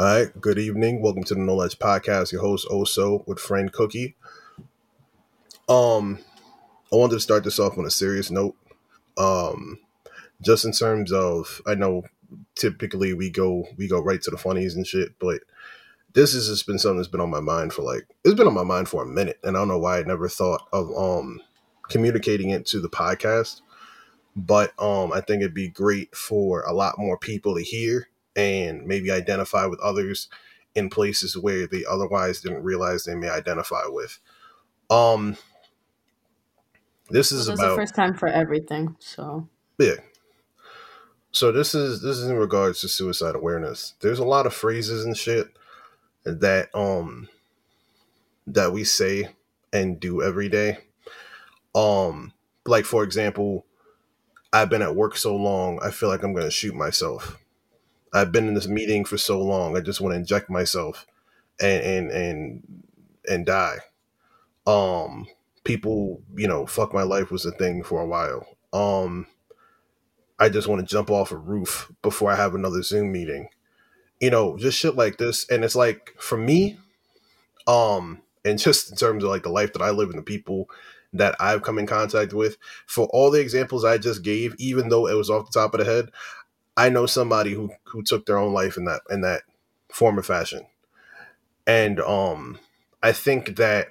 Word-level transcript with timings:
All 0.00 0.06
right, 0.06 0.40
good 0.40 0.58
evening. 0.58 1.02
Welcome 1.02 1.24
to 1.24 1.34
the 1.34 1.40
Noledge 1.40 1.76
Podcast. 1.76 2.32
Your 2.32 2.40
host 2.40 2.66
Oso 2.70 3.22
with 3.26 3.38
friend 3.38 3.70
Cookie. 3.70 4.16
Um, 5.68 6.20
I 6.90 6.96
wanted 6.96 7.16
to 7.16 7.20
start 7.20 7.44
this 7.44 7.58
off 7.58 7.76
on 7.76 7.84
a 7.84 7.90
serious 7.90 8.30
note. 8.30 8.56
Um, 9.18 9.78
just 10.40 10.64
in 10.64 10.72
terms 10.72 11.12
of, 11.12 11.60
I 11.66 11.74
know 11.74 12.04
typically 12.54 13.12
we 13.12 13.28
go 13.28 13.68
we 13.76 13.88
go 13.88 14.00
right 14.00 14.22
to 14.22 14.30
the 14.30 14.38
funnies 14.38 14.74
and 14.74 14.86
shit, 14.86 15.18
but 15.18 15.42
this 16.14 16.32
has 16.32 16.48
just 16.48 16.66
been 16.66 16.78
something 16.78 16.96
that's 16.96 17.06
been 17.06 17.20
on 17.20 17.28
my 17.28 17.40
mind 17.40 17.74
for 17.74 17.82
like 17.82 18.06
it's 18.24 18.32
been 18.32 18.46
on 18.46 18.54
my 18.54 18.64
mind 18.64 18.88
for 18.88 19.02
a 19.02 19.06
minute, 19.06 19.38
and 19.44 19.54
I 19.54 19.60
don't 19.60 19.68
know 19.68 19.78
why 19.78 19.98
I 19.98 20.04
never 20.04 20.30
thought 20.30 20.66
of 20.72 20.90
um 20.96 21.42
communicating 21.90 22.48
it 22.48 22.64
to 22.68 22.80
the 22.80 22.88
podcast. 22.88 23.60
But 24.34 24.72
um, 24.80 25.12
I 25.12 25.20
think 25.20 25.42
it'd 25.42 25.52
be 25.52 25.68
great 25.68 26.16
for 26.16 26.62
a 26.62 26.72
lot 26.72 26.98
more 26.98 27.18
people 27.18 27.56
to 27.56 27.62
hear 27.62 28.08
and 28.40 28.86
maybe 28.86 29.10
identify 29.10 29.66
with 29.66 29.80
others 29.80 30.28
in 30.74 30.88
places 30.88 31.36
where 31.36 31.66
they 31.66 31.84
otherwise 31.88 32.40
didn't 32.40 32.62
realize 32.62 33.04
they 33.04 33.14
may 33.14 33.28
identify 33.28 33.82
with. 33.86 34.18
Um, 34.88 35.36
this 37.10 37.32
is 37.32 37.46
Well, 37.46 37.56
this 37.56 37.60
about 37.60 37.68
the 37.70 37.76
first 37.82 37.94
time 37.94 38.14
for 38.14 38.28
everything. 38.28 38.96
So 38.98 39.48
yeah. 39.78 39.96
So 41.32 41.52
this 41.52 41.74
is 41.74 42.02
this 42.02 42.16
is 42.16 42.28
in 42.28 42.36
regards 42.36 42.80
to 42.80 42.88
suicide 42.88 43.34
awareness. 43.34 43.94
There's 44.00 44.18
a 44.18 44.24
lot 44.24 44.46
of 44.46 44.54
phrases 44.54 45.04
and 45.04 45.16
shit 45.16 45.48
that 46.24 46.68
um 46.74 47.28
that 48.46 48.72
we 48.72 48.84
say 48.84 49.28
and 49.72 50.00
do 50.00 50.22
every 50.22 50.48
day. 50.48 50.78
Um 51.74 52.32
like 52.66 52.84
for 52.84 53.04
example, 53.04 53.66
I've 54.52 54.70
been 54.70 54.82
at 54.82 54.96
work 54.96 55.16
so 55.16 55.36
long, 55.36 55.78
I 55.82 55.90
feel 55.90 56.08
like 56.08 56.22
I'm 56.22 56.32
going 56.32 56.44
to 56.44 56.50
shoot 56.50 56.74
myself. 56.74 57.36
I've 58.12 58.32
been 58.32 58.48
in 58.48 58.54
this 58.54 58.68
meeting 58.68 59.04
for 59.04 59.18
so 59.18 59.40
long, 59.42 59.76
I 59.76 59.80
just 59.80 60.00
want 60.00 60.12
to 60.14 60.18
inject 60.18 60.50
myself 60.50 61.06
and 61.60 61.82
and 61.82 62.10
and 62.10 62.84
and 63.28 63.46
die. 63.46 63.78
Um 64.66 65.26
people, 65.64 66.22
you 66.36 66.48
know, 66.48 66.66
fuck 66.66 66.94
my 66.94 67.02
life 67.02 67.30
was 67.30 67.46
a 67.46 67.52
thing 67.52 67.82
for 67.82 68.00
a 68.00 68.06
while. 68.06 68.46
Um 68.72 69.26
I 70.38 70.48
just 70.48 70.68
want 70.68 70.80
to 70.80 70.86
jump 70.92 71.10
off 71.10 71.32
a 71.32 71.36
roof 71.36 71.92
before 72.02 72.30
I 72.30 72.36
have 72.36 72.54
another 72.54 72.82
Zoom 72.82 73.12
meeting. 73.12 73.48
You 74.20 74.30
know, 74.30 74.56
just 74.56 74.78
shit 74.78 74.96
like 74.96 75.18
this. 75.18 75.48
And 75.50 75.64
it's 75.64 75.76
like 75.76 76.14
for 76.18 76.38
me, 76.38 76.78
um, 77.66 78.22
and 78.44 78.58
just 78.58 78.90
in 78.90 78.96
terms 78.96 79.24
of 79.24 79.30
like 79.30 79.42
the 79.42 79.50
life 79.50 79.72
that 79.74 79.82
I 79.82 79.90
live 79.90 80.10
and 80.10 80.18
the 80.18 80.22
people 80.22 80.68
that 81.12 81.34
I've 81.40 81.62
come 81.62 81.78
in 81.78 81.86
contact 81.86 82.32
with, 82.32 82.56
for 82.86 83.06
all 83.08 83.30
the 83.30 83.40
examples 83.40 83.84
I 83.84 83.98
just 83.98 84.22
gave, 84.22 84.54
even 84.58 84.88
though 84.88 85.06
it 85.08 85.14
was 85.14 85.30
off 85.30 85.50
the 85.50 85.58
top 85.58 85.74
of 85.74 85.80
the 85.80 85.86
head, 85.86 86.10
I 86.80 86.88
know 86.88 87.04
somebody 87.04 87.52
who 87.52 87.70
who 87.84 88.02
took 88.02 88.24
their 88.24 88.38
own 88.38 88.54
life 88.54 88.78
in 88.78 88.86
that 88.86 89.02
in 89.10 89.20
that 89.20 89.42
form 89.92 90.18
of 90.18 90.24
fashion. 90.24 90.66
And 91.66 92.00
um 92.00 92.58
I 93.02 93.12
think 93.12 93.56
that 93.56 93.88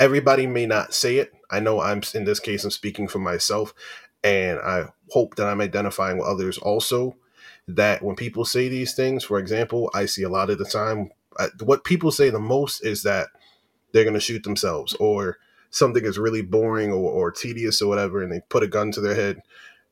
everybody 0.00 0.46
may 0.46 0.64
not 0.64 0.94
say 0.94 1.18
it. 1.18 1.32
I 1.50 1.60
know 1.60 1.80
I'm 1.80 2.00
in 2.14 2.24
this 2.24 2.40
case 2.40 2.64
I'm 2.64 2.70
speaking 2.70 3.06
for 3.06 3.18
myself 3.18 3.74
and 4.24 4.58
I 4.60 4.86
hope 5.10 5.36
that 5.36 5.46
I'm 5.46 5.60
identifying 5.60 6.16
with 6.16 6.26
others 6.26 6.56
also 6.56 7.16
that 7.66 8.02
when 8.02 8.16
people 8.16 8.46
say 8.46 8.68
these 8.70 8.94
things, 8.94 9.22
for 9.24 9.38
example, 9.38 9.90
I 9.92 10.06
see 10.06 10.22
a 10.22 10.30
lot 10.30 10.48
of 10.48 10.56
the 10.56 10.64
time 10.64 11.10
I, 11.38 11.48
what 11.62 11.84
people 11.84 12.10
say 12.10 12.30
the 12.30 12.40
most 12.40 12.82
is 12.82 13.02
that 13.02 13.28
they're 13.92 14.04
going 14.04 14.14
to 14.14 14.20
shoot 14.20 14.42
themselves 14.42 14.94
or 14.94 15.38
something 15.70 16.04
is 16.04 16.18
really 16.18 16.42
boring 16.42 16.92
or, 16.92 17.10
or 17.10 17.30
tedious 17.30 17.82
or 17.82 17.88
whatever 17.88 18.22
and 18.22 18.32
they 18.32 18.40
put 18.48 18.62
a 18.62 18.68
gun 18.68 18.90
to 18.92 19.02
their 19.02 19.14
head 19.14 19.40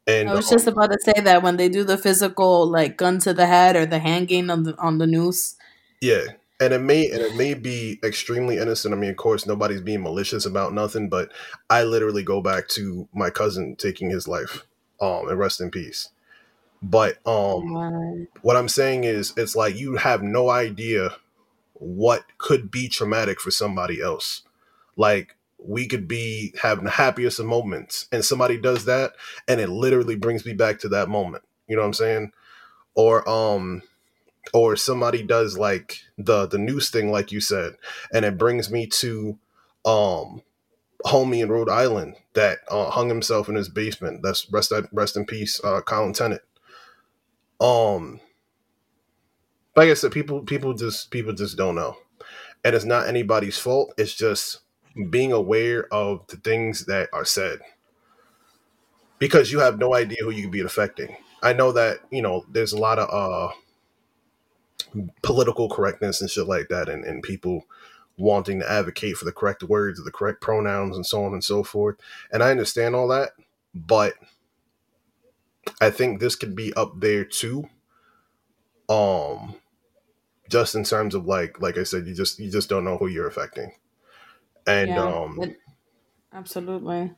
and 0.07 0.29
I 0.29 0.35
was 0.35 0.49
just 0.49 0.67
about 0.67 0.93
to 0.93 0.99
say 1.01 1.21
that 1.21 1.43
when 1.43 1.57
they 1.57 1.69
do 1.69 1.85
the 1.85 1.99
physical 1.99 2.67
like 2.67 2.97
gun 2.97 3.19
to 3.21 3.35
the 3.35 3.47
head 3.47 3.77
or 3.77 3.87
the 3.87 3.99
hanging 3.99 4.51
on 4.51 4.63
the 4.63 4.77
on 4.79 4.99
the 4.99 5.07
noose. 5.07 5.57
Yeah, 6.01 6.25
and 6.61 6.73
it 6.73 6.81
may 6.81 7.11
and 7.11 7.21
it 7.21 7.37
may 7.37 7.55
be 7.55 7.99
extremely 8.03 8.59
innocent. 8.59 8.95
I 8.95 8.97
mean, 8.97 9.11
of 9.11 9.17
course, 9.17 9.47
nobody's 9.47 9.81
being 9.81 10.03
malicious 10.03 10.47
about 10.47 10.73
nothing, 10.73 11.09
but 11.09 11.33
I 11.69 11.83
literally 11.83 12.23
go 12.23 12.41
back 12.41 12.69
to 12.69 13.09
my 13.13 13.31
cousin 13.31 13.77
taking 13.77 14.11
his 14.11 14.29
life, 14.29 14.63
um, 15.01 15.29
and 15.29 15.39
rest 15.39 15.61
in 15.61 15.71
peace. 15.71 16.11
But 16.83 17.19
um, 17.27 18.29
what 18.43 18.57
I'm 18.57 18.69
saying 18.69 19.05
is, 19.05 19.33
it's 19.37 19.57
like 19.57 19.77
you 19.77 19.97
have 19.97 20.23
no 20.23 20.51
idea 20.51 21.17
what 21.75 22.25
could 22.39 22.71
be 22.71 22.89
traumatic 22.89 23.41
for 23.41 23.51
somebody 23.51 24.01
else. 24.01 24.43
Like 24.97 25.36
we 25.67 25.87
could 25.89 26.09
be 26.09 26.55
having 26.63 26.85
the 26.85 26.91
happiest 26.91 27.41
of 27.41 27.47
moments, 27.47 28.07
and 28.13 28.25
somebody 28.25 28.59
does 28.59 28.85
that, 28.87 29.13
and 29.49 29.61
it 29.61 29.69
literally 29.69 30.17
brings 30.17 30.47
me 30.47 30.53
back 30.53 30.81
to 30.81 30.89
that 30.91 31.09
moment. 31.09 31.45
You 31.69 31.77
know 31.77 31.83
what 31.83 31.89
I'm 31.89 31.95
saying? 31.95 32.33
Or 32.95 33.29
um, 33.29 33.83
or 34.53 34.77
somebody 34.77 35.23
does 35.23 35.59
like 35.59 36.01
the 36.19 36.47
the 36.47 36.59
news 36.59 36.91
thing 36.91 37.11
like 37.11 37.33
you 37.33 37.41
said 37.41 37.75
and 38.13 38.25
it 38.25 38.39
brings 38.39 38.71
me 38.71 38.87
to 38.87 39.39
um 39.85 40.43
homie 41.05 41.43
in 41.43 41.51
Rhode 41.51 41.69
Island 41.69 42.17
that 42.35 42.59
uh, 42.71 42.91
hung 42.91 43.09
himself 43.09 43.49
in 43.49 43.55
his 43.55 43.69
basement. 43.69 44.23
That's 44.23 44.51
rest 44.53 44.73
rest 44.93 45.17
in 45.17 45.27
peace 45.27 45.61
uh 45.65 45.81
Colin 45.83 46.13
Tennant. 46.13 46.43
Um 47.61 48.21
like 49.77 49.89
I 49.91 49.95
said 49.95 50.13
people 50.13 50.43
people 50.43 50.75
just 50.75 51.11
people 51.11 51.33
just 51.33 51.57
don't 51.57 51.75
know. 51.75 51.97
And 52.65 52.75
it's 52.75 52.85
not 52.85 53.09
anybody's 53.09 53.59
fault. 53.59 53.95
It's 53.97 54.15
just 54.15 54.61
being 55.11 55.33
aware 55.33 55.93
of 55.93 56.27
the 56.29 56.37
things 56.37 56.87
that 56.87 57.09
are 57.13 57.25
said. 57.25 57.61
Because 59.19 59.51
you 59.51 59.61
have 59.61 59.79
no 59.79 59.95
idea 59.95 60.19
who 60.21 60.31
you 60.31 60.43
could 60.43 60.51
be 60.53 60.61
affecting. 60.61 61.17
I 61.43 61.53
know 61.53 61.73
that 61.73 62.01
you 62.11 62.23
know 62.23 62.45
there's 62.51 62.73
a 62.73 62.79
lot 62.79 62.99
of 62.99 63.09
uh 63.11 63.55
political 65.23 65.69
correctness 65.69 66.21
and 66.21 66.31
shit 66.31 66.47
like 66.47 66.69
that 66.69 66.89
and, 66.89 67.05
and 67.05 67.23
people 67.23 67.65
wanting 68.17 68.61
to 68.61 68.71
advocate 68.71 69.17
for 69.17 69.25
the 69.25 69.33
correct 69.33 69.63
words 69.63 70.01
or 70.01 70.05
the 70.05 70.11
correct 70.11 70.41
pronouns 70.41 70.97
and 70.97 71.05
so 71.05 71.25
on 71.25 71.33
and 71.33 71.45
so 71.45 71.63
forth. 71.63 71.97
And 72.33 72.43
i 72.43 72.51
understand 72.51 72.95
all 72.95 73.09
that 73.09 73.31
but 73.75 74.15
i 75.81 75.91
think 75.91 76.21
this 76.21 76.37
could 76.37 76.55
be 76.55 76.73
up 76.75 77.01
there 77.01 77.25
too 77.25 77.69
um 78.89 79.57
just 80.51 80.75
in 80.75 80.85
terms 80.85 81.15
of 81.15 81.27
like 81.27 81.61
like 81.61 81.79
i 81.79 81.83
said 81.83 82.07
you 82.07 82.15
just 82.15 82.39
you 82.39 82.51
just 82.51 82.69
don't 82.69 82.85
know 82.85 82.97
who 82.99 83.07
you're 83.09 83.29
affecting 83.29 83.73
and 84.67 84.91
Yeah. 84.91 85.07
um 85.09 85.39
It, 85.39 85.57
absolutely. 86.33 87.13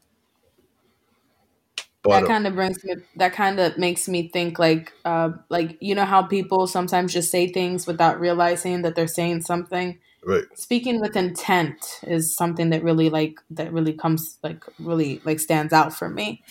but 2.03 2.23
that 2.23 2.27
kind 2.27 2.47
of 2.47 2.55
brings 2.55 2.83
me 2.85 2.95
that 3.17 3.33
kind 3.33 3.61
of 3.61 3.77
makes 3.79 4.09
me 4.09 4.29
think 4.29 4.59
like 4.59 4.93
uh 5.05 5.31
like 5.51 5.77
you 5.81 5.95
know 5.95 6.05
how 6.05 6.23
people 6.23 6.67
sometimes 6.67 7.13
just 7.13 7.31
say 7.31 7.49
things 7.49 7.87
without 7.87 8.21
realizing 8.21 8.83
that 8.83 8.95
they're 8.95 9.07
saying 9.07 9.43
something 9.43 9.99
right 10.25 10.45
speaking 10.55 11.01
with 11.01 11.17
intent 11.17 12.01
is 12.05 12.35
something 12.35 12.71
that 12.71 12.83
really 12.83 13.11
like 13.11 13.35
that 13.51 13.73
really 13.73 13.93
comes 13.93 14.39
like 14.43 14.65
really 14.79 15.21
like 15.25 15.41
stands 15.41 15.73
out 15.73 15.93
for 15.93 16.09
me 16.09 16.43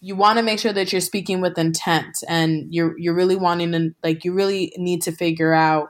you 0.00 0.14
want 0.14 0.38
to 0.38 0.42
make 0.44 0.58
sure 0.60 0.72
that 0.72 0.92
you're 0.92 1.00
speaking 1.00 1.40
with 1.40 1.58
intent 1.58 2.22
and 2.28 2.72
you're 2.72 2.98
you're 2.98 3.14
really 3.14 3.36
wanting 3.36 3.72
to 3.72 3.94
like 4.02 4.24
you 4.24 4.32
really 4.32 4.72
need 4.76 5.02
to 5.02 5.12
figure 5.12 5.52
out 5.52 5.88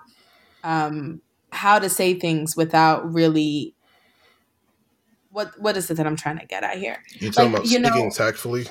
um 0.65 1.21
how 1.51 1.79
to 1.79 1.89
say 1.89 2.15
things 2.15 2.57
without 2.57 3.13
really 3.13 3.75
what 5.39 5.49
what 5.61 5.77
is 5.77 5.91
it 5.91 5.97
that 5.99 6.07
i'm 6.07 6.17
trying 6.17 6.39
to 6.39 6.47
get 6.47 6.63
at 6.65 6.77
here 6.79 6.99
you're 7.21 7.33
talking 7.33 7.53
like, 7.53 7.61
about 7.63 7.71
you 7.73 7.79
know- 7.79 7.89
speaking 7.91 8.11
tactfully 8.11 8.67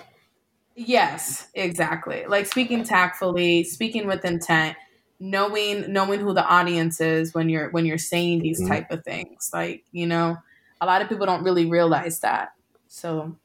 Yes, 0.80 1.48
exactly. 1.56 2.26
Like 2.28 2.46
speaking 2.46 2.84
tactfully, 2.84 3.64
speaking 3.64 4.06
with 4.06 4.24
intent, 4.24 4.78
knowing 5.20 5.92
knowing 5.92 6.20
who 6.20 6.36
the 6.36 6.46
audience 6.46 7.02
is 7.02 7.34
when 7.34 7.50
you're 7.50 7.72
when 7.72 7.88
you're 7.88 7.98
saying 7.98 8.42
these 8.44 8.62
Mhm. 8.62 8.68
type 8.68 8.92
of 8.92 9.04
things. 9.04 9.50
Like, 9.52 9.86
you 9.92 10.06
know, 10.06 10.38
a 10.80 10.86
lot 10.86 11.02
of 11.02 11.10
people 11.10 11.26
don't 11.26 11.44
really 11.44 11.66
realize 11.66 12.20
that. 12.20 12.54
So, 12.88 13.36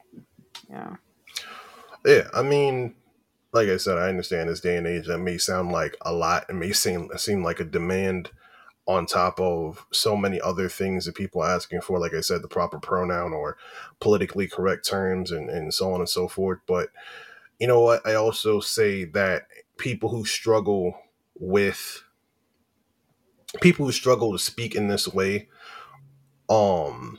yeah. 0.69 0.97
Yeah, 2.05 2.29
I 2.35 2.43
mean, 2.43 2.95
like 3.55 3.69
I 3.71 3.79
said, 3.79 3.97
I 3.97 4.11
understand 4.11 4.51
this 4.51 4.61
day 4.61 4.77
and 4.77 4.87
age 4.87 5.07
that 5.07 5.17
may 5.17 5.39
sound 5.39 5.73
like 5.73 5.97
a 6.03 6.13
lot. 6.13 6.45
It 6.51 6.55
may 6.55 6.73
seem 6.73 7.09
seem 7.17 7.43
like 7.43 7.61
a 7.61 7.65
demand 7.65 8.31
on 8.87 9.07
top 9.07 9.39
of 9.41 9.87
so 9.93 10.17
many 10.17 10.41
other 10.41 10.69
things 10.69 11.05
that 11.05 11.15
people 11.15 11.43
are 11.43 11.55
asking 11.55 11.81
for. 11.81 11.99
Like 11.99 12.15
I 12.15 12.21
said, 12.21 12.43
the 12.43 12.49
proper 12.49 12.79
pronoun 12.79 13.33
or 13.33 13.57
politically 14.01 14.49
correct 14.49 14.89
terms 14.89 15.31
and, 15.31 15.49
and 15.49 15.73
so 15.73 15.93
on 15.93 16.01
and 16.01 16.09
so 16.09 16.27
forth. 16.27 16.59
But 16.67 16.89
you 17.59 17.67
know 17.67 17.81
what? 17.81 18.07
I 18.07 18.15
also 18.15 18.61
say 18.61 19.05
that 19.05 19.47
people 19.77 20.09
who 20.09 20.25
struggle 20.25 20.99
with 21.39 22.03
people 23.61 23.87
who 23.87 23.93
struggle 23.93 24.33
to 24.33 24.39
speak 24.39 24.75
in 24.75 24.89
this 24.89 25.07
way, 25.07 25.49
um, 26.49 27.19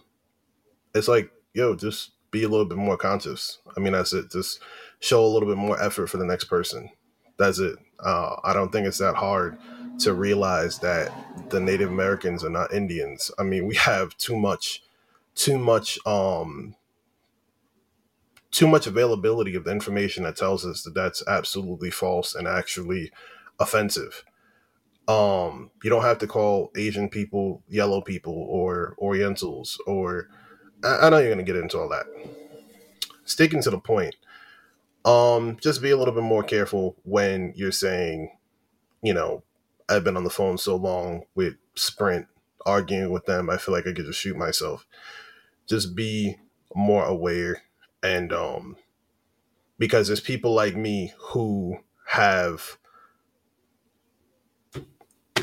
it's 0.93 1.07
like, 1.07 1.31
yo, 1.53 1.75
just 1.75 2.11
be 2.31 2.43
a 2.43 2.49
little 2.49 2.65
bit 2.65 2.77
more 2.77 2.97
conscious. 2.97 3.59
I 3.77 3.79
mean, 3.79 3.93
that's 3.93 4.13
it. 4.13 4.31
Just 4.31 4.59
show 4.99 5.23
a 5.23 5.27
little 5.27 5.47
bit 5.47 5.57
more 5.57 5.81
effort 5.81 6.07
for 6.07 6.17
the 6.17 6.25
next 6.25 6.45
person. 6.45 6.89
That's 7.37 7.59
it. 7.59 7.77
Uh, 7.99 8.35
I 8.43 8.53
don't 8.53 8.71
think 8.71 8.87
it's 8.87 8.97
that 8.97 9.15
hard 9.15 9.57
to 9.99 10.13
realize 10.13 10.79
that 10.79 11.11
the 11.49 11.59
Native 11.59 11.89
Americans 11.89 12.43
are 12.43 12.49
not 12.49 12.73
Indians. 12.73 13.31
I 13.37 13.43
mean, 13.43 13.67
we 13.67 13.75
have 13.75 14.17
too 14.17 14.35
much, 14.35 14.83
too 15.35 15.57
much, 15.57 15.99
um, 16.05 16.75
too 18.51 18.67
much 18.67 18.87
availability 18.87 19.55
of 19.55 19.63
the 19.63 19.71
information 19.71 20.23
that 20.23 20.35
tells 20.35 20.65
us 20.65 20.83
that 20.83 20.93
that's 20.93 21.23
absolutely 21.27 21.89
false 21.89 22.35
and 22.35 22.47
actually 22.47 23.11
offensive. 23.59 24.23
Um, 25.07 25.71
you 25.83 25.89
don't 25.89 26.03
have 26.03 26.19
to 26.19 26.27
call 26.27 26.71
Asian 26.77 27.09
people 27.09 27.61
yellow 27.67 28.01
people 28.01 28.33
or 28.33 28.95
Orientals 28.99 29.79
or 29.85 30.29
I, 30.83 31.07
I 31.07 31.09
know 31.09 31.17
you're 31.17 31.29
gonna 31.29 31.43
get 31.43 31.55
into 31.55 31.79
all 31.79 31.89
that. 31.89 32.05
Sticking 33.25 33.61
to 33.63 33.69
the 33.69 33.79
point, 33.79 34.15
um, 35.05 35.57
just 35.61 35.81
be 35.81 35.91
a 35.91 35.97
little 35.97 36.13
bit 36.13 36.23
more 36.23 36.43
careful 36.43 36.95
when 37.03 37.53
you're 37.55 37.71
saying, 37.71 38.31
you 39.01 39.13
know, 39.13 39.43
I've 39.89 40.03
been 40.03 40.17
on 40.17 40.23
the 40.23 40.29
phone 40.29 40.57
so 40.57 40.75
long 40.75 41.23
with 41.35 41.55
Sprint 41.75 42.27
arguing 42.65 43.11
with 43.11 43.25
them. 43.25 43.49
I 43.49 43.57
feel 43.57 43.73
like 43.73 43.87
I 43.87 43.93
could 43.93 44.05
just 44.05 44.19
shoot 44.19 44.37
myself. 44.37 44.85
Just 45.67 45.95
be 45.95 46.37
more 46.75 47.05
aware 47.05 47.63
and 48.03 48.33
um 48.33 48.77
because 49.77 50.07
there's 50.07 50.19
people 50.21 50.53
like 50.53 50.75
me 50.75 51.13
who 51.17 51.77
have 52.07 52.77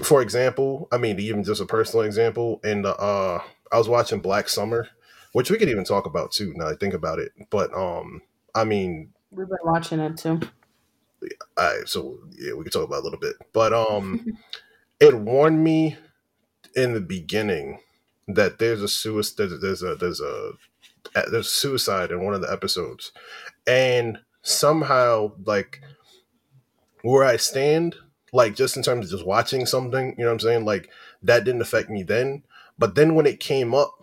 for 0.02 0.22
example, 0.22 0.88
I 0.92 0.98
mean 0.98 1.18
even 1.20 1.44
just 1.44 1.60
a 1.60 1.66
personal 1.66 2.04
example, 2.04 2.60
in 2.64 2.82
the 2.82 2.94
uh 2.96 3.42
I 3.72 3.78
was 3.78 3.88
watching 3.88 4.20
Black 4.20 4.48
Summer, 4.48 4.88
which 5.32 5.50
we 5.50 5.58
could 5.58 5.68
even 5.68 5.84
talk 5.84 6.06
about 6.06 6.32
too, 6.32 6.52
now 6.56 6.68
I 6.68 6.74
think 6.74 6.94
about 6.94 7.18
it. 7.18 7.32
But 7.50 7.72
um 7.74 8.22
I 8.54 8.64
mean 8.64 9.12
We've 9.32 9.48
been 9.48 9.58
watching 9.62 10.00
it 10.00 10.16
too. 10.16 10.40
I 11.56 11.80
so 11.86 12.18
yeah, 12.38 12.54
we 12.54 12.64
can 12.64 12.72
talk 12.72 12.86
about 12.86 13.00
a 13.00 13.04
little 13.04 13.18
bit. 13.18 13.36
But 13.52 13.72
um 13.72 14.38
it 15.00 15.16
warned 15.16 15.62
me 15.62 15.96
in 16.74 16.94
the 16.94 17.00
beginning 17.00 17.80
that 18.28 18.58
there's 18.58 18.82
a 18.82 18.88
suicide 18.88 19.36
there's, 19.38 19.60
there's 19.60 19.82
a 19.82 19.94
there's 19.96 20.20
a 20.20 20.52
there's 21.30 21.50
suicide 21.50 22.10
in 22.10 22.24
one 22.24 22.34
of 22.34 22.40
the 22.42 22.52
episodes. 22.52 23.12
And 23.66 24.18
somehow 24.42 25.32
like 25.44 25.82
where 27.02 27.24
i 27.24 27.36
stand 27.36 27.94
like 28.32 28.54
just 28.54 28.74
in 28.74 28.82
terms 28.82 29.04
of 29.04 29.10
just 29.10 29.26
watching 29.26 29.66
something 29.66 30.14
you 30.16 30.24
know 30.24 30.30
what 30.30 30.32
i'm 30.32 30.40
saying? 30.40 30.64
Like 30.64 30.88
that 31.22 31.44
didn't 31.44 31.62
affect 31.62 31.90
me 31.90 32.02
then. 32.02 32.42
But 32.78 32.94
then 32.94 33.14
when 33.14 33.26
it 33.26 33.40
came 33.40 33.74
up 33.74 33.99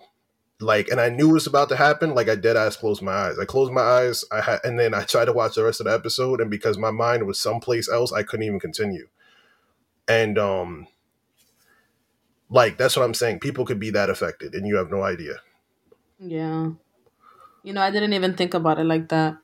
like 0.60 0.88
and 0.90 1.00
i 1.00 1.10
knew 1.10 1.30
it 1.30 1.34
was 1.34 1.48
about 1.48 1.70
to 1.70 1.76
happen 1.76 2.16
like 2.16 2.30
i 2.30 2.36
dead 2.36 2.58
eyes 2.58 2.76
closed 2.76 3.02
my 3.02 3.12
eyes 3.12 3.38
i 3.40 3.46
closed 3.46 3.72
my 3.72 3.82
eyes 3.82 4.26
i 4.32 4.42
had 4.42 4.60
and 4.64 4.80
then 4.80 4.94
i 4.94 5.04
tried 5.04 5.26
to 5.26 5.34
watch 5.34 5.56
the 5.56 5.64
rest 5.64 5.80
of 5.80 5.86
the 5.86 5.94
episode 5.94 6.42
and 6.42 6.50
because 6.50 6.78
my 6.78 6.92
mind 6.92 7.26
was 7.28 7.40
someplace 7.40 7.90
else 7.90 8.12
i 8.12 8.24
couldn't 8.24 8.46
even 8.46 8.60
continue 8.60 9.08
and 10.08 10.38
um 10.40 10.88
like 12.50 12.78
that's 12.78 12.96
what 12.96 13.04
i'm 13.04 13.14
saying 13.14 13.40
people 13.40 13.66
could 13.66 13.80
be 13.80 13.92
that 13.92 14.10
affected 14.10 14.54
and 14.56 14.66
you 14.66 14.76
have 14.78 14.90
no 14.90 15.04
idea 15.04 15.36
Yeah. 16.20 16.72
You 17.64 17.74
know, 17.74 17.82
I 17.82 17.92
didn't 17.92 18.14
even 18.14 18.34
think 18.36 18.54
about 18.54 18.80
it 18.80 18.86
like 18.86 19.10
that. 19.10 19.38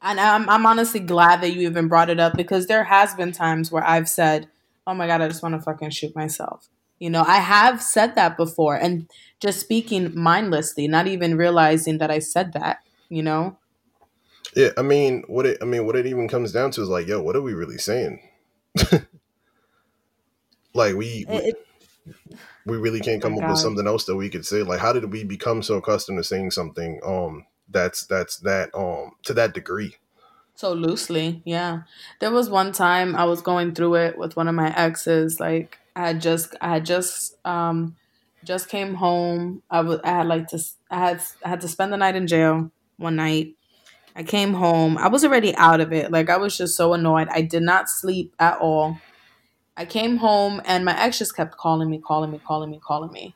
And 0.00 0.20
I'm 0.20 0.48
I'm 0.48 0.66
honestly 0.66 1.00
glad 1.00 1.40
that 1.42 1.52
you 1.52 1.68
even 1.68 1.88
brought 1.88 2.10
it 2.10 2.20
up 2.20 2.36
because 2.36 2.66
there 2.66 2.84
has 2.84 3.14
been 3.14 3.32
times 3.32 3.70
where 3.72 3.84
I've 3.84 4.08
said, 4.08 4.48
"Oh 4.86 4.94
my 4.94 5.06
god, 5.06 5.20
I 5.20 5.28
just 5.28 5.42
want 5.42 5.54
to 5.54 5.60
fucking 5.60 5.90
shoot 5.90 6.14
myself." 6.14 6.68
You 6.98 7.10
know, 7.10 7.22
I 7.26 7.38
have 7.38 7.82
said 7.82 8.14
that 8.16 8.36
before 8.36 8.74
and 8.76 9.08
just 9.40 9.60
speaking 9.60 10.12
mindlessly, 10.18 10.88
not 10.88 11.06
even 11.06 11.36
realizing 11.36 11.98
that 11.98 12.10
I 12.10 12.18
said 12.18 12.52
that, 12.54 12.78
you 13.08 13.22
know? 13.22 13.56
Yeah, 14.56 14.70
I 14.76 14.82
mean, 14.82 15.22
what 15.28 15.46
it 15.46 15.58
I 15.62 15.64
mean, 15.64 15.86
what 15.86 15.96
it 15.96 16.06
even 16.06 16.28
comes 16.28 16.52
down 16.52 16.70
to 16.72 16.82
is 16.82 16.88
like, 16.88 17.06
yo, 17.06 17.22
what 17.22 17.36
are 17.36 17.42
we 17.42 17.52
really 17.54 17.78
saying? 17.78 18.20
like 20.74 20.94
we 20.94 21.26
we, 21.28 21.36
It, 21.36 21.66
we 22.64 22.76
really 22.76 23.00
can't 23.00 23.24
oh 23.24 23.28
my 23.28 23.36
come 23.36 23.44
up 23.44 23.50
with 23.50 23.58
something 23.58 23.86
else 23.86 24.04
that 24.06 24.16
we 24.16 24.28
could 24.28 24.46
say. 24.46 24.62
Like, 24.62 24.80
how 24.80 24.92
did 24.92 25.12
we 25.12 25.24
become 25.24 25.62
so 25.62 25.76
accustomed 25.76 26.18
to 26.18 26.24
saying 26.24 26.50
something 26.50 27.00
um 27.04 27.46
that's 27.68 28.06
that's 28.06 28.38
that 28.38 28.70
um 28.74 29.12
to 29.24 29.34
that 29.34 29.54
degree? 29.54 29.96
So 30.54 30.72
loosely, 30.72 31.40
yeah. 31.44 31.82
There 32.18 32.32
was 32.32 32.50
one 32.50 32.72
time 32.72 33.14
I 33.14 33.24
was 33.24 33.42
going 33.42 33.74
through 33.74 33.94
it 33.94 34.18
with 34.18 34.34
one 34.36 34.48
of 34.48 34.56
my 34.56 34.76
exes. 34.76 35.38
Like 35.38 35.78
I 35.98 36.14
just, 36.14 36.54
I 36.60 36.80
just, 36.80 37.36
um, 37.44 37.96
just 38.44 38.68
came 38.68 38.94
home. 38.94 39.62
I 39.68 39.80
was, 39.80 40.00
I 40.04 40.10
had 40.10 40.26
like 40.28 40.46
to, 40.48 40.60
I 40.90 40.98
had, 40.98 41.22
I 41.44 41.48
had 41.48 41.60
to 41.62 41.68
spend 41.68 41.92
the 41.92 41.96
night 41.96 42.14
in 42.16 42.28
jail 42.28 42.70
one 42.96 43.16
night. 43.16 43.56
I 44.14 44.22
came 44.22 44.54
home. 44.54 44.96
I 44.96 45.08
was 45.08 45.24
already 45.24 45.54
out 45.56 45.80
of 45.80 45.92
it. 45.92 46.12
Like 46.12 46.30
I 46.30 46.36
was 46.36 46.56
just 46.56 46.76
so 46.76 46.94
annoyed. 46.94 47.28
I 47.30 47.42
did 47.42 47.62
not 47.62 47.88
sleep 47.88 48.34
at 48.38 48.58
all. 48.58 48.98
I 49.76 49.84
came 49.86 50.18
home 50.18 50.62
and 50.64 50.84
my 50.84 51.00
ex 51.00 51.18
just 51.18 51.36
kept 51.36 51.56
calling 51.56 51.90
me, 51.90 52.00
calling 52.00 52.30
me, 52.30 52.40
calling 52.44 52.70
me, 52.70 52.80
calling 52.80 53.12
me. 53.12 53.34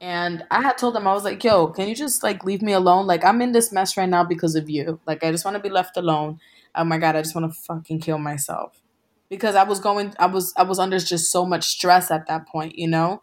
And 0.00 0.44
I 0.50 0.62
had 0.62 0.78
told 0.78 0.94
them, 0.94 1.06
I 1.06 1.12
was 1.12 1.24
like, 1.24 1.42
yo, 1.44 1.68
can 1.68 1.88
you 1.88 1.94
just 1.94 2.22
like 2.22 2.44
leave 2.44 2.62
me 2.62 2.72
alone? 2.72 3.06
Like, 3.06 3.24
I'm 3.24 3.42
in 3.42 3.52
this 3.52 3.72
mess 3.72 3.96
right 3.96 4.08
now 4.08 4.24
because 4.24 4.54
of 4.54 4.70
you. 4.70 5.00
Like, 5.06 5.22
I 5.24 5.30
just 5.30 5.44
want 5.44 5.56
to 5.56 5.62
be 5.62 5.68
left 5.68 5.96
alone. 5.96 6.40
Oh 6.74 6.84
my 6.84 6.98
God, 6.98 7.16
I 7.16 7.22
just 7.22 7.34
want 7.34 7.52
to 7.52 7.60
fucking 7.60 8.00
kill 8.00 8.18
myself. 8.18 8.80
Because 9.30 9.54
I 9.56 9.64
was 9.64 9.80
going, 9.80 10.14
I 10.18 10.26
was, 10.26 10.52
I 10.56 10.64
was 10.64 10.78
under 10.80 10.98
just 10.98 11.32
so 11.32 11.46
much 11.46 11.64
stress 11.66 12.10
at 12.10 12.26
that 12.28 12.48
point, 12.48 12.76
you 12.76 12.88
know? 12.88 13.22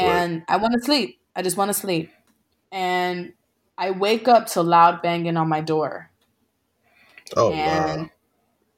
Right. 0.00 0.26
And 0.26 0.44
I 0.48 0.58
want 0.58 0.74
to 0.74 0.80
sleep. 0.80 1.20
I 1.36 1.42
just 1.42 1.56
want 1.56 1.70
to 1.70 1.74
sleep. 1.74 2.10
And 2.72 3.34
I 3.78 3.90
wake 3.92 4.28
up 4.28 4.46
to 4.48 4.62
loud 4.62 5.02
banging 5.02 5.36
on 5.36 5.48
my 5.48 5.60
door. 5.60 6.10
Oh 7.36 7.50
And 7.50 8.10
wow. 8.10 8.10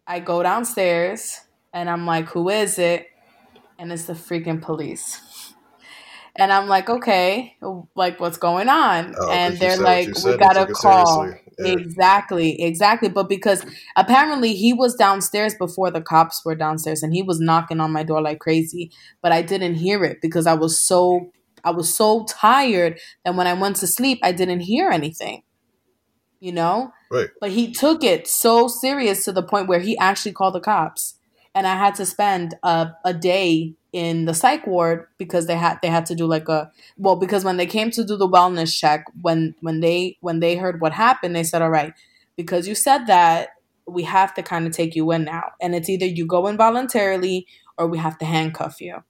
I 0.06 0.20
go 0.20 0.42
downstairs 0.42 1.40
and 1.72 1.90
I'm 1.90 2.06
like, 2.06 2.28
who 2.30 2.48
is 2.48 2.78
it? 2.78 3.08
And 3.78 3.92
it's 3.92 4.06
the 4.06 4.14
freaking 4.14 4.62
police. 4.62 5.54
And 6.36 6.52
I'm 6.52 6.68
like, 6.68 6.88
okay, 6.88 7.56
like 7.94 8.20
what's 8.20 8.38
going 8.38 8.68
on? 8.68 9.14
Oh, 9.20 9.28
And 9.28 9.58
they're 9.58 9.76
like, 9.76 10.14
we 10.24 10.34
got 10.34 10.56
a 10.56 10.66
call. 10.66 11.36
seriously. 11.36 11.47
Exactly, 11.58 12.60
exactly. 12.62 13.08
But 13.08 13.28
because 13.28 13.64
apparently 13.96 14.54
he 14.54 14.72
was 14.72 14.94
downstairs 14.94 15.54
before 15.54 15.90
the 15.90 16.00
cops 16.00 16.44
were 16.44 16.54
downstairs 16.54 17.02
and 17.02 17.12
he 17.12 17.22
was 17.22 17.40
knocking 17.40 17.80
on 17.80 17.92
my 17.92 18.02
door 18.02 18.20
like 18.22 18.38
crazy, 18.38 18.92
but 19.22 19.32
I 19.32 19.42
didn't 19.42 19.74
hear 19.74 20.04
it 20.04 20.18
because 20.22 20.46
I 20.46 20.54
was 20.54 20.78
so 20.78 21.30
I 21.64 21.70
was 21.72 21.94
so 21.94 22.24
tired 22.28 23.00
that 23.24 23.34
when 23.34 23.46
I 23.48 23.54
went 23.54 23.76
to 23.76 23.86
sleep, 23.86 24.20
I 24.22 24.32
didn't 24.32 24.60
hear 24.60 24.90
anything. 24.90 25.42
You 26.40 26.52
know? 26.52 26.92
Right. 27.10 27.28
But 27.40 27.50
he 27.50 27.72
took 27.72 28.04
it 28.04 28.28
so 28.28 28.68
serious 28.68 29.24
to 29.24 29.32
the 29.32 29.42
point 29.42 29.68
where 29.68 29.80
he 29.80 29.98
actually 29.98 30.32
called 30.32 30.54
the 30.54 30.60
cops. 30.60 31.14
And 31.54 31.66
I 31.66 31.76
had 31.76 31.96
to 31.96 32.06
spend 32.06 32.54
a, 32.62 32.90
a 33.04 33.12
day 33.12 33.74
in 33.92 34.26
the 34.26 34.34
psych 34.34 34.66
ward 34.66 35.06
because 35.16 35.46
they 35.46 35.56
had 35.56 35.78
they 35.80 35.88
had 35.88 36.04
to 36.06 36.14
do 36.14 36.26
like 36.26 36.48
a 36.48 36.70
well 36.98 37.16
because 37.16 37.44
when 37.44 37.56
they 37.56 37.66
came 37.66 37.90
to 37.90 38.04
do 38.04 38.16
the 38.16 38.28
wellness 38.28 38.76
check 38.76 39.04
when 39.22 39.54
when 39.60 39.80
they 39.80 40.18
when 40.20 40.40
they 40.40 40.56
heard 40.56 40.80
what 40.80 40.92
happened 40.92 41.34
they 41.34 41.42
said 41.42 41.62
all 41.62 41.70
right 41.70 41.94
because 42.36 42.68
you 42.68 42.74
said 42.74 43.06
that 43.06 43.48
we 43.88 44.02
have 44.04 44.34
to 44.34 44.42
kind 44.42 44.66
of 44.66 44.72
take 44.72 44.94
you 44.94 45.10
in 45.12 45.24
now. 45.24 45.52
And 45.60 45.74
it's 45.74 45.88
either 45.88 46.06
you 46.06 46.26
go 46.26 46.46
in 46.46 46.56
voluntarily 46.56 47.46
or 47.76 47.86
we 47.86 47.98
have 47.98 48.18
to 48.18 48.24
handcuff 48.24 48.80
you. 48.80 49.02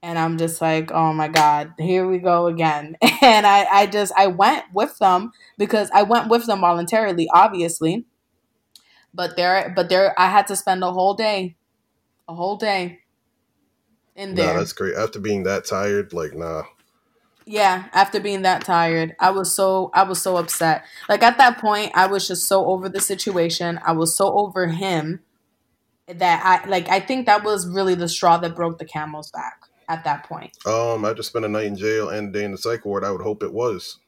And 0.00 0.16
i'm 0.16 0.38
just 0.38 0.60
like 0.60 0.92
oh 0.92 1.12
my 1.12 1.26
god 1.26 1.72
here 1.76 2.06
we 2.06 2.18
go 2.18 2.46
again. 2.46 2.96
And 3.20 3.46
i 3.46 3.64
i 3.64 3.86
just 3.86 4.12
i 4.16 4.28
went 4.28 4.64
with 4.72 4.96
them 4.98 5.32
because 5.56 5.90
i 5.92 6.02
went 6.02 6.30
with 6.30 6.46
them 6.46 6.60
voluntarily 6.60 7.28
obviously. 7.34 8.06
But 9.12 9.36
there 9.36 9.72
but 9.74 9.88
there 9.88 10.14
i 10.16 10.28
had 10.28 10.46
to 10.48 10.56
spend 10.56 10.84
a 10.84 10.92
whole 10.92 11.14
day 11.14 11.56
a 12.28 12.34
whole 12.34 12.56
day 12.56 13.00
in 14.18 14.34
Nah, 14.34 14.54
that's 14.54 14.74
great. 14.74 14.96
After 14.96 15.20
being 15.20 15.44
that 15.44 15.64
tired, 15.64 16.12
like 16.12 16.34
nah. 16.34 16.64
yeah 17.46 17.86
after 17.94 18.20
being 18.20 18.42
that 18.42 18.62
tired 18.64 19.16
i 19.20 19.30
was 19.30 19.54
so 19.54 19.90
i 19.94 20.02
was 20.02 20.20
so 20.20 20.36
upset 20.36 20.84
like 21.08 21.22
at 21.22 21.38
that 21.38 21.58
point 21.58 21.90
i 21.94 22.06
was 22.06 22.28
just 22.28 22.46
so 22.46 22.66
over 22.66 22.88
the 22.90 23.00
situation 23.00 23.80
i 23.86 23.92
was 23.92 24.14
so 24.16 24.26
over 24.38 24.66
him 24.68 25.20
that 26.08 26.42
i 26.44 26.68
like 26.68 26.88
i 26.90 27.00
think 27.00 27.26
that 27.26 27.42
was 27.44 27.68
really 27.68 27.94
the 27.94 28.08
straw 28.08 28.36
that 28.36 28.54
broke 28.54 28.78
the 28.78 28.84
camel's 28.84 29.30
back 29.30 29.62
at 29.88 30.04
that 30.04 30.24
point 30.24 30.52
Um, 30.66 31.06
I 31.06 31.14
just 31.14 31.30
spent 31.30 31.46
a 31.46 31.48
night 31.48 31.64
in 31.64 31.76
jail 31.76 32.10
and 32.10 32.28
a 32.28 32.38
day 32.38 32.44
in 32.44 32.52
the 32.52 32.58
psych 32.58 32.84
ward. 32.84 33.04
I 33.04 33.10
would 33.10 33.22
hope 33.22 33.42
it 33.42 33.54
was. 33.54 33.98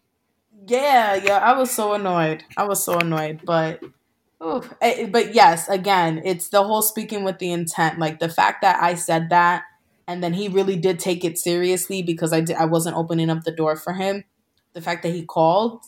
yeah 0.68 1.14
yeah 1.14 1.38
i 1.38 1.56
was 1.56 1.70
so 1.70 1.94
annoyed 1.94 2.44
i 2.58 2.64
was 2.64 2.84
so 2.84 2.98
annoyed 2.98 3.40
but 3.44 3.80
oof. 4.44 4.74
Eh, 4.82 5.06
but 5.06 5.34
yes 5.34 5.68
again 5.68 6.20
it's 6.24 6.50
the 6.50 6.62
whole 6.62 6.82
speaking 6.82 7.24
with 7.24 7.38
the 7.38 7.50
intent 7.50 7.98
like 7.98 8.18
the 8.18 8.28
fact 8.28 8.60
that 8.62 8.82
i 8.82 8.94
said 8.94 9.30
that 9.30 9.62
and 10.10 10.22
then 10.22 10.34
he 10.34 10.48
really 10.48 10.76
did 10.76 10.98
take 10.98 11.24
it 11.24 11.38
seriously 11.38 12.02
because 12.02 12.32
i 12.32 12.40
did, 12.40 12.56
i 12.56 12.64
wasn't 12.64 12.96
opening 12.96 13.30
up 13.30 13.44
the 13.44 13.52
door 13.52 13.76
for 13.76 13.92
him 13.94 14.24
the 14.72 14.80
fact 14.80 15.02
that 15.02 15.14
he 15.14 15.24
called 15.24 15.80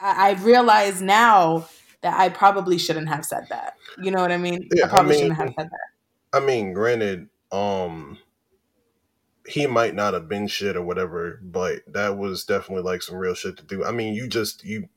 I, 0.00 0.30
I 0.30 0.32
realize 0.42 1.00
now 1.00 1.68
that 2.02 2.18
I 2.18 2.28
probably 2.28 2.78
shouldn't 2.78 3.08
have 3.08 3.24
said 3.24 3.46
that. 3.48 3.74
You 4.02 4.10
know 4.10 4.20
what 4.20 4.32
I 4.32 4.36
mean? 4.36 4.68
Yeah, 4.74 4.84
I 4.84 4.86
I 4.88 4.90
probably 4.90 5.12
mean, 5.12 5.20
shouldn't 5.20 5.38
have 5.38 5.54
said 5.58 5.70
that. 5.70 6.36
I 6.36 6.40
mean, 6.44 6.72
granted, 6.72 7.28
um, 7.52 8.18
he 9.46 9.66
might 9.66 9.94
not 9.94 10.14
have 10.14 10.28
been 10.28 10.48
shit 10.48 10.76
or 10.76 10.82
whatever, 10.82 11.40
but 11.42 11.80
that 11.86 12.18
was 12.18 12.44
definitely 12.44 12.82
like 12.82 13.02
some 13.02 13.16
real 13.16 13.34
shit 13.34 13.56
to 13.58 13.64
do. 13.64 13.84
I 13.84 13.92
mean, 13.92 14.14
you 14.14 14.28
just 14.28 14.64
you 14.64 14.88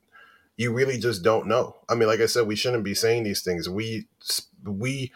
you 0.56 0.72
really 0.72 0.98
just 0.98 1.22
don't 1.22 1.46
know. 1.46 1.76
I 1.88 1.94
mean, 1.94 2.08
like 2.08 2.20
I 2.20 2.26
said, 2.26 2.46
we 2.46 2.56
shouldn't 2.56 2.84
be 2.84 2.94
saying 2.94 3.22
these 3.22 3.42
things. 3.42 3.68
We 3.68 4.08
we 4.64 5.12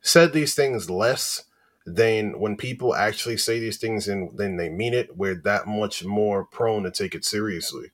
said 0.00 0.32
these 0.32 0.54
things 0.54 0.88
less 0.88 1.44
than 1.86 2.40
when 2.40 2.56
people 2.56 2.94
actually 2.94 3.36
say 3.36 3.60
these 3.60 3.78
things 3.78 4.08
and 4.08 4.36
then 4.36 4.56
they 4.56 4.68
mean 4.68 4.92
it. 4.92 5.16
We're 5.16 5.36
that 5.44 5.68
much 5.68 6.04
more 6.04 6.44
prone 6.44 6.82
to 6.82 6.90
take 6.90 7.14
it 7.14 7.24
seriously. 7.24 7.92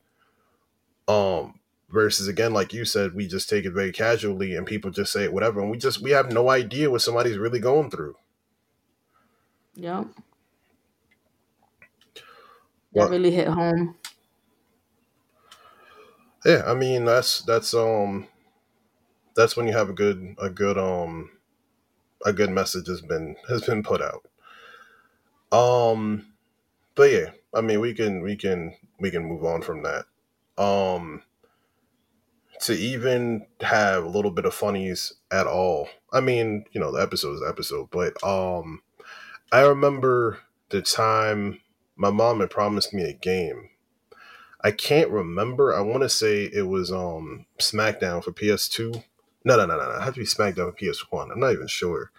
Um, 1.07 1.61
versus 1.91 2.27
again, 2.27 2.55
like 2.55 2.73
you 2.73 2.87
said, 2.87 3.15
we 3.15 3.27
just 3.27 3.51
take 3.51 3.67
it 3.67 3.73
very 3.73 3.93
casually 3.93 4.57
and 4.57 4.67
people 4.67 4.91
just 4.91 5.13
say 5.13 5.25
it 5.25 5.33
whatever, 5.33 5.61
and 5.61 5.71
we 5.71 5.77
just 5.77 6.01
we 6.01 6.11
have 6.13 6.33
no 6.33 6.49
idea 6.49 6.91
what 6.91 7.03
somebody's 7.03 7.37
really 7.37 7.61
going 7.61 7.91
through. 7.91 8.17
Yep. 9.75 10.07
That 12.95 13.11
really 13.11 13.31
hit 13.31 13.49
home. 13.49 13.97
Yeah, 16.45 16.63
I 16.67 16.75
mean 16.75 17.05
that's 17.05 17.43
that's 17.43 17.75
um 17.75 18.27
that's 19.37 19.57
when 19.57 19.67
you 19.67 19.73
have 19.73 19.89
a 19.91 19.95
good 19.95 20.35
a 20.39 20.51
good 20.51 20.79
um 20.79 21.31
a 22.25 22.33
good 22.33 22.51
message 22.51 22.87
has 22.89 23.01
been 23.01 23.37
has 23.49 23.63
been 23.63 23.83
put 23.83 24.01
out. 24.03 24.27
Um 25.57 26.33
but 26.95 27.11
yeah, 27.11 27.31
I 27.55 27.61
mean 27.61 27.81
we 27.81 27.95
can 27.95 28.23
we 28.23 28.37
can 28.37 28.75
we 28.99 29.11
can 29.11 29.25
move 29.25 29.45
on 29.45 29.63
from 29.63 29.83
that. 29.83 30.05
Um 30.63 31.23
to 32.61 32.75
even 32.75 33.47
have 33.61 34.05
a 34.05 34.09
little 34.09 34.31
bit 34.31 34.45
of 34.45 34.55
funnies 34.55 35.15
at 35.33 35.49
all. 35.49 35.89
I 36.13 36.21
mean, 36.21 36.65
you 36.71 36.81
know, 36.81 36.93
the 36.93 37.03
episode 37.03 37.35
is 37.35 37.43
episode, 37.47 37.91
but 37.91 38.23
um 38.23 38.83
I 39.51 39.63
remember 39.63 40.39
the 40.71 40.81
time 40.81 41.61
my 41.97 42.11
mom 42.11 42.41
had 42.41 42.51
promised 42.51 42.95
me 42.95 43.03
a 43.03 43.13
game. 43.13 43.69
I 44.65 44.71
can't 44.71 45.11
remember. 45.11 45.75
I 45.75 45.81
want 45.81 46.03
to 46.03 46.09
say 46.09 46.45
it 46.45 46.69
was 46.69 46.93
um 46.93 47.47
SmackDown 47.59 48.23
for 48.23 48.33
PS2. 48.33 49.03
No, 49.45 49.57
no, 49.57 49.67
no, 49.67 49.77
no, 49.77 49.85
no. 49.85 49.97
It 49.97 50.03
had 50.03 50.15
to 50.15 50.21
be 50.21 50.27
SmackDown 50.27 50.71
for 50.71 50.73
PS1. 50.73 51.33
I'm 51.33 51.41
not 51.41 51.53
even 51.53 51.67
sure. 51.67 52.11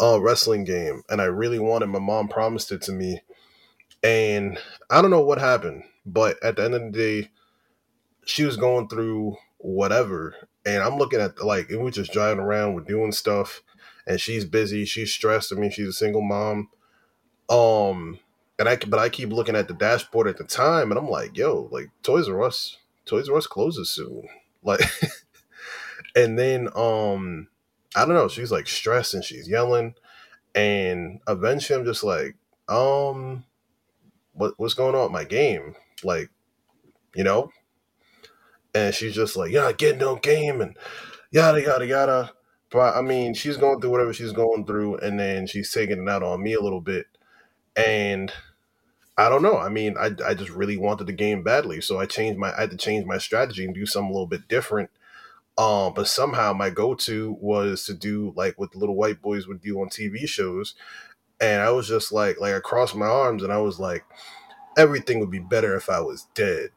A 0.00 0.20
wrestling 0.20 0.64
game, 0.64 1.02
and 1.08 1.20
I 1.20 1.24
really 1.24 1.58
wanted. 1.58 1.86
My 1.86 2.00
mom 2.00 2.28
promised 2.28 2.72
it 2.72 2.82
to 2.82 2.92
me, 2.92 3.22
and 4.02 4.58
I 4.90 5.00
don't 5.00 5.10
know 5.10 5.20
what 5.20 5.38
happened, 5.38 5.84
but 6.04 6.42
at 6.42 6.56
the 6.56 6.64
end 6.64 6.74
of 6.74 6.82
the 6.82 6.90
day, 6.90 7.30
she 8.24 8.44
was 8.44 8.56
going 8.56 8.88
through 8.88 9.36
whatever, 9.58 10.34
and 10.66 10.82
I'm 10.82 10.96
looking 10.98 11.20
at 11.20 11.42
like, 11.44 11.68
we're 11.70 11.90
just 11.92 12.12
driving 12.12 12.40
around, 12.42 12.74
we're 12.74 12.80
doing 12.80 13.12
stuff, 13.12 13.62
and 14.06 14.20
she's 14.20 14.44
busy, 14.44 14.84
she's 14.84 15.12
stressed. 15.12 15.52
I 15.52 15.56
mean, 15.56 15.70
she's 15.70 15.88
a 15.88 15.92
single 15.92 16.22
mom. 16.22 16.70
Um, 17.48 18.18
and 18.58 18.68
I 18.68 18.76
but 18.76 18.98
I 18.98 19.08
keep 19.08 19.30
looking 19.30 19.56
at 19.56 19.68
the 19.68 19.74
dashboard 19.74 20.26
at 20.26 20.38
the 20.38 20.44
time, 20.44 20.90
and 20.90 20.98
I'm 20.98 21.08
like, 21.08 21.36
yo, 21.36 21.68
like 21.70 21.90
Toys 22.02 22.28
R 22.28 22.42
Us, 22.42 22.78
Toys 23.06 23.28
R 23.28 23.36
Us 23.36 23.46
closes 23.46 23.90
soon, 23.90 24.28
like. 24.62 24.80
and 26.16 26.38
then 26.38 26.68
um, 26.74 27.48
I 27.96 28.04
don't 28.04 28.14
know, 28.14 28.28
she's 28.28 28.52
like 28.52 28.66
stressed 28.68 29.14
and 29.14 29.24
she's 29.24 29.48
yelling, 29.48 29.94
and 30.54 31.20
eventually 31.28 31.78
I'm 31.78 31.84
just 31.86 32.04
like, 32.04 32.36
um, 32.68 33.44
what 34.32 34.54
what's 34.58 34.74
going 34.74 34.94
on 34.94 35.04
with 35.04 35.12
my 35.12 35.24
game, 35.24 35.74
like, 36.04 36.30
you 37.14 37.24
know. 37.24 37.50
And 38.74 38.94
she's 38.94 39.14
just 39.14 39.36
like, 39.36 39.52
yeah, 39.52 39.70
get 39.72 39.98
no 39.98 40.16
game 40.16 40.60
and 40.60 40.76
yada 41.30 41.62
yada 41.62 41.86
yada. 41.86 42.32
But 42.70 42.96
I 42.96 43.02
mean, 43.02 43.34
she's 43.34 43.56
going 43.56 43.80
through 43.80 43.90
whatever 43.90 44.12
she's 44.12 44.32
going 44.32 44.66
through, 44.66 44.96
and 44.98 45.18
then 45.18 45.46
she's 45.46 45.70
taking 45.72 46.02
it 46.02 46.08
out 46.08 46.22
on 46.24 46.42
me 46.42 46.54
a 46.54 46.60
little 46.60 46.80
bit. 46.80 47.06
And 47.76 48.32
I 49.16 49.28
don't 49.28 49.42
know. 49.42 49.58
I 49.58 49.68
mean, 49.68 49.96
I, 49.98 50.10
I 50.26 50.34
just 50.34 50.50
really 50.50 50.76
wanted 50.76 51.06
the 51.06 51.12
game 51.12 51.42
badly, 51.44 51.80
so 51.80 52.00
I 52.00 52.06
changed 52.06 52.38
my 52.38 52.52
I 52.56 52.62
had 52.62 52.70
to 52.70 52.76
change 52.76 53.06
my 53.06 53.18
strategy 53.18 53.64
and 53.64 53.74
do 53.74 53.86
something 53.86 54.10
a 54.10 54.12
little 54.12 54.26
bit 54.26 54.48
different. 54.48 54.90
Um, 55.56 55.92
but 55.94 56.08
somehow 56.08 56.52
my 56.52 56.70
go 56.70 56.94
to 56.94 57.36
was 57.40 57.84
to 57.86 57.94
do 57.94 58.32
like 58.36 58.58
what 58.58 58.72
the 58.72 58.78
little 58.78 58.96
white 58.96 59.22
boys 59.22 59.46
would 59.46 59.60
do 59.60 59.80
on 59.80 59.88
TV 59.88 60.28
shows, 60.28 60.74
and 61.40 61.62
I 61.62 61.70
was 61.70 61.86
just 61.86 62.12
like 62.12 62.40
like 62.40 62.54
I 62.54 62.60
crossed 62.60 62.96
my 62.96 63.06
arms 63.06 63.42
and 63.42 63.52
I 63.52 63.58
was 63.58 63.78
like, 63.78 64.04
everything 64.76 65.20
would 65.20 65.30
be 65.30 65.38
better 65.38 65.76
if 65.76 65.88
I 65.88 66.00
was 66.00 66.26
dead. 66.34 66.70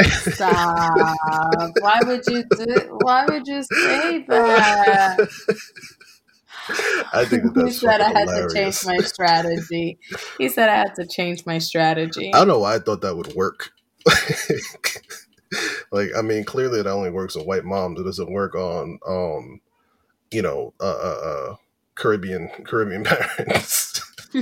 Stop. 0.00 1.16
Why 1.80 2.00
would 2.04 2.26
you 2.26 2.44
do 2.56 2.98
why 3.02 3.26
would 3.26 3.46
you 3.46 3.62
say 3.62 4.24
that? 4.26 5.28
I 7.12 7.24
think 7.24 7.42
that 7.42 7.52
that's 7.54 7.74
he 7.80 7.86
said 7.86 8.00
I 8.00 8.08
had 8.08 8.28
hilarious. 8.28 8.52
to 8.52 8.58
change 8.58 8.84
my 8.86 9.04
strategy. 9.04 9.98
He 10.38 10.48
said 10.48 10.68
I 10.68 10.76
had 10.76 10.94
to 10.96 11.06
change 11.06 11.44
my 11.44 11.58
strategy. 11.58 12.32
I 12.32 12.38
don't 12.38 12.48
know 12.48 12.60
why 12.60 12.76
I 12.76 12.78
thought 12.78 13.02
that 13.02 13.16
would 13.16 13.34
work. 13.34 13.72
like, 15.92 16.10
I 16.16 16.22
mean, 16.22 16.44
clearly 16.44 16.80
it 16.80 16.86
only 16.86 17.10
works 17.10 17.36
on 17.36 17.46
white 17.46 17.64
moms. 17.64 18.00
It 18.00 18.04
doesn't 18.04 18.32
work 18.32 18.54
on, 18.54 18.98
um, 19.06 19.60
you 20.30 20.42
know, 20.42 20.72
uh, 20.80 20.84
uh, 20.84 21.20
uh 21.24 21.56
Caribbean 21.94 22.48
Caribbean 22.64 23.04
parents. 23.04 24.00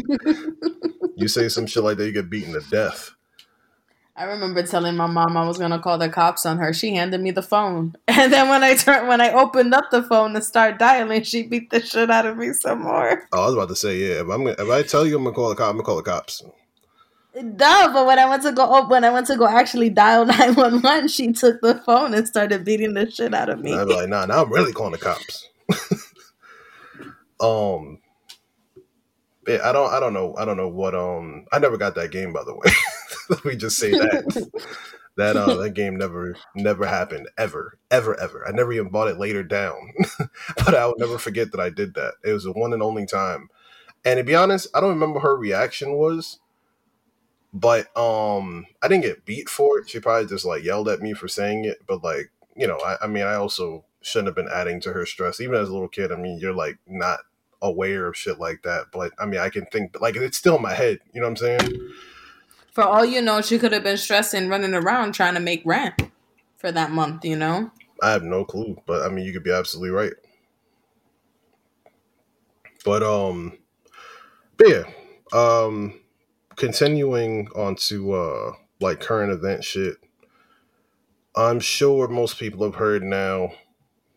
you 1.17 1.29
say 1.29 1.49
some 1.49 1.67
shit 1.67 1.83
like 1.83 1.97
that, 1.99 2.07
you 2.07 2.13
get 2.13 2.31
beaten 2.31 2.53
to 2.53 2.71
death. 2.71 3.13
I 4.17 4.25
remember 4.25 4.63
telling 4.63 4.97
my 4.97 5.07
mom 5.07 5.37
I 5.37 5.47
was 5.47 5.57
gonna 5.57 5.79
call 5.79 5.97
the 5.97 6.11
cops 6.11 6.45
on 6.45 6.59
her. 6.59 6.75
She 6.75 6.95
handed 6.95 7.23
me 7.23 7.31
the 7.31 7.43
phone, 7.43 7.95
and 8.09 8.33
then 8.33 8.49
when 8.49 8.63
I 8.63 8.77
turned, 8.77 9.09
when 9.09 9.21
I 9.21 9.33
opened 9.33 9.73
up 9.73 9.91
the 9.91 10.03
phone 10.03 10.35
to 10.35 10.43
start 10.43 10.79
dialing, 10.79 11.23
she 11.23 11.43
beat 11.45 11.71
the 11.71 11.81
shit 11.81 12.11
out 12.11 12.27
of 12.27 12.37
me 12.37 12.53
some 12.53 12.83
more. 12.83 13.27
Oh, 13.33 13.43
I 13.43 13.47
was 13.47 13.55
about 13.55 13.69
to 13.71 13.77
say, 13.77 13.97
yeah. 13.97 14.21
If 14.21 14.29
I'm, 14.29 14.47
if 14.47 14.69
I 14.69 14.83
tell 14.83 15.07
you 15.07 15.17
I'm 15.17 15.25
gonna 15.25 15.35
call 15.35 15.49
the 15.49 15.55
cops, 15.55 15.71
I'm 15.71 15.77
gonna 15.77 15.85
call 15.85 15.97
the 15.97 16.03
cops. 16.03 16.43
No, 17.35 17.91
but 17.93 18.07
when 18.07 18.19
I 18.19 18.29
went 18.29 18.43
to 18.43 18.53
go, 18.53 18.67
oh, 18.69 18.89
when 18.89 19.05
I 19.05 19.11
went 19.11 19.27
to 19.29 19.37
go 19.37 19.47
actually 19.47 19.91
dial 19.91 20.27
nine 20.27 20.55
one 20.55 20.81
one, 20.81 21.09
she 21.09 21.33
took 21.33 21.61
the 21.61 21.77
phone 21.77 22.13
and 22.15 22.27
started 22.27 22.65
beating 22.65 22.95
the 22.95 23.11
shit 23.11 23.35
out 23.35 23.49
of 23.49 23.61
me. 23.61 23.73
I'd 23.73 23.87
be 23.87 23.95
like, 23.95 24.09
nah, 24.09 24.27
now 24.27 24.43
I'm 24.43 24.53
really 24.53 24.73
calling 24.73 24.93
the 24.93 24.99
cops. 24.99 25.49
um, 27.41 27.99
yeah, 29.47 29.61
I 29.65 29.73
don't, 29.73 29.93
I 29.93 30.01
don't 30.01 30.13
know, 30.13 30.35
I 30.37 30.45
don't 30.45 30.57
know 30.57 30.69
what. 30.69 30.95
Um, 30.95 31.47
I 31.53 31.61
never 31.61 31.77
got 31.77 31.95
that 31.95 32.11
game, 32.11 32.33
by 32.33 32.43
the 32.45 32.55
way. 32.55 32.73
Let 33.31 33.45
me 33.45 33.57
just 33.57 33.77
say 33.77 33.93
that. 33.93 34.49
that 35.17 35.37
uh 35.37 35.55
that 35.57 35.75
game 35.75 35.97
never 35.97 36.37
never 36.55 36.87
happened 36.87 37.29
ever 37.37 37.79
ever 37.91 38.19
ever 38.19 38.47
i 38.49 38.53
never 38.53 38.73
even 38.73 38.89
bought 38.89 39.09
it 39.09 39.19
later 39.19 39.43
down 39.43 39.93
but 40.57 40.75
i'll 40.75 40.95
never 40.99 41.19
forget 41.19 41.51
that 41.51 41.61
i 41.61 41.69
did 41.69 41.95
that 41.95 42.15
it 42.25 42.33
was 42.33 42.45
the 42.45 42.53
one 42.53 42.73
and 42.73 42.83
only 42.83 43.05
time 43.05 43.49
and 44.05 44.19
to 44.19 44.25
be 44.25 44.37
honest 44.37 44.69
i 44.73 44.81
don't 44.81 44.89
remember 44.91 45.19
her 45.19 45.37
reaction 45.37 45.93
was 45.93 46.40
but 47.53 47.95
um 47.97 48.67
i 48.83 48.89
didn't 48.89 49.03
get 49.03 49.25
beat 49.25 49.49
for 49.49 49.79
it 49.79 49.89
she 49.89 49.99
probably 49.99 50.27
just 50.27 50.45
like 50.45 50.63
yelled 50.63 50.89
at 50.89 51.01
me 51.01 51.13
for 51.13 51.29
saying 51.29 51.65
it 51.65 51.79
but 51.87 52.03
like 52.05 52.31
you 52.57 52.67
know 52.67 52.79
i, 52.79 52.97
I 53.03 53.07
mean 53.07 53.25
i 53.25 53.35
also 53.35 53.85
shouldn't 54.03 54.29
have 54.29 54.37
been 54.37 54.49
adding 54.53 54.81
to 54.83 54.93
her 54.93 55.05
stress 55.05 55.41
even 55.41 55.57
as 55.57 55.69
a 55.69 55.73
little 55.73 55.89
kid 55.89 56.13
i 56.13 56.17
mean 56.17 56.39
you're 56.39 56.55
like 56.55 56.79
not 56.87 57.21
aware 57.63 58.07
of 58.07 58.17
shit 58.17 58.39
like 58.39 58.63
that 58.63 58.87
but 58.93 59.13
i 59.19 59.27
mean 59.27 59.41
i 59.41 59.51
can 59.51 59.67
think 59.67 60.01
like 60.01 60.17
it's 60.17 60.39
still 60.39 60.57
in 60.57 60.63
my 60.63 60.75
head 60.75 60.99
you 61.13 61.21
know 61.21 61.27
what 61.27 61.33
i'm 61.33 61.37
saying 61.37 61.93
for 62.73 62.85
all 62.85 63.05
you 63.05 63.21
know, 63.21 63.41
she 63.41 63.59
could 63.59 63.73
have 63.73 63.83
been 63.83 63.97
stressing, 63.97 64.49
running 64.49 64.75
around 64.75 65.13
trying 65.13 65.35
to 65.35 65.41
make 65.41 65.63
rent 65.65 66.11
for 66.57 66.71
that 66.73 66.91
month. 66.91 67.25
You 67.25 67.37
know. 67.37 67.71
I 68.03 68.11
have 68.13 68.23
no 68.23 68.45
clue, 68.45 68.81
but 68.87 69.03
I 69.03 69.09
mean, 69.09 69.27
you 69.27 69.33
could 69.33 69.45
be 69.45 69.53
absolutely 69.53 69.91
right. 69.91 70.13
But 72.85 73.03
um, 73.03 73.59
but 74.57 74.69
yeah, 74.69 74.83
um, 75.33 76.00
continuing 76.61 77.49
on 77.57 77.75
to 77.75 78.13
uh 78.13 78.53
like 78.81 79.01
current 79.01 79.33
event 79.33 79.65
shit. 79.65 79.97
I'm 81.35 81.61
sure 81.61 82.07
most 82.09 82.39
people 82.39 82.65
have 82.65 82.77
heard 82.77 83.03
now. 83.03 83.53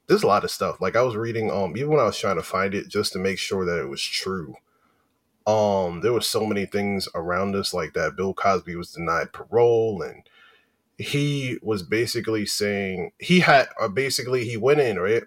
There's 0.08 0.24
a 0.24 0.28
lot 0.28 0.44
of 0.44 0.52
stuff. 0.52 0.82
Like 0.82 0.96
I 0.96 1.02
was 1.02 1.16
reading, 1.16 1.50
um, 1.50 1.78
even 1.78 1.92
when 1.92 2.00
I 2.00 2.06
was 2.06 2.18
trying 2.18 2.36
to 2.36 2.44
find 2.44 2.74
it, 2.74 2.90
just 2.90 3.14
to 3.14 3.20
make 3.20 3.40
sure 3.40 3.66
that 3.66 3.80
it 3.80 3.90
was 3.90 4.04
true 4.04 4.56
um 5.46 6.00
there 6.02 6.14
were 6.14 6.22
so 6.22 6.46
many 6.46 6.66
things 6.66 7.08
around 7.16 7.56
us 7.56 7.74
like 7.74 7.94
that 7.94 8.16
bill 8.16 8.34
cosby 8.34 8.76
was 8.76 8.94
denied 8.94 9.34
parole 9.34 10.02
and 10.02 10.24
he 10.98 11.58
was 11.62 11.84
basically 11.84 12.46
saying 12.46 13.12
he 13.20 13.42
had 13.42 13.68
uh, 13.82 13.88
basically 13.88 14.46
he 14.46 14.56
went 14.56 14.80
in 14.80 14.98
right 14.98 15.24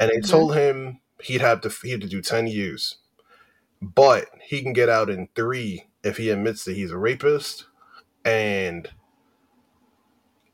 and 0.00 0.10
they 0.10 0.16
mm-hmm. 0.16 0.30
told 0.30 0.54
him 0.56 1.00
he'd 1.22 1.40
have 1.40 1.60
to 1.60 1.72
he 1.82 1.90
had 1.90 2.00
to 2.00 2.08
do 2.08 2.20
10 2.20 2.48
years 2.48 2.96
but 3.80 4.26
he 4.42 4.62
can 4.62 4.72
get 4.72 4.88
out 4.88 5.08
in 5.08 5.28
three 5.36 5.84
if 6.02 6.16
he 6.16 6.30
admits 6.30 6.64
that 6.64 6.76
he's 6.76 6.90
a 6.90 6.98
rapist 6.98 7.66
and 8.24 8.90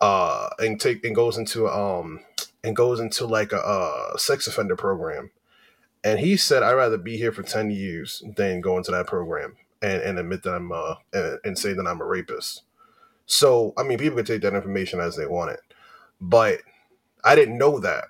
uh 0.00 0.48
and 0.58 0.80
take 0.80 1.04
and 1.04 1.14
goes 1.14 1.38
into 1.38 1.66
um 1.68 2.20
and 2.62 2.76
goes 2.76 3.00
into 3.00 3.26
like 3.26 3.52
a, 3.52 4.12
a 4.14 4.18
sex 4.18 4.46
offender 4.46 4.76
program 4.76 5.30
and 6.06 6.20
he 6.20 6.36
said, 6.36 6.62
I'd 6.62 6.74
rather 6.74 6.98
be 6.98 7.16
here 7.16 7.32
for 7.32 7.42
10 7.42 7.72
years 7.72 8.22
than 8.36 8.60
go 8.60 8.76
into 8.76 8.92
that 8.92 9.08
program 9.08 9.56
and, 9.82 10.00
and 10.02 10.20
admit 10.20 10.44
that 10.44 10.54
I'm, 10.54 10.70
uh, 10.70 10.94
and, 11.12 11.40
and 11.42 11.58
say 11.58 11.72
that 11.72 11.84
I'm 11.84 12.00
a 12.00 12.04
rapist. 12.04 12.62
So, 13.26 13.74
I 13.76 13.82
mean, 13.82 13.98
people 13.98 14.16
can 14.16 14.24
take 14.24 14.42
that 14.42 14.54
information 14.54 15.00
as 15.00 15.16
they 15.16 15.26
want 15.26 15.50
it. 15.50 15.60
But 16.20 16.60
I 17.24 17.34
didn't 17.34 17.58
know 17.58 17.80
that. 17.80 18.04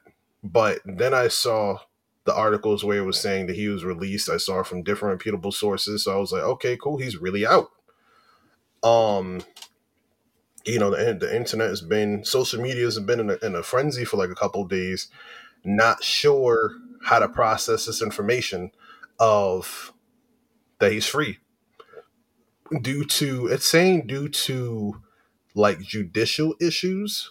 But 0.44 0.80
then 0.84 1.14
I 1.14 1.28
saw 1.28 1.78
the 2.26 2.34
articles 2.34 2.84
where 2.84 2.98
it 2.98 3.04
was 3.04 3.20
saying 3.20 3.46
that 3.46 3.56
he 3.56 3.68
was 3.68 3.84
released. 3.84 4.28
I 4.28 4.36
saw 4.36 4.62
from 4.62 4.82
different 4.82 5.14
reputable 5.14 5.52
sources. 5.52 6.04
So 6.04 6.14
I 6.14 6.18
was 6.18 6.32
like, 6.32 6.42
okay, 6.42 6.76
cool. 6.76 6.98
He's 6.98 7.16
really 7.16 7.46
out. 7.46 7.70
Um, 8.82 9.40
you 10.64 10.78
know, 10.78 10.90
the, 10.90 11.14
the 11.14 11.34
internet 11.34 11.68
has 11.68 11.80
been, 11.80 12.24
social 12.24 12.60
media 12.60 12.84
has 12.84 12.98
been 12.98 13.20
in 13.20 13.30
a, 13.30 13.38
in 13.46 13.54
a 13.54 13.62
frenzy 13.62 14.04
for 14.04 14.16
like 14.16 14.30
a 14.30 14.34
couple 14.34 14.64
days, 14.66 15.08
not 15.64 16.02
sure 16.02 16.72
how 17.04 17.20
to 17.20 17.28
process 17.28 17.86
this 17.86 18.02
information 18.02 18.72
of 19.18 19.92
that 20.78 20.92
he's 20.92 21.06
free 21.06 21.38
due 22.82 23.04
to 23.04 23.46
it's 23.46 23.66
saying 23.66 24.06
due 24.06 24.28
to 24.28 25.00
like 25.54 25.80
judicial 25.80 26.54
issues 26.60 27.30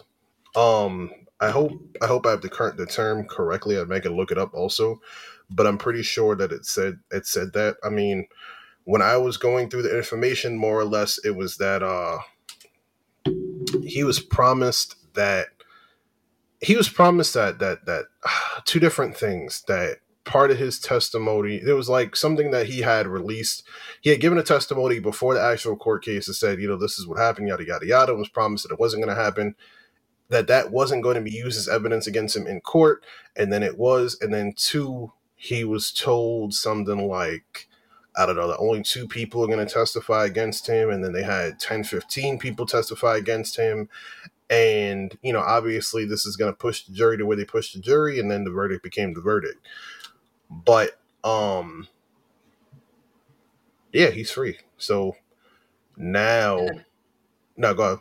um 0.56 1.10
i 1.40 1.50
hope 1.50 1.72
i 2.02 2.06
hope 2.06 2.26
i 2.26 2.30
have 2.30 2.42
the 2.42 2.48
current 2.48 2.76
the 2.76 2.86
term 2.86 3.26
correctly. 3.26 3.78
I 3.78 3.84
may 3.84 4.00
can 4.00 4.16
look 4.16 4.30
it 4.30 4.38
up 4.38 4.54
also 4.54 5.00
but 5.50 5.66
I'm 5.66 5.78
pretty 5.78 6.02
sure 6.02 6.34
that 6.36 6.52
it 6.52 6.66
said 6.66 6.98
it 7.10 7.26
said 7.26 7.52
that. 7.52 7.76
I 7.84 7.88
mean, 7.88 8.26
when 8.84 9.02
I 9.02 9.16
was 9.16 9.36
going 9.36 9.70
through 9.70 9.82
the 9.82 9.96
information, 9.96 10.56
more 10.56 10.78
or 10.78 10.84
less, 10.84 11.18
it 11.24 11.36
was 11.36 11.56
that 11.58 11.82
uh, 11.82 12.18
he 13.84 14.04
was 14.04 14.20
promised 14.20 14.96
that 15.14 15.46
he 16.60 16.76
was 16.76 16.88
promised 16.88 17.34
that 17.34 17.58
that 17.58 17.86
that 17.86 18.06
uh, 18.24 18.60
two 18.64 18.80
different 18.80 19.16
things 19.16 19.62
that 19.68 19.98
part 20.24 20.50
of 20.50 20.58
his 20.58 20.80
testimony 20.80 21.60
it 21.64 21.72
was 21.74 21.88
like 21.88 22.16
something 22.16 22.50
that 22.50 22.66
he 22.66 22.80
had 22.80 23.06
released. 23.06 23.62
He 24.00 24.10
had 24.10 24.20
given 24.20 24.38
a 24.38 24.42
testimony 24.42 24.98
before 24.98 25.34
the 25.34 25.42
actual 25.42 25.76
court 25.76 26.04
case 26.04 26.26
and 26.26 26.34
said 26.36 26.60
you 26.60 26.68
know 26.68 26.76
this 26.76 26.98
is 26.98 27.06
what 27.06 27.18
happened 27.18 27.48
yada 27.48 27.64
yada 27.64 27.86
yada 27.86 28.12
It 28.12 28.18
was 28.18 28.28
promised 28.28 28.64
that 28.64 28.74
it 28.74 28.80
wasn't 28.80 29.04
going 29.04 29.14
to 29.16 29.22
happen 29.22 29.54
that 30.28 30.48
that 30.48 30.70
wasn't 30.70 31.02
going 31.02 31.14
to 31.14 31.20
be 31.20 31.30
used 31.30 31.58
as 31.58 31.68
evidence 31.68 32.06
against 32.06 32.36
him 32.36 32.46
in 32.46 32.60
court 32.60 33.04
and 33.36 33.52
then 33.52 33.62
it 33.62 33.78
was 33.78 34.18
and 34.20 34.32
then 34.32 34.52
two 34.56 35.12
he 35.36 35.64
was 35.64 35.92
told 35.92 36.54
something 36.54 37.06
like 37.06 37.68
I 38.16 38.24
don't 38.24 38.36
know, 38.36 38.48
the 38.48 38.56
only 38.56 38.82
two 38.82 39.06
people 39.06 39.44
are 39.44 39.46
going 39.46 39.64
to 39.64 39.72
testify 39.72 40.24
against 40.24 40.66
him. 40.66 40.88
And 40.88 41.04
then 41.04 41.12
they 41.12 41.22
had 41.22 41.60
10, 41.60 41.84
15 41.84 42.38
people 42.38 42.64
testify 42.64 43.16
against 43.16 43.56
him. 43.56 43.90
And, 44.48 45.16
you 45.22 45.32
know, 45.34 45.40
obviously 45.40 46.06
this 46.06 46.24
is 46.24 46.36
going 46.36 46.50
to 46.50 46.56
push 46.56 46.84
the 46.84 46.94
jury 46.94 47.18
to 47.18 47.26
where 47.26 47.36
they 47.36 47.44
push 47.44 47.74
the 47.74 47.80
jury. 47.80 48.18
And 48.18 48.30
then 48.30 48.44
the 48.44 48.50
verdict 48.50 48.82
became 48.82 49.12
the 49.12 49.20
verdict. 49.20 49.58
But, 50.50 50.98
um, 51.24 51.88
yeah, 53.92 54.10
he's 54.10 54.30
free. 54.30 54.58
So 54.78 55.16
now, 55.96 56.66
no, 57.56 57.74
go 57.74 57.82
ahead. 57.82 57.98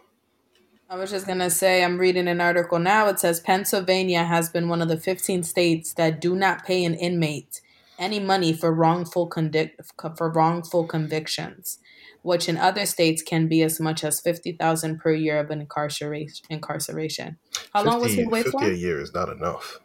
I 0.96 0.98
was 0.98 1.12
just 1.12 1.26
going 1.26 1.40
to 1.40 1.50
say, 1.50 1.84
I'm 1.84 1.98
reading 1.98 2.30
an 2.30 2.40
article 2.40 2.80
now. 2.80 3.10
It 3.10 3.20
says 3.20 3.42
Pennsylvania 3.42 4.24
has 4.24 4.50
been 4.50 4.70
one 4.70 4.82
of 4.82 4.88
the 4.88 4.96
15 4.96 5.44
states 5.44 5.94
that 5.96 6.22
do 6.22 6.38
not 6.38 6.64
pay 6.64 6.86
an 6.86 6.94
inmate 6.94 7.60
any 8.00 8.18
money 8.18 8.54
for 8.54 8.74
wrongful 8.74 9.30
convic- 9.30 9.74
for 10.18 10.32
wrongful 10.32 10.88
convictions, 10.88 11.80
which 12.22 12.48
in 12.48 12.56
other 12.56 12.86
states 12.86 13.22
can 13.22 13.50
be 13.50 13.62
as 13.62 13.78
much 13.78 14.06
as 14.06 14.22
50,000 14.22 14.98
per 14.98 15.12
year 15.12 15.38
of 15.38 15.52
incarceration. 15.52 16.46
Incarceration. 16.50 17.40
How 17.74 17.84
50, 17.84 17.90
long 17.90 18.02
was 18.02 18.14
he 18.14 18.24
away 18.24 18.44
50 18.44 18.58
for? 18.58 18.64
a 18.64 18.74
year 18.74 19.02
is 19.02 19.14
not 19.14 19.28
enough. 19.28 19.82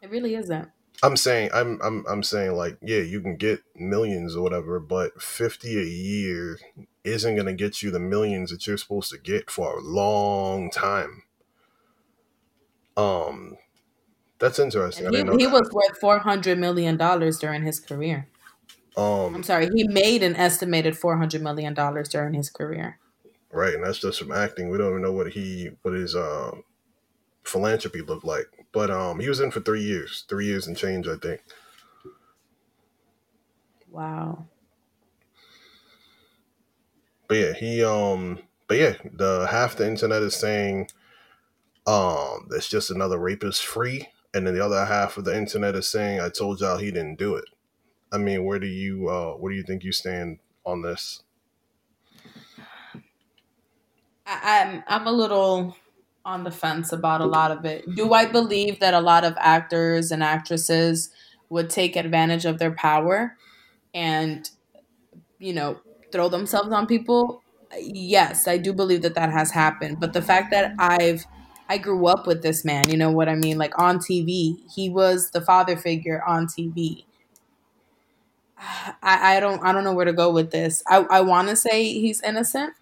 It 0.00 0.10
really 0.10 0.36
isn't. 0.36 0.68
I'm 1.02 1.16
saying 1.16 1.50
I'm 1.54 1.80
I'm 1.82 2.04
I'm 2.08 2.22
saying 2.22 2.52
like 2.52 2.78
yeah, 2.82 3.00
you 3.00 3.20
can 3.20 3.36
get 3.36 3.62
millions 3.74 4.36
or 4.36 4.42
whatever, 4.42 4.78
but 4.78 5.20
50 5.20 5.78
a 5.78 5.84
year 5.84 6.58
isn't 7.04 7.34
going 7.34 7.46
to 7.46 7.54
get 7.54 7.82
you 7.82 7.90
the 7.90 8.00
millions 8.00 8.50
that 8.50 8.66
you're 8.66 8.76
supposed 8.76 9.10
to 9.12 9.18
get 9.18 9.50
for 9.50 9.78
a 9.78 9.80
long 9.80 10.70
time. 10.70 11.22
Um 12.96 13.56
that's 14.38 14.58
interesting. 14.58 15.12
He, 15.12 15.18
he 15.38 15.46
was 15.46 15.70
worth 15.72 15.98
400 16.00 16.58
million 16.58 16.96
dollars 16.96 17.38
during 17.38 17.62
his 17.62 17.80
career. 17.80 18.28
Um 18.96 19.36
I'm 19.36 19.42
sorry, 19.42 19.70
he 19.74 19.88
made 19.88 20.22
an 20.22 20.36
estimated 20.36 20.98
400 20.98 21.40
million 21.42 21.72
dollars 21.72 22.08
during 22.08 22.34
his 22.34 22.50
career. 22.50 22.98
Right, 23.52 23.74
and 23.74 23.84
that's 23.84 23.98
just 23.98 24.18
from 24.18 24.30
acting. 24.32 24.68
We 24.68 24.78
don't 24.78 24.90
even 24.90 25.02
know 25.02 25.12
what 25.12 25.32
he 25.32 25.70
what 25.82 25.94
his 25.94 26.14
uh, 26.14 26.52
philanthropy 27.42 28.00
looked 28.00 28.24
like. 28.24 28.46
But 28.72 28.90
um 28.90 29.20
he 29.20 29.28
was 29.28 29.40
in 29.40 29.50
for 29.50 29.60
3 29.60 29.82
years. 29.82 30.24
3 30.28 30.46
years 30.46 30.66
and 30.66 30.76
change, 30.76 31.08
I 31.08 31.16
think. 31.16 31.42
Wow. 33.90 34.46
But 37.28 37.36
yeah, 37.36 37.52
he 37.54 37.84
um 37.84 38.40
but 38.68 38.78
yeah, 38.78 38.94
the 39.12 39.48
half 39.50 39.76
the 39.76 39.86
internet 39.86 40.22
is 40.22 40.36
saying 40.36 40.88
um 41.86 42.46
that's 42.50 42.68
just 42.68 42.90
another 42.90 43.18
rapist 43.18 43.64
free 43.64 44.08
and 44.34 44.46
then 44.46 44.54
the 44.54 44.64
other 44.64 44.84
half 44.84 45.16
of 45.16 45.24
the 45.24 45.36
internet 45.36 45.74
is 45.74 45.88
saying 45.88 46.20
I 46.20 46.28
told 46.28 46.60
y'all 46.60 46.78
he 46.78 46.90
didn't 46.90 47.18
do 47.18 47.36
it. 47.36 47.46
I 48.12 48.18
mean, 48.18 48.44
where 48.44 48.58
do 48.58 48.66
you 48.66 49.08
uh 49.08 49.32
where 49.34 49.52
do 49.52 49.56
you 49.56 49.64
think 49.64 49.84
you 49.84 49.92
stand 49.92 50.38
on 50.64 50.82
this? 50.82 51.22
I, 54.26 54.62
I'm 54.62 54.84
I'm 54.88 55.06
a 55.06 55.12
little 55.12 55.76
on 56.30 56.44
the 56.44 56.50
fence 56.50 56.92
about 56.92 57.20
a 57.20 57.26
lot 57.26 57.50
of 57.50 57.64
it. 57.64 57.84
Do 57.94 58.12
I 58.14 58.24
believe 58.26 58.78
that 58.80 58.94
a 58.94 59.00
lot 59.00 59.24
of 59.24 59.34
actors 59.38 60.12
and 60.12 60.22
actresses 60.22 61.10
would 61.48 61.68
take 61.68 61.96
advantage 61.96 62.44
of 62.44 62.58
their 62.58 62.70
power 62.70 63.36
and 63.94 64.48
you 65.38 65.52
know 65.52 65.80
throw 66.12 66.28
themselves 66.28 66.72
on 66.72 66.86
people, 66.86 67.42
yes, 67.78 68.48
I 68.48 68.58
do 68.58 68.72
believe 68.72 69.02
that 69.02 69.14
that 69.14 69.30
has 69.32 69.50
happened. 69.52 70.00
But 70.00 70.12
the 70.12 70.22
fact 70.22 70.50
that 70.52 70.74
I've 70.78 71.24
I 71.68 71.78
grew 71.78 72.06
up 72.06 72.26
with 72.26 72.42
this 72.42 72.64
man, 72.64 72.88
you 72.90 72.96
know 72.96 73.12
what 73.12 73.28
I 73.28 73.36
mean? 73.36 73.58
Like 73.58 73.78
on 73.78 73.98
TV, 73.98 74.56
he 74.74 74.88
was 74.90 75.30
the 75.30 75.40
father 75.40 75.76
figure 75.76 76.22
on 76.26 76.46
TV. 76.46 77.04
I, 79.02 79.36
I 79.36 79.40
don't 79.40 79.62
I 79.64 79.72
don't 79.72 79.84
know 79.84 79.92
where 79.94 80.04
to 80.04 80.12
go 80.12 80.30
with 80.32 80.50
this. 80.50 80.82
I, 80.86 80.98
I 81.10 81.20
want 81.20 81.48
to 81.48 81.56
say 81.56 81.84
he's 81.84 82.20
innocent. 82.22 82.74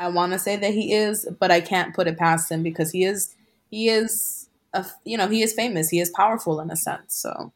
I 0.00 0.08
want 0.08 0.32
to 0.32 0.38
say 0.38 0.56
that 0.56 0.72
he 0.72 0.94
is, 0.94 1.28
but 1.38 1.50
I 1.50 1.60
can't 1.60 1.94
put 1.94 2.08
it 2.08 2.16
past 2.16 2.50
him 2.50 2.62
because 2.62 2.90
he 2.90 3.04
is 3.04 3.36
he 3.70 3.90
is 3.90 4.48
a, 4.72 4.86
you 5.04 5.18
know 5.18 5.28
he 5.28 5.42
is 5.42 5.52
famous. 5.52 5.90
He 5.90 6.00
is 6.00 6.10
powerful 6.10 6.58
in 6.58 6.70
a 6.70 6.76
sense. 6.76 7.14
So, 7.14 7.52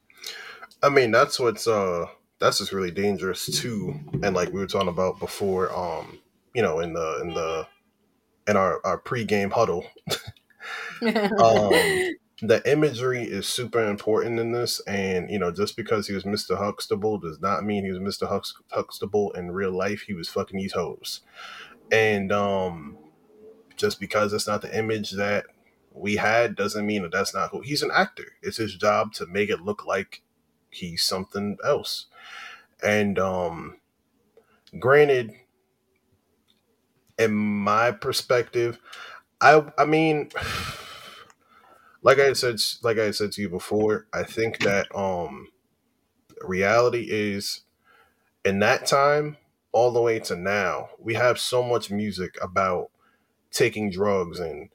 I 0.83 0.91
mean 0.91 1.11
that's 1.11 1.41
what's 1.41 1.67
uh 1.67 2.07
that's 2.39 2.59
just 2.59 2.73
really 2.73 2.91
dangerous 2.91 3.47
too. 3.47 3.99
And 4.23 4.37
like 4.37 4.53
we 4.53 4.61
were 4.61 4.67
talking 4.67 4.89
about 4.89 5.19
before, 5.19 5.75
um, 5.75 6.19
you 6.55 6.61
know, 6.61 6.81
in 6.81 6.93
the 6.93 7.21
in 7.23 7.29
the 7.33 7.67
in 8.47 8.59
our 8.59 8.85
our 8.85 9.01
pregame 9.01 9.51
huddle, 9.51 9.87
um, 11.39 12.05
the 12.43 12.61
imagery 12.71 13.23
is 13.23 13.47
super 13.47 13.83
important 13.89 14.39
in 14.39 14.53
this, 14.53 14.81
and 14.81 15.31
you 15.31 15.39
know, 15.39 15.51
just 15.51 15.77
because 15.77 16.09
he 16.09 16.15
was 16.15 16.25
Mr. 16.25 16.59
Huxtable 16.59 17.19
does 17.19 17.41
not 17.41 17.65
mean 17.65 17.85
he 17.85 17.91
was 17.91 18.01
Mr. 18.01 18.31
Hux- 18.31 18.53
Huxtable 18.71 19.31
in 19.33 19.53
real 19.53 19.73
life. 19.73 20.03
He 20.03 20.15
was 20.15 20.29
fucking 20.29 20.59
these 20.59 20.73
hoes, 20.73 21.21
and 21.95 22.33
um, 22.33 22.99
just 23.77 24.01
because 24.01 24.33
it's 24.33 24.47
not 24.47 24.63
the 24.63 24.77
image 24.79 25.13
that 25.13 25.47
we 25.93 26.17
had 26.17 26.57
doesn't 26.57 26.87
mean 26.87 27.03
that 27.03 27.13
that's 27.13 27.35
not 27.35 27.51
who 27.51 27.61
he's 27.61 27.83
an 27.83 27.91
actor. 27.95 28.35
It's 28.43 28.59
his 28.59 28.77
job 28.77 29.13
to 29.15 29.27
make 29.27 29.51
it 29.51 29.63
look 29.63 29.87
like 29.87 30.23
he's 30.71 31.03
something 31.05 31.59
else. 31.65 32.07
And 32.83 33.19
um 33.19 33.79
granted, 34.79 35.33
in 37.19 37.33
my 37.35 37.91
perspective, 37.91 38.79
I 39.41 39.65
I 39.79 39.85
mean 39.85 40.31
like 42.03 42.19
I 42.19 42.33
said 42.33 42.57
like 42.83 42.99
I 42.99 43.11
said 43.11 43.33
to 43.33 43.43
you 43.43 43.49
before, 43.49 44.07
I 44.13 44.23
think 44.23 44.59
that 44.61 44.95
um 44.95 45.49
reality 46.43 47.09
is 47.11 47.63
in 48.45 48.61
that 48.61 48.87
time 48.87 49.37
all 49.75 49.93
the 49.93 50.01
way 50.01 50.19
to 50.21 50.37
now, 50.37 50.89
we 50.99 51.15
have 51.15 51.39
so 51.39 51.63
much 51.63 51.91
music 51.91 52.37
about 52.41 52.91
taking 53.51 53.91
drugs 53.91 54.41
and 54.41 54.71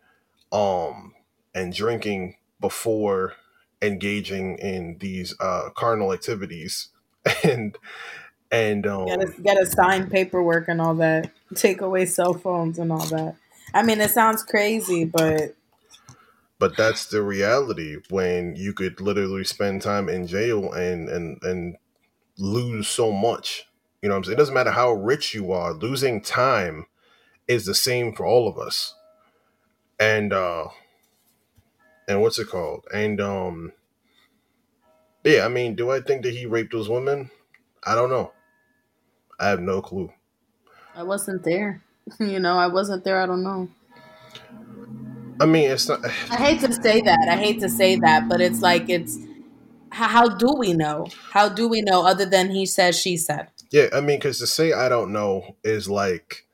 um 0.51 1.13
and 1.55 1.73
drinking 1.73 2.35
before 2.59 3.33
engaging 3.81 4.57
in 4.59 4.97
these 4.99 5.35
uh 5.39 5.69
carnal 5.75 6.13
activities 6.13 6.89
and 7.43 7.77
and 8.51 8.87
um, 8.87 9.05
gotta, 9.05 9.33
gotta 9.43 9.65
sign 9.65 10.09
paperwork 10.09 10.67
and 10.67 10.81
all 10.81 10.95
that, 10.95 11.31
take 11.55 11.81
away 11.81 12.05
cell 12.05 12.33
phones 12.33 12.79
and 12.79 12.91
all 12.91 13.05
that. 13.07 13.35
I 13.73 13.83
mean, 13.83 14.01
it 14.01 14.11
sounds 14.11 14.43
crazy, 14.43 15.05
but 15.05 15.55
but 16.57 16.75
that's 16.75 17.05
the 17.07 17.21
reality 17.23 17.97
when 18.09 18.55
you 18.55 18.73
could 18.73 18.99
literally 18.99 19.43
spend 19.43 19.81
time 19.81 20.09
in 20.09 20.27
jail 20.27 20.73
and 20.73 21.09
and 21.09 21.41
and 21.43 21.77
lose 22.37 22.87
so 22.87 23.11
much. 23.11 23.68
You 24.01 24.09
know 24.09 24.15
what 24.15 24.19
I'm 24.19 24.23
saying? 24.25 24.37
It 24.37 24.39
doesn't 24.39 24.53
matter 24.53 24.71
how 24.71 24.93
rich 24.93 25.33
you 25.33 25.51
are, 25.51 25.73
losing 25.73 26.21
time 26.21 26.85
is 27.47 27.65
the 27.65 27.75
same 27.75 28.13
for 28.13 28.25
all 28.25 28.47
of 28.47 28.57
us. 28.57 28.95
And 29.99 30.31
uh 30.31 30.67
and 32.07 32.21
what's 32.21 32.39
it 32.39 32.47
called? 32.47 32.85
And 32.93 33.19
um 33.19 33.73
yeah, 35.23 35.45
I 35.45 35.49
mean, 35.49 35.75
do 35.75 35.91
I 35.91 35.99
think 35.99 36.23
that 36.23 36.33
he 36.33 36.45
raped 36.45 36.71
those 36.71 36.89
women? 36.89 37.29
I 37.83 37.93
don't 37.93 38.09
know. 38.09 38.31
I 39.39 39.49
have 39.49 39.59
no 39.59 39.81
clue. 39.81 40.11
I 40.95 41.03
wasn't 41.03 41.43
there. 41.43 41.81
you 42.19 42.39
know, 42.39 42.57
I 42.57 42.67
wasn't 42.67 43.03
there. 43.03 43.21
I 43.21 43.25
don't 43.25 43.43
know. 43.43 43.69
I 45.39 45.45
mean, 45.45 45.69
it's 45.69 45.87
not. 45.87 46.03
I 46.05 46.35
hate 46.35 46.61
to 46.61 46.73
say 46.73 47.01
that. 47.01 47.27
I 47.29 47.37
hate 47.37 47.59
to 47.61 47.69
say 47.69 47.95
that, 47.97 48.27
but 48.29 48.41
it's 48.41 48.61
like 48.61 48.89
it's. 48.89 49.17
How 49.91 50.29
do 50.29 50.53
we 50.57 50.73
know? 50.73 51.07
How 51.31 51.49
do 51.49 51.67
we 51.67 51.81
know 51.81 52.05
other 52.05 52.25
than 52.25 52.51
he 52.51 52.65
said, 52.65 52.95
she 52.95 53.17
said? 53.17 53.49
Yeah, 53.71 53.87
I 53.93 54.01
mean, 54.01 54.17
because 54.17 54.39
to 54.39 54.47
say 54.47 54.73
I 54.73 54.89
don't 54.89 55.11
know 55.13 55.55
is 55.63 55.89
like 55.89 56.47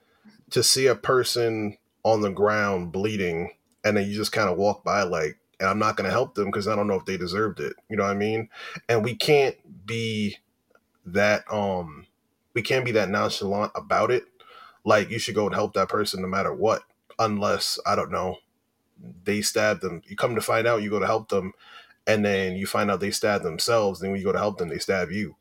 to 0.51 0.63
see 0.63 0.88
a 0.88 0.95
person 0.95 1.78
on 2.04 2.21
the 2.21 2.30
ground 2.32 2.91
bleeding 2.91 3.51
and 3.84 3.97
then 3.97 4.08
you 4.08 4.15
just 4.15 4.32
kind 4.32 4.49
of 4.49 4.58
walk 4.58 4.84
by 4.84 5.04
like, 5.04 5.38
and 5.60 5.69
I'm 5.69 5.80
not 5.80 5.95
going 5.95 6.06
to 6.06 6.12
help 6.12 6.36
them 6.36 6.45
because 6.47 6.67
I 6.67 6.75
don't 6.75 6.88
know 6.88 6.95
if 6.95 7.06
they 7.06 7.17
deserved 7.17 7.60
it. 7.60 7.73
You 7.89 7.97
know 7.97 8.04
what 8.04 8.12
I 8.12 8.15
mean? 8.15 8.49
And 8.89 9.04
we 9.04 9.15
can't 9.15 9.56
be 9.86 10.38
that 11.06 11.43
um 11.54 12.08
we 12.54 12.62
can't 12.62 12.86
be 12.86 12.91
that 12.93 13.10
nonchalant 13.10 13.71
about 13.75 14.12
it. 14.12 14.25
Like 14.84 15.10
you 15.10 15.19
should 15.19 15.36
go 15.36 15.45
and 15.45 15.56
help 15.56 15.73
that 15.73 15.89
person 15.89 16.21
no 16.21 16.28
matter 16.28 16.54
what, 16.54 16.84
unless 17.19 17.80
I 17.86 17.95
don't 17.95 18.12
know 18.12 18.38
they 19.23 19.41
stabbed 19.41 19.82
them. 19.82 20.01
You 20.08 20.15
come 20.15 20.36
to 20.36 20.41
find 20.41 20.67
out, 20.67 20.82
you 20.82 20.89
go 20.89 20.99
to 20.99 21.06
help 21.06 21.30
them, 21.30 21.54
and 22.08 22.23
then 22.25 22.56
you 22.56 22.65
find 22.65 22.89
out 22.91 22.99
they 22.99 23.12
stab 23.12 23.43
themselves, 23.43 23.99
then 23.99 24.12
when 24.12 24.19
you 24.19 24.25
go 24.25 24.32
to 24.32 24.38
help 24.39 24.58
them, 24.58 24.69
they 24.69 24.80
stab 24.80 25.12
you. 25.12 25.36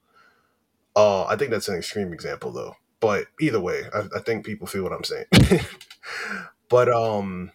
Uh, 0.96 1.24
I 1.24 1.36
think 1.36 1.50
that's 1.50 1.68
an 1.68 1.76
extreme 1.76 2.12
example 2.12 2.52
though. 2.52 2.76
But 3.00 3.26
either 3.40 3.60
way, 3.60 3.82
I, 3.92 4.04
I 4.16 4.20
think 4.20 4.46
people 4.46 4.66
feel 4.66 4.82
what 4.82 4.92
I'm 4.92 5.04
saying. 5.04 5.26
but 6.68 6.88
um 6.88 7.50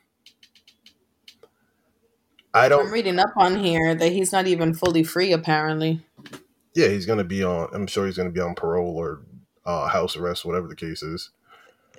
I 2.54 2.68
don't 2.68 2.88
I'm 2.88 2.94
reading 2.94 3.20
up 3.20 3.32
on 3.38 3.58
here 3.58 3.96
that 3.96 4.12
he's 4.12 4.32
not 4.32 4.48
even 4.48 4.74
fully 4.74 5.04
free 5.04 5.32
apparently. 5.32 6.06
Yeah, 6.76 6.88
he's 6.88 7.06
gonna 7.06 7.24
be 7.24 7.44
on 7.44 7.70
I'm 7.74 7.88
sure 7.88 8.06
he's 8.06 8.18
gonna 8.18 8.30
be 8.32 8.40
on 8.42 8.56
parole 8.56 8.96
or 8.96 9.22
uh, 9.66 9.88
house 9.88 10.16
arrest, 10.18 10.46
whatever 10.46 10.68
the 10.68 10.76
case 10.76 11.04
is. 11.04 11.30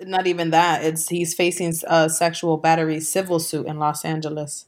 Not 0.01 0.27
even 0.27 0.51
that. 0.51 0.85
It's 0.85 1.09
he's 1.09 1.35
facing 1.35 1.75
a 1.87 2.09
sexual 2.09 2.57
battery 2.57 3.01
civil 3.01 3.39
suit 3.39 3.67
in 3.67 3.79
Los 3.79 4.05
Angeles. 4.05 4.67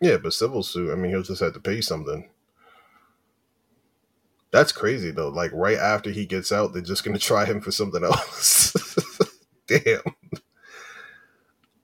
Yeah, 0.00 0.16
but 0.16 0.32
civil 0.32 0.62
suit, 0.62 0.90
I 0.90 0.94
mean 0.94 1.10
he'll 1.10 1.22
just 1.22 1.42
have 1.42 1.52
to 1.54 1.60
pay 1.60 1.80
something. 1.80 2.28
That's 4.52 4.72
crazy 4.72 5.10
though. 5.10 5.28
Like 5.28 5.52
right 5.52 5.78
after 5.78 6.10
he 6.10 6.26
gets 6.26 6.50
out, 6.52 6.72
they're 6.72 6.82
just 6.82 7.04
gonna 7.04 7.18
try 7.30 7.44
him 7.44 7.60
for 7.60 7.70
something 7.70 8.04
else. 8.04 8.74
Damn. 9.66 10.02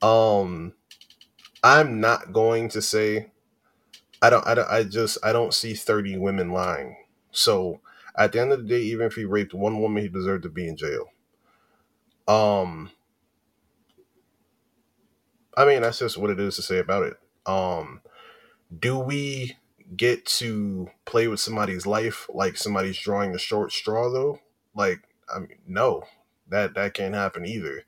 Um 0.02 0.72
I'm 1.64 2.00
not 2.00 2.33
going 2.33 2.68
to 2.70 2.83
say 2.83 3.33
I 4.22 4.31
don't 4.31 4.46
I 4.46 4.55
don't 4.55 4.70
I 4.70 4.85
just 4.85 5.18
I 5.24 5.33
don't 5.33 5.55
see 5.55 5.74
30 5.74 6.18
women 6.18 6.50
lying. 6.52 6.96
So 7.33 7.81
at 8.16 8.33
the 8.33 8.40
end 8.40 8.52
of 8.52 8.62
the 8.62 8.68
day, 8.68 8.83
even 8.83 9.07
if 9.07 9.14
he 9.16 9.24
raped 9.24 9.55
one 9.55 9.81
woman, 9.81 10.02
he 10.02 10.09
deserved 10.11 10.44
to 10.44 10.50
be 10.50 10.68
in 10.68 10.76
jail. 10.76 11.11
Um 12.29 12.90
I 15.57 15.64
mean 15.64 15.83
that's 15.83 15.98
just 15.98 16.18
what 16.18 16.31
it 16.31 16.40
is 16.40 16.57
to 16.57 16.62
say 16.62 16.79
about 16.79 17.05
it. 17.05 17.16
Um 17.46 18.00
do 18.79 18.98
we 18.98 19.57
get 19.96 20.27
to 20.27 20.90
play 21.05 21.29
with 21.29 21.38
somebody's 21.40 21.87
life 21.87 22.29
like 22.35 22.57
somebody's 22.57 22.99
drawing 22.99 23.33
the 23.33 23.38
short 23.38 23.70
straw 23.70 24.11
though 24.11 24.40
like 24.75 25.03
i 25.35 25.38
mean 25.38 25.59
no 25.66 26.03
that 26.49 26.75
that 26.75 26.94
can't 26.94 27.14
happen 27.14 27.44
either. 27.44 27.85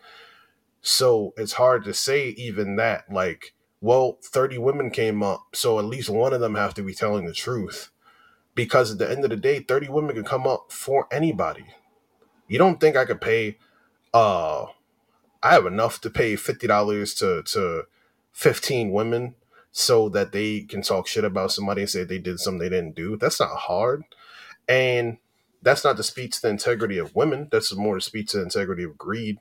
So 0.81 1.35
it's 1.37 1.55
hard 1.55 1.85
to 1.85 1.95
say 1.95 2.29
even 2.31 2.77
that 2.77 3.11
like 3.13 3.55
well 3.81 4.19
30 4.23 4.59
women 4.59 4.91
came 4.91 5.23
up 5.23 5.55
so 5.55 5.79
at 5.79 5.85
least 5.85 6.11
one 6.11 6.33
of 6.33 6.41
them 6.41 6.55
have 6.55 6.75
to 6.75 6.83
be 6.83 6.95
telling 6.95 7.25
the 7.25 7.33
truth. 7.33 7.91
Because 8.55 8.91
at 8.91 8.99
the 8.99 9.09
end 9.11 9.25
of 9.25 9.31
the 9.31 9.37
day 9.37 9.61
30 9.61 9.89
women 9.89 10.15
can 10.17 10.25
come 10.25 10.47
up 10.47 10.73
for 10.73 11.07
anybody. 11.13 11.67
You 12.49 12.59
don't 12.59 12.81
think 12.81 12.97
i 12.97 13.05
could 13.05 13.21
pay 13.21 13.59
uh 14.15 14.67
i 15.43 15.53
have 15.53 15.67
enough 15.67 16.01
to 16.01 16.11
pay 16.11 16.35
$50 16.35 17.19
to 17.19 17.43
to 17.43 17.83
15 18.33 18.91
women 18.91 19.35
so 19.79 20.09
that 20.09 20.33
they 20.33 20.63
can 20.63 20.83
talk 20.83 21.07
shit 21.07 21.25
about 21.25 21.53
somebody 21.53 21.83
and 21.83 21.91
say 21.91 22.03
they 22.03 22.19
did 22.19 22.41
something 22.41 22.59
they 22.59 22.69
didn't 22.69 22.97
do. 22.97 23.17
That's 23.17 23.39
not 23.39 23.55
hard. 23.55 24.03
And 24.69 25.19
that's 25.63 25.85
not 25.85 25.97
to 25.99 26.03
speak 26.03 26.33
to 26.33 26.43
the 26.43 26.49
integrity 26.49 26.99
of 26.99 27.15
women. 27.15 27.47
That's 27.53 27.73
more 27.77 27.95
to 27.95 28.01
speak 28.01 28.27
to 28.29 28.39
the 28.39 28.43
integrity 28.43 28.83
of 28.83 28.99
greed. 28.99 29.39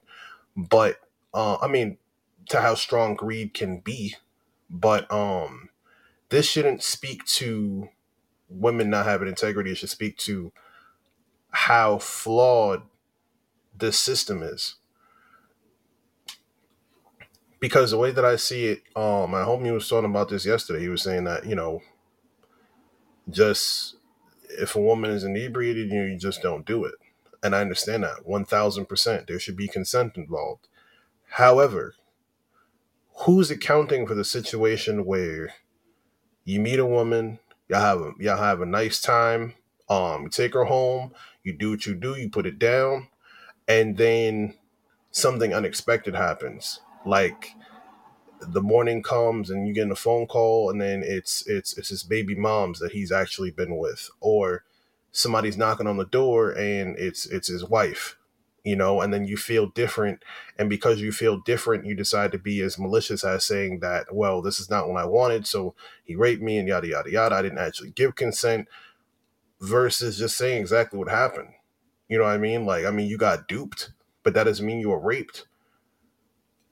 But 0.56 0.97
uh, 1.34 1.58
I 1.60 1.67
mean, 1.67 1.97
to 2.50 2.62
how 2.62 2.76
strong 2.76 3.15
greed 3.15 3.56
can 3.56 3.80
be. 3.80 4.15
But 4.69 5.12
um, 5.12 5.69
this 6.30 6.47
shouldn't 6.47 6.84
speak 6.84 7.26
to 7.26 7.89
women 8.47 8.91
not 8.91 9.08
having 9.08 9.28
integrity. 9.28 9.71
It 9.71 9.78
should 9.78 9.89
speak 9.89 10.17
to 10.19 10.54
how 11.50 11.97
flawed 11.97 12.84
this 13.76 13.97
system 13.97 14.43
is 14.43 14.76
because 17.60 17.91
the 17.91 17.98
way 17.98 18.12
that 18.12 18.26
I 18.26 18.36
see 18.36 18.65
it, 18.65 18.84
um, 18.96 19.32
my 19.32 19.41
homie 19.41 19.74
was 19.74 19.88
talking 19.88 20.10
about 20.10 20.30
this 20.30 20.46
yesterday. 20.46 20.82
He 20.82 20.89
was 20.89 21.02
saying 21.02 21.24
that 21.26 21.46
you 21.46 21.56
know, 21.56 21.82
just 23.30 23.96
if 24.50 24.76
a 24.76 24.82
woman 24.82 25.12
is 25.12 25.24
inebriated, 25.24 25.91
you 25.91 26.17
just 26.17 26.41
don't 26.41 26.65
do 26.65 26.86
it, 26.86 26.96
and 27.43 27.56
I 27.56 27.62
understand 27.62 28.04
that 28.04 28.26
one 28.26 28.46
thousand 28.46 28.86
percent. 28.86 29.28
There 29.28 29.39
should 29.39 29.58
be 29.58 29.67
consent 29.67 30.17
involved. 30.17 30.67
However, 31.32 31.96
who's 33.26 33.52
accounting 33.52 34.08
for 34.08 34.15
the 34.15 34.24
situation 34.24 35.06
where 35.06 35.54
you 36.46 36.60
meet 36.60 36.80
a 36.80 36.86
woman, 36.86 37.39
y'all 37.67 37.82
have 37.82 38.02
a, 38.02 38.12
y'all 38.20 38.38
have 38.38 38.62
a 38.62 38.65
nice 38.65 39.02
time, 39.02 39.56
um, 39.89 40.24
you 40.24 40.30
take 40.30 40.54
her 40.54 40.65
home, 40.65 41.12
you 41.43 41.52
do 41.52 41.72
what 41.72 41.86
you 41.86 41.96
do, 41.96 42.15
you 42.15 42.30
put 42.30 42.46
it 42.46 42.58
down, 42.58 43.10
and 43.67 43.98
then 43.98 44.54
something 45.12 45.54
unexpected 45.54 46.15
happens 46.15 46.80
like 47.08 47.56
the 48.39 48.62
morning 48.62 49.02
comes 49.02 49.50
and 49.50 49.67
you 49.67 49.74
get 49.74 49.89
a 49.89 49.96
phone 49.96 50.28
call 50.28 50.70
and 50.70 50.80
then 50.80 51.04
it's 51.04 51.46
it's 51.48 51.78
it's 51.78 51.89
his 51.89 52.04
baby 52.04 52.36
moms 52.36 52.80
that 52.80 52.91
he's 52.91 53.12
actually 53.12 53.52
been 53.52 53.78
with 53.78 54.10
or 54.20 54.63
somebody's 55.12 55.58
knocking 55.58 55.88
on 55.88 55.98
the 55.98 56.06
door 56.06 56.52
and 56.52 56.98
it's 57.00 57.26
it's 57.26 57.48
his 57.48 57.65
wife 57.65 58.17
you 58.63 58.76
know 58.76 59.02
and 59.02 59.13
then 59.13 59.26
you 59.26 59.38
feel 59.38 59.67
different. 59.67 60.24
And 60.60 60.70
because 60.70 61.02
you 61.02 61.12
feel 61.12 61.38
different 61.39 61.86
you 61.86 61.96
decide 61.96 62.32
to 62.32 62.38
be 62.38 62.62
as 62.62 62.78
malicious 62.78 63.24
as 63.24 63.46
saying 63.46 63.80
that 63.80 64.13
well 64.13 64.41
this 64.41 64.60
is 64.60 64.70
not 64.70 64.88
what 64.88 65.02
i 65.02 65.06
wanted 65.06 65.48
so 65.48 65.74
he 66.04 66.15
raped 66.15 66.41
me 66.41 66.58
and 66.58 66.67
yada 66.67 66.88
yada 66.88 67.12
yada. 67.12 67.36
I 67.36 67.41
didn't 67.41 67.60
actually 67.60 67.91
give 67.91 68.15
consent 68.15 68.67
versus 69.62 70.17
just 70.17 70.38
saying 70.38 70.62
exactly 70.62 71.00
what 71.00 71.10
happened. 71.10 71.50
You 72.08 72.17
know 72.17 72.26
what 72.26 72.34
i 72.34 72.38
mean? 72.38 72.65
Like 72.65 72.86
i 72.86 72.91
mean 72.91 73.08
you 73.08 73.17
got 73.17 73.48
duped 73.48 73.91
but 74.24 74.34
that 74.34 74.43
doesn't 74.43 74.65
mean 74.65 74.80
you 74.80 74.89
were 74.89 75.00
raped 75.00 75.48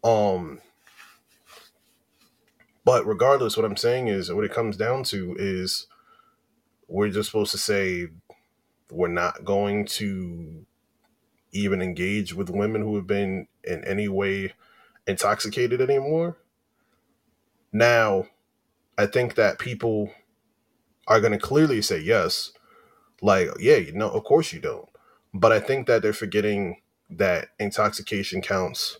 um, 0.06 0.62
but 2.86 3.08
regardless, 3.08 3.58
what 3.58 3.66
I'm 3.66 3.76
saying 3.76 4.08
is 4.08 4.32
what 4.32 4.46
it 4.46 4.54
comes 4.54 4.78
down 4.78 5.04
to 5.06 5.36
is 5.40 5.88
we're 6.88 7.10
just 7.10 7.32
supposed 7.32 7.52
to 7.52 7.58
say 7.58 8.10
we're 8.92 9.08
not 9.08 9.44
going 9.44 9.86
to 9.86 10.68
even 11.52 11.82
engage 11.82 12.36
with 12.36 12.52
women 12.52 12.82
who 12.82 12.96
have 12.96 13.08
been 13.08 13.48
in 13.64 13.84
any 13.86 14.08
way 14.08 14.54
intoxicated 15.08 15.82
anymore. 15.82 16.38
Now, 17.74 18.28
I 19.00 19.08
think 19.08 19.34
that 19.36 19.58
people 19.58 20.12
are 21.08 21.20
going 21.20 21.34
to 21.34 21.40
clearly 21.40 21.82
say 21.82 22.00
yes. 22.00 22.52
Like, 23.24 23.50
yeah, 23.60 23.78
you 23.78 23.94
know, 23.94 24.10
of 24.12 24.24
course 24.24 24.54
you 24.54 24.60
don't. 24.60 24.88
But 25.34 25.52
I 25.52 25.60
think 25.60 25.88
that 25.88 26.04
they're 26.04 26.14
forgetting 26.14 26.82
that 27.10 27.50
intoxication 27.60 28.42
counts 28.42 29.00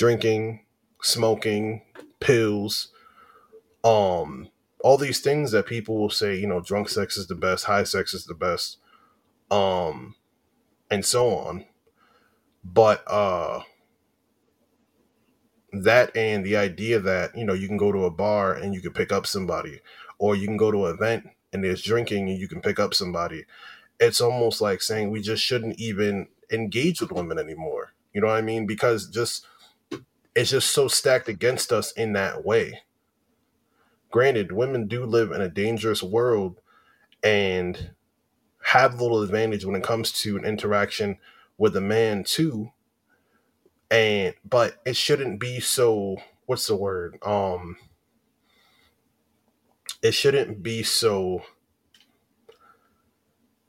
drinking, 0.00 0.64
smoking, 1.02 1.82
pills, 2.20 2.88
um, 3.84 4.48
all 4.82 4.96
these 4.96 5.20
things 5.20 5.52
that 5.52 5.66
people 5.66 5.98
will 5.98 6.08
say, 6.10 6.34
you 6.36 6.46
know, 6.46 6.60
drunk 6.62 6.88
sex 6.88 7.18
is 7.18 7.26
the 7.26 7.34
best, 7.34 7.66
high 7.66 7.84
sex 7.84 8.14
is 8.14 8.24
the 8.24 8.34
best, 8.34 8.78
um, 9.50 10.14
and 10.90 11.04
so 11.04 11.36
on. 11.36 11.66
But 12.64 13.02
uh 13.06 13.62
that 15.72 16.16
and 16.16 16.44
the 16.44 16.56
idea 16.56 16.98
that, 16.98 17.36
you 17.36 17.44
know, 17.44 17.52
you 17.54 17.68
can 17.68 17.76
go 17.76 17.92
to 17.92 18.04
a 18.04 18.10
bar 18.10 18.54
and 18.54 18.74
you 18.74 18.80
can 18.80 18.92
pick 18.92 19.12
up 19.12 19.26
somebody, 19.26 19.80
or 20.18 20.34
you 20.34 20.46
can 20.46 20.56
go 20.56 20.70
to 20.70 20.86
an 20.86 20.94
event 20.94 21.28
and 21.52 21.62
there's 21.62 21.82
drinking 21.82 22.28
and 22.28 22.38
you 22.38 22.48
can 22.48 22.60
pick 22.62 22.80
up 22.80 22.94
somebody. 22.94 23.44
It's 24.00 24.20
almost 24.20 24.60
like 24.60 24.82
saying 24.82 25.10
we 25.10 25.20
just 25.20 25.44
shouldn't 25.44 25.78
even 25.78 26.28
engage 26.50 27.00
with 27.00 27.12
women 27.12 27.38
anymore. 27.38 27.92
You 28.14 28.20
know 28.20 28.28
what 28.28 28.38
I 28.38 28.42
mean? 28.42 28.66
Because 28.66 29.08
just 29.08 29.46
it's 30.34 30.50
just 30.50 30.70
so 30.70 30.88
stacked 30.88 31.28
against 31.28 31.72
us 31.72 31.92
in 31.92 32.12
that 32.14 32.44
way. 32.44 32.82
Granted, 34.10 34.52
women 34.52 34.86
do 34.86 35.04
live 35.04 35.30
in 35.30 35.40
a 35.40 35.48
dangerous 35.48 36.02
world 36.02 36.60
and 37.22 37.90
have 38.62 39.00
little 39.00 39.22
advantage 39.22 39.64
when 39.64 39.76
it 39.76 39.82
comes 39.82 40.12
to 40.12 40.36
an 40.36 40.44
interaction 40.44 41.18
with 41.58 41.76
a 41.76 41.80
man 41.80 42.24
too. 42.24 42.72
And 43.90 44.34
but 44.48 44.76
it 44.84 44.96
shouldn't 44.96 45.40
be 45.40 45.60
so 45.60 46.16
what's 46.46 46.66
the 46.66 46.76
word? 46.76 47.18
Um 47.22 47.76
it 50.02 50.12
shouldn't 50.12 50.62
be 50.62 50.82
so 50.82 51.42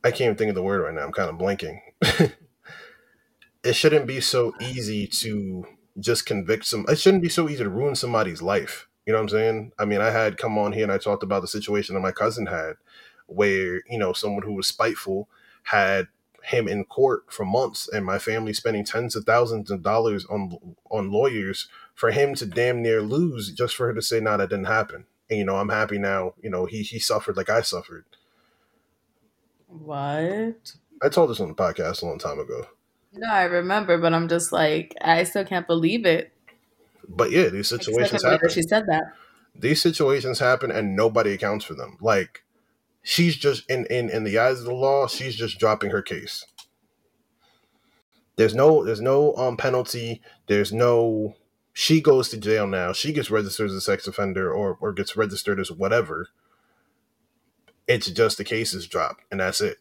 I 0.04 0.10
can't 0.10 0.22
even 0.22 0.36
think 0.36 0.50
of 0.50 0.56
the 0.56 0.64
word 0.64 0.82
right 0.82 0.94
now. 0.94 1.04
I'm 1.04 1.12
kind 1.12 1.30
of 1.30 1.38
blanking. 1.38 1.80
it 3.64 3.74
shouldn't 3.74 4.08
be 4.08 4.20
so 4.20 4.54
easy 4.60 5.06
to 5.08 5.66
just 6.00 6.26
convict 6.26 6.66
some. 6.66 6.86
It 6.88 7.00
shouldn't 7.00 7.24
be 7.24 7.30
so 7.30 7.50
easy 7.50 7.64
to 7.64 7.70
ruin 7.70 7.96
somebody's 7.96 8.42
life. 8.42 8.88
You 9.06 9.14
know 9.14 9.20
what 9.20 9.24
I'm 9.24 9.30
saying? 9.30 9.72
I 9.80 9.86
mean, 9.86 10.02
I 10.02 10.12
had 10.12 10.38
come 10.38 10.58
on 10.58 10.74
here 10.74 10.84
and 10.84 10.92
I 10.92 10.98
talked 10.98 11.24
about 11.24 11.42
the 11.42 11.48
situation 11.48 11.96
that 11.96 12.02
my 12.02 12.12
cousin 12.12 12.46
had, 12.46 12.74
where 13.28 13.82
you 13.90 13.98
know 13.98 14.14
someone 14.14 14.44
who 14.44 14.54
was 14.54 14.68
spiteful 14.68 15.28
had 15.64 16.08
him 16.44 16.68
in 16.68 16.86
court 16.86 17.26
for 17.30 17.46
months, 17.46 17.88
and 17.88 18.06
my 18.06 18.20
family 18.20 18.54
spending 18.54 18.86
tens 18.86 19.16
of 19.16 19.26
thousands 19.26 19.72
of 19.72 19.84
dollars 19.84 20.26
on 20.26 20.58
on 20.90 21.12
lawyers 21.12 21.68
for 21.96 22.12
him 22.12 22.36
to 22.36 22.46
damn 22.46 22.82
near 22.82 23.02
lose 23.02 23.52
just 23.52 23.76
for 23.76 23.88
her 23.88 23.94
to 23.94 24.02
say, 24.02 24.20
"No, 24.20 24.32
nah, 24.32 24.38
that 24.38 24.50
didn't 24.50 24.66
happen." 24.66 25.06
And 25.30 25.40
you 25.40 25.46
know, 25.46 25.58
I'm 25.58 25.70
happy 25.70 25.98
now. 25.98 26.34
You 26.42 26.50
know, 26.50 26.66
he 26.66 26.84
he 26.84 27.00
suffered 27.00 27.38
like 27.38 27.50
I 27.50 27.62
suffered. 27.62 28.06
What? 29.68 30.74
I 31.02 31.10
told 31.10 31.30
this 31.30 31.40
on 31.40 31.48
the 31.48 31.56
podcast 31.56 32.02
a 32.02 32.06
long 32.06 32.20
time 32.20 32.40
ago. 32.40 32.68
No, 33.14 33.30
I 33.30 33.44
remember, 33.44 33.98
but 33.98 34.14
I'm 34.14 34.28
just 34.28 34.52
like, 34.52 34.96
I 35.02 35.24
still 35.24 35.46
can't 35.46 35.68
believe 35.68 36.06
it. 36.06 36.32
But 37.08 37.32
yeah, 37.32 37.50
these 37.50 37.68
situations 37.68 38.24
happen. 38.24 38.50
She 38.50 38.62
said 38.62 38.86
that. 38.88 39.04
These 39.54 39.82
situations 39.82 40.40
happen, 40.40 40.72
and 40.72 40.96
nobody 40.96 41.34
accounts 41.34 41.66
for 41.66 41.74
them. 41.74 41.98
Like 42.00 42.44
she's 43.02 43.36
just 43.36 43.70
in, 43.70 43.86
in 43.88 44.10
in 44.10 44.24
the 44.24 44.38
eyes 44.38 44.60
of 44.60 44.66
the 44.66 44.74
law, 44.74 45.08
she's 45.08 45.36
just 45.36 45.60
dropping 45.60 45.92
her 45.92 46.02
case. 46.02 46.46
There's 48.38 48.56
no 48.56 48.84
there's 48.84 49.02
no 49.02 49.36
um 49.36 49.58
penalty. 49.58 50.22
There's 50.48 50.72
no 50.72 51.36
she 51.74 52.02
goes 52.02 52.30
to 52.30 52.38
jail 52.38 52.66
now. 52.66 52.94
She 52.94 53.12
gets 53.12 53.30
registered 53.30 53.70
as 53.70 53.76
a 53.76 53.82
sex 53.82 54.08
offender 54.08 54.54
or 54.54 54.78
or 54.80 54.94
gets 54.94 55.18
registered 55.18 55.60
as 55.60 55.72
whatever. 55.72 56.30
It's 57.88 58.10
just 58.10 58.38
the 58.38 58.46
case 58.46 58.74
is 58.74 58.88
dropped 58.88 59.26
and 59.30 59.42
that's 59.42 59.60
it. 59.60 59.78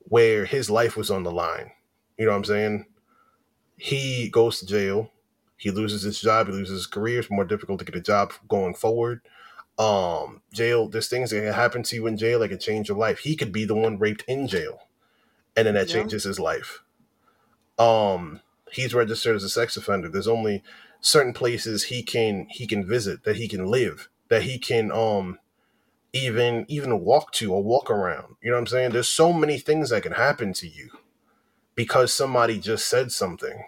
Where 0.00 0.44
his 0.44 0.68
life 0.68 0.96
was 0.96 1.10
on 1.10 1.22
the 1.22 1.32
line. 1.32 1.72
You 2.20 2.26
know 2.26 2.32
what 2.32 2.38
I'm 2.38 2.44
saying? 2.44 2.86
He 3.78 4.28
goes 4.28 4.60
to 4.60 4.66
jail. 4.66 5.10
He 5.56 5.70
loses 5.70 6.02
his 6.02 6.20
job. 6.20 6.48
He 6.48 6.52
loses 6.52 6.80
his 6.80 6.86
career. 6.86 7.20
It's 7.20 7.30
more 7.30 7.46
difficult 7.46 7.78
to 7.78 7.86
get 7.86 7.96
a 7.96 8.00
job 8.02 8.34
going 8.46 8.74
forward. 8.74 9.22
Um, 9.78 10.42
jail. 10.52 10.86
There's 10.86 11.08
things 11.08 11.30
that 11.30 11.40
can 11.40 11.54
happen 11.54 11.82
to 11.84 11.96
you 11.96 12.06
in 12.06 12.18
jail 12.18 12.40
that 12.40 12.50
can 12.50 12.58
change 12.58 12.90
your 12.90 12.98
life. 12.98 13.20
He 13.20 13.36
could 13.36 13.52
be 13.52 13.64
the 13.64 13.74
one 13.74 13.98
raped 13.98 14.22
in 14.28 14.48
jail, 14.48 14.80
and 15.56 15.66
then 15.66 15.72
that 15.76 15.88
Yeah. 15.88 15.94
changes 15.94 16.24
his 16.24 16.38
life. 16.38 16.82
Um, 17.78 18.40
he's 18.70 18.92
registered 18.92 19.36
as 19.36 19.42
a 19.44 19.48
sex 19.48 19.78
offender. 19.78 20.10
There's 20.10 20.28
only 20.28 20.62
certain 21.00 21.32
places 21.32 21.84
he 21.84 22.02
can 22.02 22.48
he 22.50 22.66
can 22.66 22.86
visit 22.86 23.24
that 23.24 23.36
he 23.36 23.48
can 23.48 23.64
live 23.64 24.10
that 24.28 24.42
he 24.42 24.58
can 24.58 24.92
um 24.92 25.38
even 26.12 26.66
even 26.68 27.00
walk 27.00 27.32
to 27.32 27.54
or 27.54 27.62
walk 27.62 27.90
around. 27.90 28.36
You 28.42 28.50
know 28.50 28.56
what 28.56 28.60
I'm 28.60 28.66
saying? 28.66 28.90
There's 28.90 29.08
so 29.08 29.32
many 29.32 29.58
things 29.58 29.88
that 29.88 30.02
can 30.02 30.12
happen 30.12 30.52
to 30.52 30.68
you 30.68 30.90
because 31.80 32.12
somebody 32.12 32.58
just 32.58 32.86
said 32.88 33.10
something. 33.10 33.64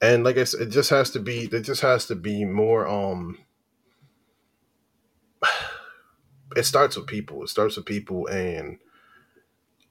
And 0.00 0.22
like 0.22 0.38
I 0.38 0.44
said, 0.44 0.60
it 0.60 0.70
just 0.70 0.90
has 0.90 1.10
to 1.10 1.18
be 1.18 1.46
there 1.48 1.58
just 1.58 1.80
has 1.80 2.06
to 2.06 2.14
be 2.14 2.44
more 2.44 2.86
um 2.86 3.38
it 6.56 6.62
starts 6.64 6.96
with 6.96 7.08
people. 7.08 7.42
It 7.42 7.48
starts 7.48 7.76
with 7.76 7.86
people 7.86 8.28
and 8.28 8.78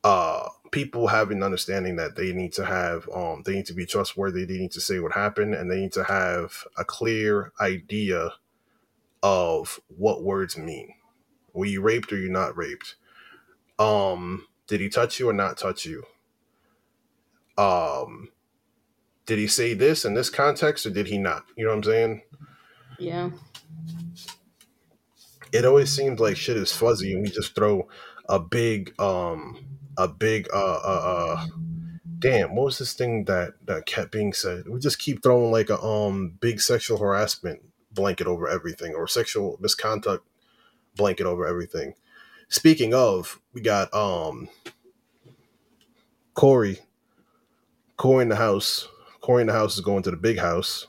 uh 0.05 0.47
people 0.71 1.07
having 1.07 1.43
understanding 1.43 1.97
that 1.97 2.15
they 2.15 2.31
need 2.31 2.53
to 2.53 2.65
have 2.65 3.09
um 3.13 3.43
they 3.45 3.55
need 3.55 3.65
to 3.65 3.73
be 3.73 3.85
trustworthy, 3.85 4.45
they 4.45 4.57
need 4.57 4.71
to 4.71 4.81
say 4.81 4.99
what 4.99 5.11
happened, 5.11 5.53
and 5.53 5.69
they 5.69 5.81
need 5.81 5.93
to 5.93 6.05
have 6.05 6.63
a 6.77 6.85
clear 6.85 7.51
idea 7.59 8.35
of 9.21 9.81
what 9.89 10.23
words 10.23 10.57
mean. 10.57 10.93
Were 11.51 11.65
you 11.65 11.81
raped 11.81 12.13
or 12.13 12.17
you 12.17 12.29
not 12.29 12.55
raped? 12.55 12.95
Um, 13.77 14.46
did 14.67 14.81
he 14.81 14.89
touch 14.89 15.19
you 15.19 15.29
or 15.29 15.33
not 15.33 15.57
touch 15.57 15.85
you? 15.85 16.03
Um, 17.57 18.29
did 19.25 19.39
he 19.39 19.47
say 19.47 19.73
this 19.73 20.05
in 20.05 20.13
this 20.13 20.29
context 20.29 20.85
or 20.85 20.89
did 20.89 21.07
he 21.07 21.17
not? 21.17 21.45
You 21.55 21.65
know 21.65 21.71
what 21.71 21.77
I'm 21.77 21.83
saying? 21.83 22.21
Yeah. 22.99 23.29
It 25.51 25.65
always 25.65 25.93
seems 25.93 26.19
like 26.19 26.37
shit 26.37 26.57
is 26.57 26.73
fuzzy 26.73 27.13
and 27.13 27.23
we 27.23 27.29
just 27.29 27.55
throw 27.55 27.87
a 28.29 28.39
big 28.39 28.93
um 28.99 29.65
a 29.97 30.07
big 30.07 30.47
uh 30.53 30.79
uh 30.83 31.37
uh 31.37 31.45
damn, 32.19 32.55
what 32.55 32.65
was 32.65 32.79
this 32.79 32.93
thing 32.93 33.25
that 33.25 33.53
that 33.65 33.85
kept 33.85 34.11
being 34.11 34.33
said? 34.33 34.67
We 34.67 34.79
just 34.79 34.99
keep 34.99 35.23
throwing 35.23 35.51
like 35.51 35.69
a 35.69 35.81
um 35.81 36.37
big 36.39 36.61
sexual 36.61 36.97
harassment 36.97 37.61
blanket 37.91 38.27
over 38.27 38.47
everything 38.47 38.93
or 38.93 39.07
sexual 39.07 39.57
misconduct 39.61 40.27
blanket 40.95 41.25
over 41.25 41.47
everything. 41.47 41.93
Speaking 42.49 42.93
of, 42.93 43.41
we 43.53 43.61
got 43.61 43.93
um 43.93 44.49
Cory. 46.33 46.79
Cory 47.97 48.23
in 48.23 48.29
the 48.29 48.35
house. 48.35 48.87
Cory 49.21 49.41
in 49.41 49.47
the 49.47 49.53
house 49.53 49.75
is 49.75 49.81
going 49.81 50.03
to 50.03 50.11
the 50.11 50.17
big 50.17 50.37
house. 50.39 50.87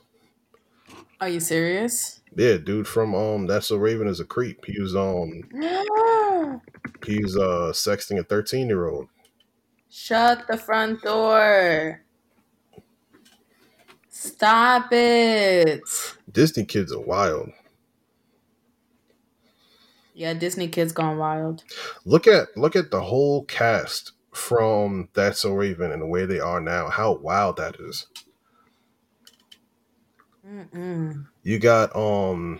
Are 1.21 1.29
you 1.29 1.41
serious? 1.41 2.21
Yeah, 2.37 2.59
dude 2.59 2.87
from 2.87 3.15
um 3.15 3.47
That's 3.47 3.67
So 3.67 3.77
Raven 3.77 4.07
is 4.07 4.21
a 4.21 4.25
creep. 4.25 4.65
He 4.65 4.81
was 4.81 4.95
um 4.95 5.43
he's 7.05 7.37
uh 7.37 7.73
sexting 7.73 8.19
a 8.19 8.25
13 8.25 8.69
year 8.69 8.87
old. 8.89 9.09
Shut 9.91 10.47
the 10.47 10.57
front 10.57 11.03
door. 11.03 12.03
Stop 14.11 14.93
it. 14.93 15.81
Disney 16.31 16.65
kids 16.65 16.93
are 16.93 17.01
wild. 17.01 17.51
Yeah, 20.19 20.35
Disney 20.35 20.67
kids 20.67 20.91
gone 20.91 21.17
wild. 21.17 21.63
Look 22.05 22.27
at 22.27 22.49
look 22.57 22.75
at 22.75 22.91
the 22.91 23.03
whole 23.03 23.45
cast 23.45 24.11
from 24.33 25.11
That's 25.15 25.43
So 25.43 25.53
Raven 25.55 25.93
and 25.93 26.03
the 26.03 26.07
way 26.07 26.27
they 26.27 26.41
are 26.41 26.61
now. 26.61 26.89
How 26.89 27.13
wild 27.13 27.59
that 27.59 27.77
is. 27.79 28.09
Mm-mm. 30.45 31.27
You 31.45 31.61
got 31.61 31.95
um 31.95 32.59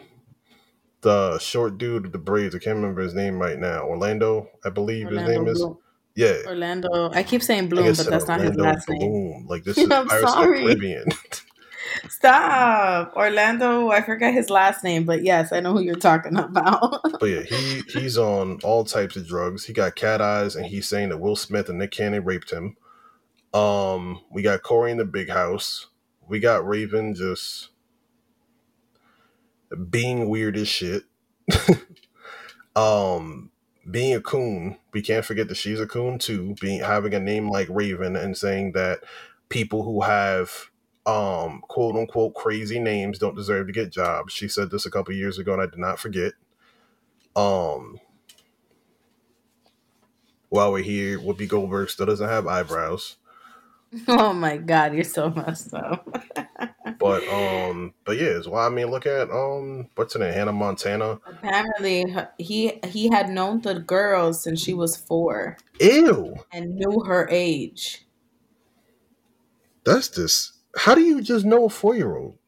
the 1.01 1.41
short 1.41 1.79
dude 1.79 2.05
with 2.05 2.13
the 2.13 2.19
braids. 2.19 2.55
I 2.55 2.61
can't 2.61 2.77
remember 2.77 3.03
his 3.03 3.15
name 3.15 3.41
right 3.41 3.59
now. 3.59 3.83
Orlando, 3.83 4.49
I 4.65 4.71
believe 4.71 5.09
his 5.09 5.19
name 5.19 5.39
Orlando 5.39 5.51
is. 5.51 5.67
Yeah. 6.15 6.37
Orlando. 6.47 7.11
I 7.13 7.25
keep 7.25 7.43
saying 7.43 7.71
Bloom, 7.71 7.93
but 7.97 8.09
that's 8.09 8.29
not 8.29 8.39
his 8.39 8.51
Orlando 8.51 8.63
last 8.63 8.89
name. 8.89 9.01
Bloom. 9.01 9.47
Like 9.49 9.65
this 9.65 9.79
is 9.79 9.91
I'm 9.91 10.09
Pirates 10.09 10.33
of 10.33 10.39
the 10.39 10.45
sorry. 10.45 10.61
Caribbean. 10.61 11.07
Stop. 12.09 13.15
Orlando, 13.17 13.91
I 13.91 14.03
forget 14.03 14.35
his 14.35 14.51
last 14.51 14.85
name, 14.85 15.05
but 15.05 15.23
yes, 15.23 15.53
I 15.53 15.61
know 15.61 15.73
who 15.73 15.81
you're 15.81 15.95
talking 15.95 16.37
about. 16.37 17.01
but 17.21 17.27
yeah, 17.27 17.43
he 17.43 17.83
he's 17.89 18.19
on 18.19 18.59
all 18.63 18.85
types 18.85 19.17
of 19.17 19.27
drugs. 19.27 19.65
He 19.65 19.73
got 19.73 19.97
cat 19.97 20.21
eyes, 20.21 20.57
and 20.57 20.67
he's 20.67 20.89
saying 20.89 21.09
that 21.11 21.19
Will 21.19 21.37
Smith 21.37 21.69
and 21.69 21.79
Nick 21.79 21.91
Cannon 21.91 22.25
raped 22.25 22.51
him. 22.51 22.77
Um, 23.55 24.21
we 24.31 24.43
got 24.43 24.63
Cory 24.63 24.91
in 24.91 24.99
the 24.99 25.05
big 25.05 25.31
house. 25.31 25.87
We 26.29 26.41
got 26.41 26.67
Raven 26.67 27.15
just 27.15 27.71
being 29.91 30.29
weird 30.29 30.57
as 30.57 30.69
shit. 30.69 31.05
um, 32.77 33.51
being 33.91 34.15
a 34.15 34.21
coon. 34.21 34.77
We 34.93 35.03
can't 35.03 35.25
forget 35.25 35.49
that 35.49 35.57
she's 35.57 35.81
a 35.81 35.87
coon 35.87 36.19
too. 36.19 36.55
Being 36.61 36.81
having 36.81 37.15
a 37.15 37.21
name 37.21 37.49
like 37.49 37.69
Raven 37.71 38.17
and 38.17 38.37
saying 38.37 38.73
that 38.73 39.01
people 39.49 39.83
who 39.83 40.03
have 40.03 40.68
um 41.09 41.63
quote 41.69 41.97
unquote 41.97 42.35
crazy 42.35 42.79
names 42.79 43.19
don't 43.19 43.35
deserve 43.35 43.67
to 43.67 43.73
get 43.73 43.91
jobs. 43.91 44.33
She 44.33 44.47
said 44.47 44.71
this 44.71 44.85
a 44.85 44.91
couple 44.91 45.15
years 45.15 45.39
ago 45.39 45.55
and 45.55 45.63
I 45.63 45.67
did 45.67 45.79
not 45.79 45.99
forget. 45.99 46.35
Um 47.35 47.99
while 50.51 50.73
we're 50.73 50.83
here, 50.83 51.19
Whoopi 51.19 51.49
Goldberg 51.49 51.91
still 51.91 52.07
doesn't 52.07 52.29
have 52.29 52.47
eyebrows. 52.47 53.17
oh 54.09 54.35
my 54.35 54.59
god, 54.59 54.95
you're 54.95 55.05
so 55.05 55.31
messed 55.31 55.75
up. 55.75 56.07
But 56.99 57.29
um 57.29 57.95
but 58.05 58.19
yeah, 58.19 58.41
so 58.43 58.55
I 58.57 58.69
mean 58.71 58.87
look 58.87 59.07
at 59.07 59.31
um 59.31 59.89
what's 59.95 60.15
her 60.15 60.21
name? 60.21 60.33
Hannah 60.33 60.53
Montana. 60.53 61.21
Apparently, 61.27 62.05
he 62.39 62.81
he 62.87 63.09
had 63.09 63.31
known 63.31 63.61
the 63.61 63.79
girl 63.79 64.33
since 64.33 64.61
she 64.61 64.75
was 64.75 64.97
four 64.97 65.59
Ew. 65.81 66.35
and 66.51 66.75
knew 66.75 67.05
her 67.05 67.29
age. 67.31 68.05
That's 69.85 70.09
this 70.09 70.58
how 70.79 70.95
do 70.95 71.03
you 71.03 71.21
just 71.21 71.45
know 71.45 71.67
a 71.67 71.69
four 71.69 71.95
year 71.95 72.17
old? 72.17 72.39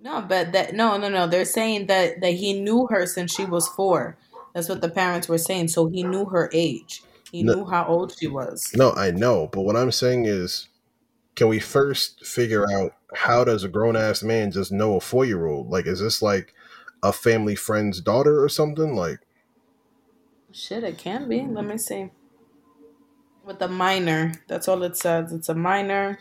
No, 0.00 0.20
but 0.22 0.52
that 0.52 0.74
no, 0.74 0.96
no, 0.96 1.08
no. 1.08 1.26
They're 1.26 1.44
saying 1.44 1.86
that 1.86 2.20
that 2.20 2.32
he 2.34 2.60
knew 2.60 2.86
her 2.90 3.06
since 3.06 3.32
she 3.32 3.44
was 3.44 3.68
four. 3.68 4.16
That's 4.54 4.68
what 4.68 4.80
the 4.80 4.88
parents 4.88 5.28
were 5.28 5.38
saying. 5.38 5.68
So 5.68 5.88
he 5.88 6.02
knew 6.02 6.26
her 6.26 6.50
age. 6.52 7.04
He 7.32 7.42
No. 7.42 7.54
knew 7.54 7.66
how 7.66 7.86
old 7.86 8.14
she 8.18 8.26
was. 8.26 8.72
No, 8.76 8.92
I 8.92 9.10
know, 9.10 9.48
but 9.52 9.62
what 9.62 9.76
I'm 9.76 9.92
saying 9.92 10.24
is, 10.26 10.68
can 11.34 11.48
we 11.48 11.60
first 11.60 12.24
figure 12.24 12.66
out 12.70 12.94
how 13.14 13.44
does 13.44 13.64
a 13.64 13.68
grown 13.68 13.96
ass 13.96 14.22
man 14.22 14.50
just 14.50 14.72
know 14.72 14.96
a 14.96 15.00
four 15.00 15.24
year 15.24 15.46
old? 15.46 15.70
Like, 15.70 15.86
is 15.86 16.00
this 16.00 16.22
like 16.22 16.54
a 17.02 17.12
family 17.12 17.54
friend's 17.56 18.00
daughter 18.00 18.42
or 18.42 18.48
something? 18.48 18.94
Like, 18.94 19.20
Shit, 20.52 20.84
it 20.84 20.96
can 20.98 21.28
be. 21.28 21.42
Let 21.42 21.66
me 21.66 21.76
see. 21.78 22.10
With 23.44 23.60
a 23.62 23.68
minor, 23.68 24.32
that's 24.48 24.68
all 24.68 24.82
it 24.82 24.96
says. 24.96 25.32
It's 25.32 25.48
a 25.48 25.54
minor. 25.54 26.18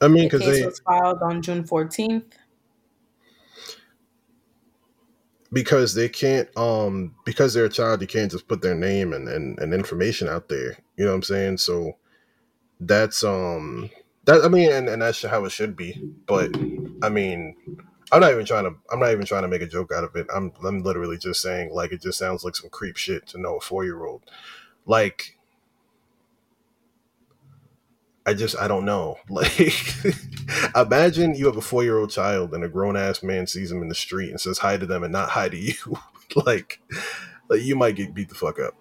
I 0.00 0.08
mean, 0.08 0.24
The 0.24 0.30
because 0.30 0.40
case 0.40 0.60
they 0.60 0.66
was 0.66 0.80
filed 0.80 1.22
on 1.22 1.42
June 1.42 1.64
fourteenth. 1.64 2.36
because 5.52 5.94
they 5.94 6.08
can't 6.08 6.48
um 6.56 7.14
because 7.24 7.54
they're 7.54 7.66
a 7.66 7.70
child, 7.70 8.00
you 8.00 8.06
can't 8.06 8.30
just 8.30 8.48
put 8.48 8.62
their 8.62 8.74
name 8.74 9.12
and, 9.12 9.28
and 9.28 9.58
and 9.58 9.74
information 9.74 10.28
out 10.28 10.48
there. 10.48 10.76
You 10.96 11.04
know 11.04 11.10
what 11.12 11.16
I'm 11.16 11.22
saying? 11.24 11.58
So 11.58 11.92
that's 12.80 13.24
um 13.24 13.90
that 14.26 14.44
I 14.44 14.48
mean, 14.48 14.72
and 14.72 14.88
and 14.88 15.02
that's 15.02 15.22
how 15.22 15.44
it 15.44 15.52
should 15.52 15.76
be. 15.76 16.02
But 16.26 16.56
I 17.02 17.08
mean. 17.08 17.56
I'm 18.12 18.20
not 18.20 18.30
even 18.32 18.46
trying 18.46 18.64
to. 18.64 18.74
I'm 18.92 19.00
not 19.00 19.10
even 19.10 19.26
trying 19.26 19.42
to 19.42 19.48
make 19.48 19.62
a 19.62 19.66
joke 19.66 19.92
out 19.92 20.04
of 20.04 20.14
it. 20.14 20.28
I'm. 20.34 20.52
I'm 20.64 20.80
literally 20.82 21.18
just 21.18 21.42
saying 21.42 21.72
like 21.74 21.92
it 21.92 22.00
just 22.00 22.18
sounds 22.18 22.44
like 22.44 22.54
some 22.54 22.70
creep 22.70 22.96
shit 22.96 23.26
to 23.28 23.38
know 23.40 23.56
a 23.56 23.60
four 23.60 23.84
year 23.84 24.04
old. 24.04 24.22
Like, 24.86 25.35
I 28.26 28.34
just 28.34 28.56
I 28.58 28.68
don't 28.68 28.84
know. 28.84 29.18
Like, 29.28 29.72
imagine 30.74 31.34
you 31.34 31.46
have 31.46 31.56
a 31.56 31.60
four 31.62 31.84
year 31.84 31.98
old 31.98 32.10
child 32.10 32.54
and 32.54 32.64
a 32.64 32.68
grown 32.68 32.96
ass 32.96 33.22
man 33.22 33.46
sees 33.46 33.70
him 33.70 33.82
in 33.82 33.88
the 33.88 33.94
street 33.94 34.30
and 34.30 34.40
says 34.40 34.58
hi 34.58 34.76
to 34.76 34.86
them 34.86 35.02
and 35.02 35.12
not 35.12 35.30
hi 35.30 35.48
to 35.48 35.56
you. 35.56 35.74
like, 36.44 36.80
like 37.48 37.62
you 37.62 37.76
might 37.76 37.96
get 37.96 38.14
beat 38.14 38.28
the 38.28 38.34
fuck 38.34 38.58
up. 38.58 38.74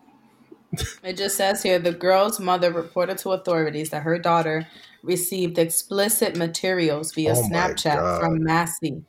It 1.03 1.17
just 1.17 1.37
says 1.37 1.63
here 1.63 1.79
the 1.79 1.91
girl's 1.91 2.39
mother 2.39 2.71
reported 2.71 3.17
to 3.19 3.31
authorities 3.31 3.91
that 3.91 4.03
her 4.03 4.17
daughter 4.17 4.67
received 5.03 5.57
explicit 5.57 6.35
materials 6.35 7.13
via 7.13 7.33
Oh 7.33 7.43
Snapchat 7.43 8.19
from 8.19 8.43
Massey. 8.43 9.03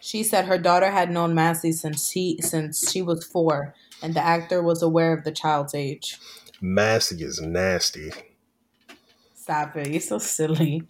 She 0.00 0.22
said 0.22 0.44
her 0.44 0.58
daughter 0.58 0.90
had 0.90 1.10
known 1.10 1.34
Massey 1.34 1.72
since 1.72 2.10
he 2.10 2.38
since 2.40 2.90
she 2.90 3.02
was 3.02 3.24
four, 3.24 3.74
and 4.02 4.14
the 4.14 4.24
actor 4.24 4.62
was 4.62 4.82
aware 4.82 5.12
of 5.12 5.24
the 5.24 5.32
child's 5.32 5.74
age. 5.74 6.18
Massey 6.60 7.22
is 7.22 7.40
nasty. 7.40 8.12
Stop 9.48 9.76
it! 9.76 9.88
You're 9.90 10.00
so 10.00 10.18
silly. 10.18 10.82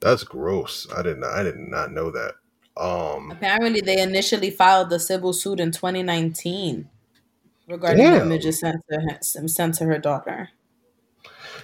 That's 0.00 0.24
gross. 0.24 0.86
I 0.94 1.02
did 1.02 1.18
not. 1.18 1.32
I 1.32 1.42
did 1.42 1.56
not 1.58 1.90
know 1.92 2.10
that. 2.10 2.34
Um, 2.76 3.30
Apparently, 3.30 3.80
they 3.82 4.00
initially 4.00 4.50
filed 4.50 4.88
the 4.90 4.98
civil 4.98 5.32
suit 5.34 5.60
in 5.60 5.70
2019 5.72 6.88
regarding 7.68 8.12
Damn. 8.12 8.22
images 8.22 8.60
sent 8.60 8.82
to 8.90 9.00
her, 9.00 9.18
sent 9.48 9.74
to 9.76 9.84
her 9.86 9.98
daughter. 9.98 10.50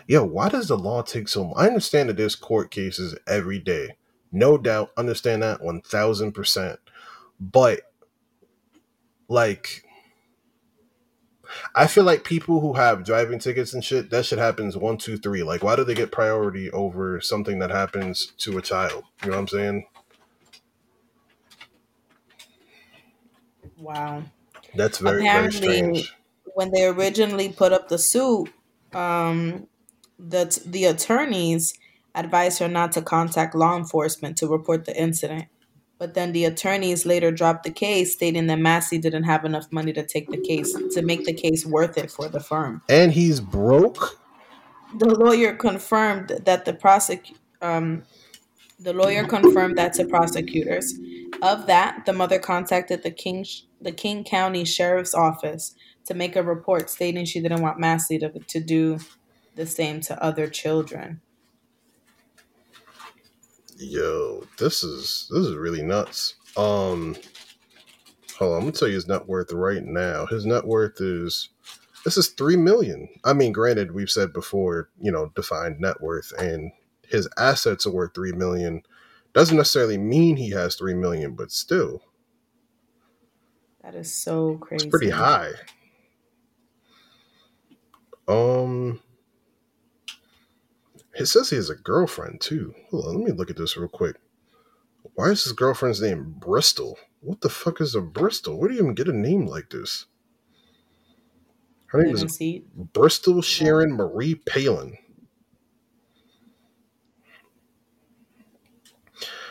yeah, 0.07 0.21
why 0.21 0.49
does 0.49 0.69
the 0.69 0.79
law 0.79 1.03
take 1.03 1.29
so? 1.29 1.43
long? 1.43 1.55
I 1.57 1.67
understand 1.67 2.09
that 2.09 2.17
there's 2.17 2.35
court 2.37 2.71
cases 2.71 3.17
every 3.27 3.59
day, 3.59 3.97
no 4.33 4.59
doubt. 4.59 4.91
Understand 4.97 5.43
that 5.43 5.63
one 5.63 5.81
thousand 5.83 6.33
percent. 6.33 6.79
But 7.39 7.81
like, 9.29 9.85
I 11.75 11.87
feel 11.87 12.05
like 12.05 12.25
people 12.25 12.61
who 12.61 12.75
have 12.75 13.05
driving 13.05 13.39
tickets 13.39 13.75
and 13.75 13.85
shit, 13.85 14.11
that 14.11 14.27
shit 14.27 14.39
happens 14.39 14.77
one, 14.77 14.99
two, 14.99 15.17
three. 15.17 15.43
Like, 15.43 15.63
why 15.63 15.77
do 15.77 15.85
they 15.85 15.95
get 15.95 16.13
priority 16.13 16.71
over 16.71 17.21
something 17.21 17.59
that 17.61 17.71
happens 17.71 18.33
to 18.39 18.59
a 18.59 18.63
child? 18.63 19.05
You 19.23 19.31
know 19.31 19.37
what 19.37 19.41
I'm 19.41 19.49
saying? 19.49 19.87
Wow. 23.79 24.25
That's 24.75 24.99
very, 24.99 25.23
very 25.23 25.49
Apparently, 25.49 25.77
strange. 25.79 26.17
when 26.55 26.71
they 26.73 26.87
originally 26.87 27.49
put 27.49 27.73
up 27.73 27.89
the 27.89 27.99
suit, 27.99 28.51
um, 28.93 29.67
the 30.19 30.63
the 30.67 30.85
attorneys 30.85 31.75
advised 32.15 32.59
her 32.59 32.69
not 32.69 32.93
to 32.93 33.03
contact 33.03 33.55
law 33.55 33.77
enforcement 33.77 34.37
to 34.39 34.47
report 34.47 34.85
the 34.85 34.97
incident. 35.01 35.47
But 36.01 36.15
then 36.15 36.33
the 36.33 36.47
attorneys 36.47 37.05
later 37.05 37.31
dropped 37.31 37.63
the 37.63 37.71
case, 37.71 38.15
stating 38.15 38.47
that 38.47 38.59
Massey 38.59 38.97
didn't 38.97 39.25
have 39.25 39.45
enough 39.45 39.71
money 39.71 39.93
to 39.93 40.03
take 40.03 40.31
the 40.31 40.39
case 40.39 40.73
to 40.73 41.03
make 41.03 41.27
the 41.27 41.35
case 41.35 41.67
worth 41.67 41.99
it 41.99 42.11
for 42.11 42.27
the 42.27 42.41
firm. 42.41 42.81
And 42.89 43.13
he's 43.13 43.39
broke. 43.39 44.19
The 44.97 45.15
lawyer 45.15 45.55
confirmed 45.55 46.41
that 46.47 46.65
the 46.65 46.73
prosec 46.73 47.37
um, 47.61 48.05
the 48.79 48.95
lawyer 48.95 49.27
confirmed 49.27 49.77
that 49.77 49.93
to 49.95 50.07
prosecutors. 50.07 50.95
Of 51.43 51.67
that, 51.67 52.07
the 52.07 52.15
mother 52.15 52.39
contacted 52.39 53.03
the 53.03 53.11
King 53.11 53.45
the 53.79 53.93
King 53.93 54.25
County 54.25 54.65
Sheriff's 54.65 55.15
Office 55.15 55.75
to 56.07 56.15
make 56.15 56.35
a 56.35 56.43
report 56.43 56.89
stating 56.89 57.27
she 57.27 57.41
didn't 57.41 57.61
want 57.61 57.79
Massey 57.79 58.19
to, 58.21 58.31
to 58.31 58.61
do 58.61 59.01
the 59.55 59.67
same 59.67 60.01
to 60.01 60.25
other 60.25 60.49
children. 60.49 61.21
Yo, 63.81 64.45
this 64.59 64.85
is 64.85 65.27
this 65.31 65.47
is 65.47 65.57
really 65.57 65.83
nuts. 65.83 66.35
Um, 66.57 67.17
hold 68.37 68.53
on, 68.53 68.59
I'm 68.59 68.61
gonna 68.65 68.73
tell 68.73 68.89
you 68.89 68.95
his 68.95 69.09
net 69.09 69.27
worth 69.27 69.53
right 69.53 69.83
now. 69.83 70.27
His 70.27 70.45
net 70.45 70.67
worth 70.67 71.01
is 71.01 71.49
this 72.05 72.19
is 72.19 72.29
three 72.29 72.57
million. 72.57 73.09
I 73.25 73.33
mean, 73.33 73.53
granted, 73.53 73.93
we've 73.93 74.11
said 74.11 74.35
before, 74.35 74.91
you 75.01 75.11
know, 75.11 75.33
defined 75.35 75.81
net 75.81 76.01
worth, 76.03 76.31
and 76.39 76.73
his 77.09 77.27
assets 77.39 77.87
are 77.87 77.91
worth 77.93 78.15
three 78.15 78.33
million. 78.33 78.83
Doesn't 79.33 79.57
necessarily 79.57 79.97
mean 79.97 80.37
he 80.37 80.51
has 80.51 80.75
three 80.75 80.95
million, 80.95 81.35
but 81.35 81.51
still, 81.51 82.03
That 83.83 83.95
is 83.95 84.15
so 84.15 84.59
crazy. 84.59 84.89
it's 84.89 84.91
pretty 84.91 85.11
high. 85.11 85.53
Um, 88.29 89.01
it 91.15 91.27
says 91.27 91.51
he 91.51 91.57
has 91.57 91.71
a 91.71 91.75
girlfriend 91.75 92.41
too. 92.41 92.75
Hold 92.91 93.07
on, 93.07 93.15
let 93.17 93.25
me 93.25 93.33
look 93.33 93.51
at 93.51 93.57
this 93.57 93.77
real 93.77 93.89
quick. 93.89 94.17
Why 95.15 95.27
is 95.31 95.45
his 95.45 95.53
girlfriend's 95.53 96.01
name 96.01 96.35
Bristol? 96.39 96.99
What 97.21 97.41
the 97.41 97.49
fuck 97.49 97.81
is 97.81 97.95
a 97.95 98.01
Bristol? 98.01 98.59
Where 98.59 98.69
do 98.69 98.75
you 98.75 98.83
even 98.83 98.95
get 98.95 99.09
a 99.09 99.13
name 99.17 99.47
like 99.47 99.71
this? 99.71 100.07
Her 101.87 102.03
name 102.03 102.15
is. 102.15 102.39
Bristol 102.93 103.43
Sharon 103.43 103.93
Marie 103.93 104.37
Palin. 104.37 104.97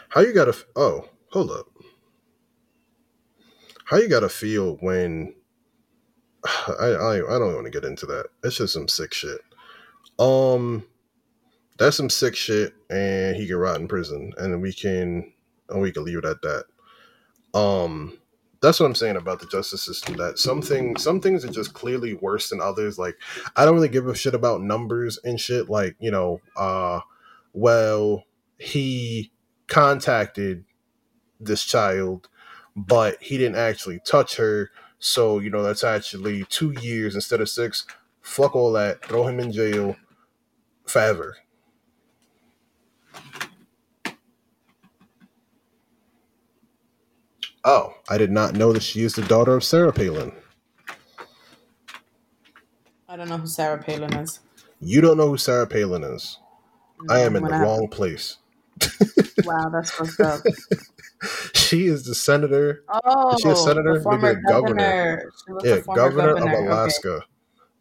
How 0.09 0.21
you 0.21 0.33
gotta? 0.33 0.55
Oh, 0.75 1.09
hold 1.31 1.51
up. 1.51 1.67
How 3.85 3.97
you 3.97 4.07
gotta 4.07 4.29
feel 4.29 4.77
when? 4.77 5.35
I 6.79 6.85
I, 6.85 7.35
I 7.35 7.39
don't 7.39 7.53
want 7.53 7.65
to 7.65 7.71
get 7.71 7.83
into 7.85 8.05
that. 8.07 8.27
It's 8.43 8.57
just 8.57 8.73
some 8.73 8.87
sick 8.87 9.13
shit. 9.13 9.41
Um, 10.17 10.85
that's 11.79 11.95
some 11.95 12.09
sick 12.09 12.35
shit, 12.35 12.73
and 12.89 13.35
he 13.35 13.47
can 13.47 13.55
rot 13.55 13.79
in 13.79 13.87
prison, 13.87 14.33
and 14.37 14.61
we 14.61 14.73
can 14.73 15.31
and 15.69 15.81
we 15.81 15.91
can 15.91 16.03
leave 16.03 16.17
it 16.17 16.25
at 16.25 16.41
that. 16.41 16.65
Um, 17.53 18.19
that's 18.61 18.79
what 18.79 18.85
I'm 18.87 18.95
saying 18.95 19.15
about 19.15 19.39
the 19.39 19.47
justice 19.47 19.81
system. 19.81 20.17
That 20.17 20.37
some 20.37 20.61
things, 20.61 21.01
some 21.01 21.21
things 21.21 21.45
are 21.45 21.51
just 21.51 21.73
clearly 21.73 22.15
worse 22.15 22.49
than 22.49 22.59
others. 22.59 22.99
Like 22.99 23.17
I 23.55 23.63
don't 23.63 23.75
really 23.75 23.87
give 23.87 24.07
a 24.07 24.13
shit 24.13 24.35
about 24.35 24.61
numbers 24.61 25.17
and 25.23 25.39
shit. 25.39 25.69
Like 25.69 25.95
you 25.99 26.11
know, 26.11 26.41
uh, 26.57 26.99
well, 27.53 28.25
he 28.57 29.31
contacted 29.67 30.65
this 31.39 31.63
child, 31.63 32.27
but 32.75 33.23
he 33.23 33.37
didn't 33.37 33.55
actually 33.55 34.01
touch 34.05 34.35
her. 34.35 34.69
So 34.99 35.39
you 35.39 35.49
know, 35.49 35.63
that's 35.63 35.85
actually 35.85 36.43
two 36.49 36.71
years 36.81 37.15
instead 37.15 37.39
of 37.39 37.47
six. 37.47 37.85
Fuck 38.21 38.53
all 38.53 38.73
that. 38.73 39.05
Throw 39.05 39.25
him 39.25 39.39
in 39.39 39.53
jail 39.53 39.95
forever. 40.85 41.37
Oh, 47.71 47.93
I 48.09 48.17
did 48.17 48.31
not 48.31 48.55
know 48.55 48.73
that 48.73 48.81
she 48.81 49.03
is 49.03 49.13
the 49.13 49.21
daughter 49.21 49.53
of 49.53 49.63
Sarah 49.63 49.93
Palin. 49.93 50.31
I 53.07 53.15
don't 53.15 53.29
know 53.29 53.37
who 53.37 53.47
Sarah 53.47 53.81
Palin 53.83 54.11
is. 54.15 54.39
You 54.79 55.01
don't 55.01 55.17
know 55.17 55.29
who 55.29 55.37
Sarah 55.37 55.67
Palin 55.67 56.03
is. 56.03 56.39
I 57.07 57.19
mm, 57.19 57.25
am 57.27 57.35
in 57.35 57.43
the 57.43 57.51
gonna 57.51 57.63
wrong 57.63 57.87
place. 57.87 58.37
Wow, 59.43 59.69
that's 59.71 59.91
fucked 59.91 60.19
up. 60.21 60.41
She 61.53 61.85
is 61.87 62.05
the 62.05 62.15
senator, 62.15 62.83
Oh, 62.89 63.37
she 63.37 63.49
a 63.49 63.55
oh, 63.55 63.55
senator? 63.55 64.01
the 64.01 64.09
Maybe 64.09 64.27
a 64.29 64.35
governor. 64.35 64.93
governor. 64.93 65.31
She 65.45 65.53
was 65.53 65.63
yeah, 65.65 65.81
governor, 65.95 66.33
governor. 66.33 66.53
of 66.59 66.65
Alaska, 66.65 67.25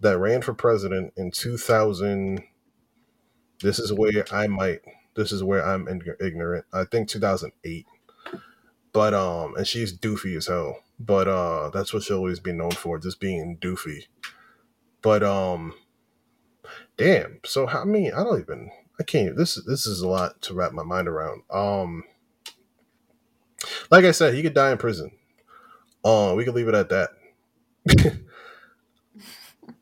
that 0.01 0.19
ran 0.19 0.43
for 0.43 0.55
president 0.55 1.15
in 1.17 1.31
2000. 1.31 2.43
This 3.63 3.79
is 3.79 3.93
where 3.93 4.27
I 4.33 4.49
might. 4.49 4.81
This 5.17 5.33
is 5.33 5.43
where 5.43 5.65
I'm 5.67 5.89
ignorant. 6.21 6.67
I 6.73 6.85
think 6.85 7.09
2008. 7.09 7.87
But 8.93 9.15
um, 9.15 9.55
and 9.57 9.67
she's 9.67 9.97
doofy 9.97 10.37
as 10.37 10.47
hell. 10.47 10.79
But 10.99 11.29
uh, 11.29 11.71
that's 11.71 11.93
what 11.93 12.03
she'll 12.03 12.19
always 12.19 12.41
be 12.41 12.53
known 12.53 12.73
for, 12.73 12.99
just 12.99 13.21
being 13.21 13.57
doofy. 13.59 14.07
But 15.03 15.23
um, 15.23 15.75
damn. 16.97 17.41
So 17.45 17.67
how 17.67 17.83
I 17.83 17.85
mean, 17.85 18.13
I 18.13 18.25
don't 18.25 18.41
even. 18.41 18.71
I 19.01 19.05
can't. 19.05 19.37
This 19.37 19.55
this 19.67 19.87
is 19.87 20.01
a 20.01 20.09
lot 20.09 20.43
to 20.43 20.55
wrap 20.55 20.73
my 20.73 20.83
mind 20.83 21.07
around. 21.07 21.43
Um, 21.51 22.05
like 23.91 24.05
I 24.05 24.11
said, 24.11 24.35
he 24.35 24.43
could 24.43 24.55
die 24.55 24.73
in 24.73 24.79
prison. 24.79 25.13
Uh, 26.05 26.35
we 26.37 26.45
could 26.45 26.55
leave 26.55 26.69
it 26.69 26.75
at 26.75 26.89
that. 26.89 27.11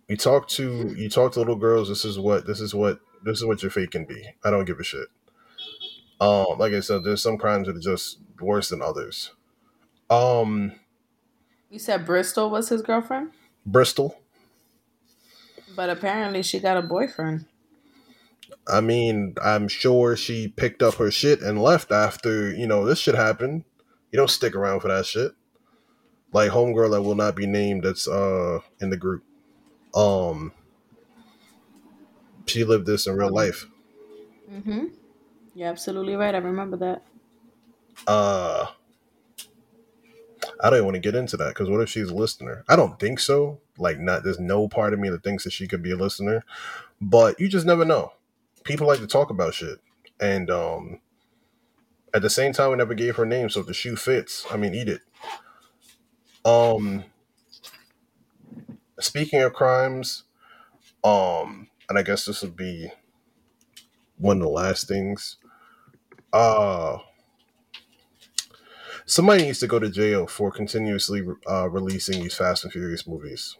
you 0.09 0.17
talk 0.17 0.49
to 0.49 0.95
you 0.97 1.09
talk 1.09 1.33
to 1.33 1.39
little 1.39 1.57
girls. 1.57 1.89
This 1.89 2.05
is 2.05 2.19
what 2.19 2.47
this 2.47 2.61
is 2.61 2.75
what 2.75 3.01
this 3.25 3.39
is 3.39 3.45
what 3.45 3.63
your 3.63 3.71
fate 3.71 3.91
can 3.91 4.05
be. 4.05 4.27
I 4.45 4.51
don't 4.51 4.65
give 4.65 4.81
a 4.81 4.85
shit. 4.85 5.09
Um, 6.21 6.59
like 6.59 6.73
I 6.73 6.81
said, 6.81 7.05
there's 7.05 7.23
some 7.23 7.39
crimes 7.39 7.67
that 7.67 7.77
are 7.77 7.81
just 7.81 8.19
worse 8.41 8.69
than 8.69 8.83
others. 8.83 9.33
Um, 10.11 10.73
You 11.71 11.79
said 11.79 12.07
Bristol 12.07 12.51
was 12.51 12.69
his 12.69 12.83
girlfriend, 12.83 13.33
Bristol. 13.65 14.21
but 15.75 15.91
apparently 15.91 16.43
she 16.43 16.59
got 16.61 16.77
a 16.77 16.83
boyfriend. 16.83 17.47
I 18.69 18.81
mean, 18.81 19.35
I'm 19.43 19.67
sure 19.69 20.17
she 20.17 20.49
picked 20.49 20.83
up 20.83 20.95
her 20.95 21.11
shit 21.11 21.41
and 21.41 21.61
left 21.61 21.91
after, 21.93 22.51
you 22.53 22.67
know, 22.67 22.85
this 22.85 22.99
shit 23.01 23.15
happened. 23.15 23.65
You 24.13 24.17
don't 24.19 24.31
stick 24.31 24.55
around 24.55 24.81
for 24.81 24.89
that 24.89 25.07
shit. 25.07 25.33
Like 26.33 26.51
homegirl 26.53 26.91
that 26.93 27.03
will 27.03 27.15
not 27.15 27.35
be 27.37 27.47
named 27.47 27.83
that's 27.85 28.07
uh 28.09 28.61
in 28.81 28.91
the 28.91 28.97
group. 28.97 29.25
Um 29.95 30.53
she 32.47 32.63
lived 32.65 32.87
this 32.87 33.07
in 33.07 33.17
real 33.17 33.33
life. 33.33 33.67
Mm-hmm. 34.51 34.87
You're 35.55 35.69
absolutely 35.69 36.15
right. 36.15 36.35
I 36.35 36.39
remember 36.39 36.77
that. 36.79 37.03
Uh 38.07 38.67
I 40.61 40.71
don't 40.71 40.79
even 40.79 40.85
want 40.87 40.95
to 40.97 41.01
get 41.01 41.15
into 41.15 41.37
that 41.39 41.49
because 41.49 41.69
what 41.69 41.81
if 41.81 41.89
she's 41.89 42.09
a 42.11 42.15
listener? 42.15 42.65
I 42.69 42.77
don't 42.77 42.99
think 42.99 43.21
so. 43.21 43.61
Like 43.79 43.99
not 43.99 44.25
there's 44.25 44.41
no 44.41 44.69
part 44.69 44.95
of 44.95 44.99
me 45.01 45.09
that 45.11 45.23
thinks 45.23 45.45
that 45.45 45.53
she 45.53 45.67
could 45.69 45.83
be 45.83 45.93
a 45.93 45.97
listener. 45.97 46.45
But 47.01 47.41
you 47.41 47.49
just 47.49 47.67
never 47.67 47.85
know. 47.85 48.13
People 48.65 48.87
like 48.87 49.01
to 49.01 49.07
talk 49.07 49.31
about 49.31 49.55
shit. 49.55 49.81
And 50.21 50.51
um 50.51 51.01
at 52.15 52.23
the 52.23 52.31
same 52.31 52.53
time 52.53 52.71
we 52.71 52.77
never 52.77 52.95
gave 52.95 53.17
her 53.17 53.27
name, 53.27 53.49
so 53.51 53.61
if 53.61 53.67
the 53.67 53.75
shoe 53.75 53.97
fits, 53.97 54.47
I 54.51 54.57
mean 54.57 54.75
eat 54.75 54.89
it. 54.89 55.03
Um 56.45 57.05
speaking 59.01 59.41
of 59.43 59.53
crimes, 59.53 60.25
um, 61.05 61.69
and 61.89 61.99
I 61.99 62.03
guess 62.03 62.27
this 62.27 62.43
would 62.43 62.57
be 62.57 62.91
one 64.19 64.39
of 64.39 64.43
the 64.43 64.49
last 64.49 64.89
things. 64.89 65.37
Uh 66.33 66.99
Somebody 69.07 69.45
needs 69.45 69.61
to 69.61 69.69
go 69.69 69.79
to 69.79 69.89
jail 69.89 70.27
for 70.27 70.51
continuously 70.51 71.23
uh, 71.49 71.69
releasing 71.71 72.21
these 72.23 72.35
Fast 72.35 72.65
and 72.65 72.73
Furious 72.73 73.07
movies. 73.07 73.57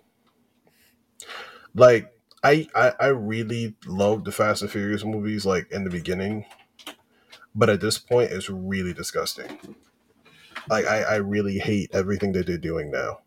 Like, 1.75 2.13
I, 2.43 2.67
I 2.75 2.93
I 3.01 3.07
really 3.09 3.77
love 3.87 4.25
the 4.25 4.33
Fast 4.33 4.63
and 4.63 4.71
Furious 4.71 5.05
movies, 5.05 5.47
like 5.47 5.71
in 5.71 5.85
the 5.85 5.91
beginning, 5.91 6.47
but 7.55 7.71
at 7.71 7.81
this 7.81 7.99
point, 7.99 8.33
it's 8.33 8.51
really 8.51 8.93
disgusting. 8.93 9.77
Like, 10.69 10.87
I, 10.87 11.03
I 11.03 11.17
really 11.17 11.59
hate 11.59 11.91
everything 11.93 12.33
that 12.33 12.47
they're 12.47 12.59
doing 12.59 12.91
now. 12.91 13.21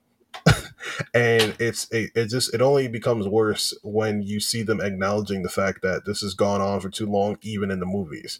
and 1.14 1.56
it's 1.60 1.90
it, 1.92 2.12
it 2.16 2.28
just 2.28 2.54
it 2.54 2.62
only 2.62 2.88
becomes 2.88 3.28
worse 3.28 3.74
when 3.84 4.22
you 4.22 4.40
see 4.40 4.64
them 4.64 4.82
acknowledging 4.82 5.44
the 5.44 5.50
fact 5.50 5.82
that 5.82 6.06
this 6.06 6.22
has 6.22 6.34
gone 6.34 6.62
on 6.62 6.80
for 6.80 6.90
too 6.90 7.08
long 7.08 7.38
even 7.42 7.72
in 7.72 7.80
the 7.80 7.86
movies 7.86 8.40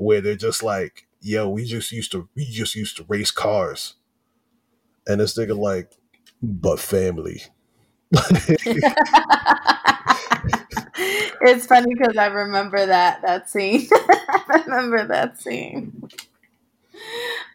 where 0.00 0.20
they're 0.20 0.34
just 0.34 0.62
like 0.62 1.06
yo 1.20 1.48
we 1.48 1.64
just 1.64 1.92
used 1.92 2.12
to 2.12 2.28
we 2.34 2.44
just 2.44 2.74
used 2.74 2.96
to 2.96 3.04
race 3.08 3.30
cars 3.30 3.94
and 5.06 5.20
this 5.20 5.36
nigga 5.36 5.56
like 5.56 5.92
but 6.42 6.78
family 6.78 7.42
it's 11.40 11.66
funny 11.66 11.94
because 11.94 12.16
I 12.16 12.26
remember 12.26 12.84
that 12.86 13.22
that 13.22 13.48
scene. 13.48 13.88
I 13.92 14.62
remember 14.66 15.06
that 15.06 15.40
scene. 15.40 16.08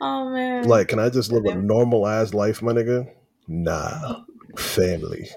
Oh 0.02 0.30
man! 0.30 0.68
Like, 0.68 0.88
can 0.88 1.00
I 1.00 1.10
just 1.10 1.32
live 1.32 1.46
a 1.46 1.56
normal 1.56 2.08
ass 2.08 2.34
life, 2.34 2.62
my 2.62 2.72
nigga? 2.72 3.12
Nah, 3.48 4.22
family. 4.58 5.30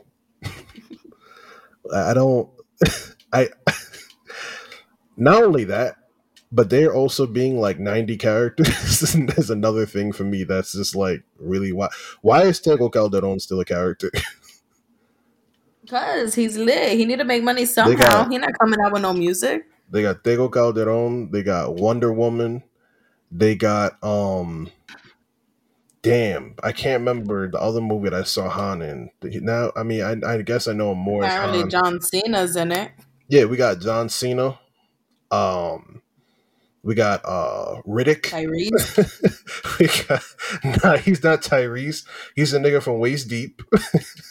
I 1.92 2.14
don't. 2.14 2.48
I. 3.32 3.48
Not 5.16 5.42
only 5.42 5.64
that, 5.64 5.96
but 6.50 6.70
they're 6.70 6.94
also 6.94 7.26
being 7.26 7.60
like 7.60 7.78
90 7.78 8.16
characters 8.16 9.02
is 9.14 9.50
another 9.50 9.86
thing 9.86 10.12
for 10.12 10.24
me 10.24 10.44
that's 10.44 10.72
just 10.72 10.94
like 10.94 11.22
really 11.38 11.72
why 11.72 11.88
why 12.22 12.42
is 12.42 12.60
Tego 12.60 12.92
Calderon 12.92 13.40
still 13.40 13.60
a 13.60 13.64
character 13.64 14.10
because 15.82 16.34
he's 16.34 16.56
lit 16.56 16.96
he 16.96 17.04
need 17.04 17.18
to 17.18 17.24
make 17.24 17.42
money 17.42 17.64
somehow 17.64 18.28
he's 18.28 18.40
not 18.40 18.58
coming 18.58 18.80
out 18.80 18.92
with 18.92 19.02
no 19.02 19.12
music 19.12 19.66
they 19.90 20.02
got 20.02 20.22
Tego 20.22 20.52
Calderon 20.52 21.30
they 21.30 21.42
got 21.42 21.74
Wonder 21.74 22.12
Woman 22.12 22.62
they 23.30 23.54
got 23.54 24.02
um 24.02 24.70
damn, 26.02 26.54
I 26.62 26.72
can't 26.72 27.00
remember 27.00 27.50
the 27.50 27.60
other 27.60 27.80
movie 27.80 28.08
that 28.08 28.20
I 28.20 28.22
saw 28.24 28.48
Han 28.48 28.82
in. 28.82 29.10
Now, 29.22 29.72
I 29.76 29.82
mean, 29.82 30.02
I, 30.02 30.34
I 30.34 30.42
guess 30.42 30.68
I 30.68 30.72
know 30.72 30.92
him 30.92 30.98
more. 30.98 31.24
Apparently, 31.24 31.68
John 31.68 32.00
Cena's 32.00 32.56
in 32.56 32.72
it. 32.72 32.92
Yeah, 33.28 33.44
we 33.44 33.56
got 33.56 33.80
John 33.80 34.08
Cena. 34.08 34.58
Um, 35.30 36.00
we 36.88 36.94
got 36.94 37.20
uh 37.26 37.82
Riddick. 37.86 38.22
Tyrese. 38.22 39.78
we 39.78 39.88
got 40.08 40.82
nah, 40.82 40.96
he's 40.96 41.22
not 41.22 41.42
Tyrese. 41.42 42.06
He's 42.34 42.54
a 42.54 42.58
nigga 42.58 42.82
from 42.82 42.98
Waist 42.98 43.28
Deep. 43.28 43.60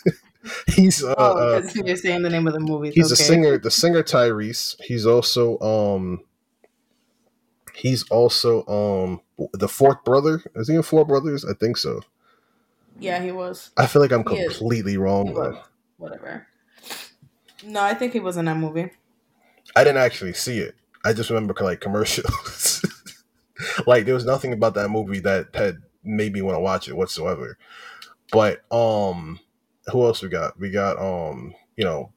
he's 0.75 1.03
uh, 1.03 1.13
oh, 1.15 1.57
uh, 1.57 1.61
you're 1.75 1.95
saying 1.95 2.23
the 2.23 2.31
name 2.31 2.47
of 2.47 2.53
the 2.53 2.59
movie. 2.59 2.89
He's 2.89 3.13
okay. 3.13 3.21
a 3.21 3.25
singer. 3.25 3.57
The 3.59 3.69
singer 3.69 4.01
Tyrese. 4.01 4.75
He's 4.81 5.05
also 5.05 5.59
um 5.59 6.23
He's 7.75 8.09
also 8.09 8.65
um 8.65 9.21
the 9.53 9.67
fourth 9.67 10.03
brother. 10.03 10.41
Is 10.55 10.67
he 10.67 10.73
in 10.73 10.81
Four 10.81 11.05
Brothers? 11.05 11.45
I 11.45 11.53
think 11.53 11.77
so. 11.77 12.01
Yeah, 12.99 13.21
he 13.21 13.31
was. 13.31 13.69
I 13.77 13.85
feel 13.85 14.01
like 14.01 14.11
I'm 14.11 14.27
he 14.27 14.45
completely 14.45 14.93
is. 14.93 14.97
wrong 14.97 15.35
though. 15.35 15.61
Whatever. 15.97 16.47
No, 17.63 17.83
I 17.83 17.93
think 17.93 18.13
he 18.13 18.19
was 18.19 18.35
in 18.35 18.45
that 18.45 18.57
movie. 18.57 18.89
I 19.75 19.83
didn't 19.83 20.01
actually 20.01 20.33
see 20.33 20.57
it. 20.57 20.73
I 21.07 21.13
just 21.13 21.29
remember 21.29 21.55
like 21.61 21.79
commercials. 21.79 22.85
like 23.87 24.05
there 24.05 24.13
was 24.13 24.25
nothing 24.25 24.53
about 24.53 24.73
that 24.73 24.89
movie 24.89 25.19
that 25.21 25.55
had 25.55 25.77
made 26.03 26.33
me 26.33 26.41
want 26.41 26.55
to 26.55 26.59
watch 26.59 26.87
it 26.87 26.95
whatsoever. 26.97 27.57
But 28.31 28.61
um 28.73 29.39
who 29.91 30.03
else 30.05 30.21
we 30.21 30.29
got? 30.29 30.59
We 30.59 30.69
got 30.69 30.99
um, 30.99 31.55
you 31.75 31.85
know, 31.85 32.11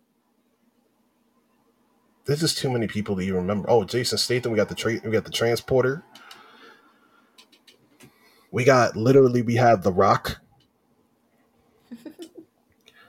there's 2.24 2.40
just 2.40 2.58
too 2.58 2.70
many 2.70 2.86
people 2.86 3.16
to 3.16 3.22
even 3.22 3.36
remember. 3.36 3.70
Oh, 3.70 3.84
Jason 3.84 4.18
Statham. 4.18 4.52
We 4.52 4.56
got 4.56 4.68
the 4.68 4.74
tra- 4.74 5.00
we 5.04 5.10
got 5.10 5.24
the 5.24 5.30
transporter. 5.30 6.04
We 8.50 8.64
got 8.64 8.96
literally 8.96 9.42
we 9.42 9.54
have 9.56 9.82
the 9.82 9.92
Rock. 9.92 10.40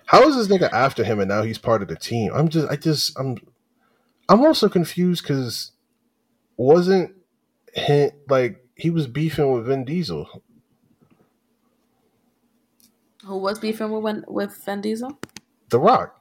How 0.05 0.27
is 0.27 0.35
this 0.35 0.47
nigga 0.47 0.71
after 0.71 1.03
him 1.03 1.19
and 1.19 1.29
now 1.29 1.41
he's 1.41 1.57
part 1.57 1.81
of 1.81 1.87
the 1.87 1.95
team? 1.95 2.31
I'm 2.33 2.49
just 2.49 2.69
I 2.69 2.75
just 2.75 3.17
I'm 3.19 3.37
I'm 4.29 4.41
also 4.45 4.69
confused 4.69 5.23
because 5.23 5.70
wasn't 6.61 7.15
he 7.75 8.09
like 8.29 8.63
he 8.75 8.89
was 8.89 9.07
beefing 9.07 9.51
with 9.51 9.65
Vin 9.65 9.85
Diesel. 9.85 10.27
Who 13.25 13.37
was 13.37 13.59
beefing 13.59 13.91
with 14.01 14.23
with 14.27 14.63
Vin 14.65 14.81
Diesel? 14.81 15.19
The 15.69 15.79
Rock. 15.79 16.19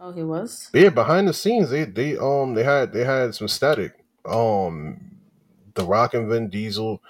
Oh, 0.00 0.12
he 0.12 0.22
was. 0.22 0.70
Yeah, 0.72 0.90
behind 0.90 1.26
the 1.26 1.34
scenes, 1.34 1.70
they 1.70 1.84
they 1.84 2.16
um 2.16 2.54
they 2.54 2.64
had 2.64 2.92
they 2.92 3.04
had 3.04 3.34
some 3.34 3.48
static. 3.48 4.04
Um, 4.24 5.18
The 5.74 5.84
Rock 5.84 6.14
and 6.14 6.28
Vin 6.28 6.50
Diesel, 6.50 7.02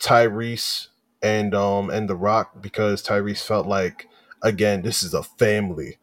Tyrese 0.00 0.88
and 1.22 1.54
um 1.54 1.90
and 1.90 2.08
The 2.08 2.16
Rock 2.16 2.60
because 2.60 3.02
Tyrese 3.02 3.44
felt 3.44 3.66
like 3.66 4.08
again 4.42 4.82
this 4.82 5.02
is 5.02 5.14
a 5.14 5.22
family. 5.22 5.98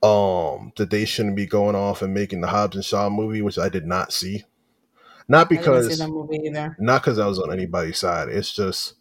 Um, 0.00 0.72
that 0.76 0.90
they 0.90 1.04
shouldn't 1.04 1.34
be 1.34 1.46
going 1.46 1.74
off 1.74 2.02
and 2.02 2.14
making 2.14 2.40
the 2.40 2.46
Hobbs 2.46 2.76
and 2.76 2.84
Shaw 2.84 3.10
movie, 3.10 3.42
which 3.42 3.58
I 3.58 3.68
did 3.68 3.84
not 3.84 4.12
see. 4.12 4.44
Not 5.26 5.50
because 5.50 6.00
not 6.78 7.02
because 7.02 7.18
I 7.18 7.26
was 7.26 7.38
on 7.38 7.52
anybody's 7.52 7.98
side. 7.98 8.28
It's 8.28 8.52
just 8.52 8.94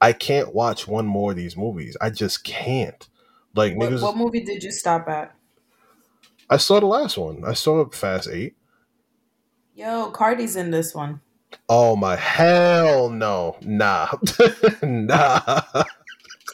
I 0.00 0.12
can't 0.12 0.54
watch 0.54 0.88
one 0.88 1.06
more 1.06 1.30
of 1.30 1.36
these 1.36 1.56
movies. 1.56 1.96
I 2.00 2.10
just 2.10 2.42
can't. 2.42 3.08
Like 3.54 3.76
what, 3.76 3.90
niggas, 3.90 4.02
what 4.02 4.16
movie 4.16 4.42
did 4.42 4.62
you 4.62 4.72
stop 4.72 5.08
at? 5.08 5.34
I 6.48 6.56
saw 6.56 6.80
the 6.80 6.86
last 6.86 7.18
one. 7.18 7.44
I 7.44 7.52
saw 7.52 7.88
Fast 7.90 8.28
Eight. 8.28 8.56
Yo, 9.74 10.10
Cardi's 10.10 10.56
in 10.56 10.70
this 10.70 10.94
one. 10.94 11.20
Oh 11.68 11.96
my 11.96 12.16
hell 12.16 13.10
no, 13.10 13.56
nah, 13.62 14.08
nah. 14.82 15.62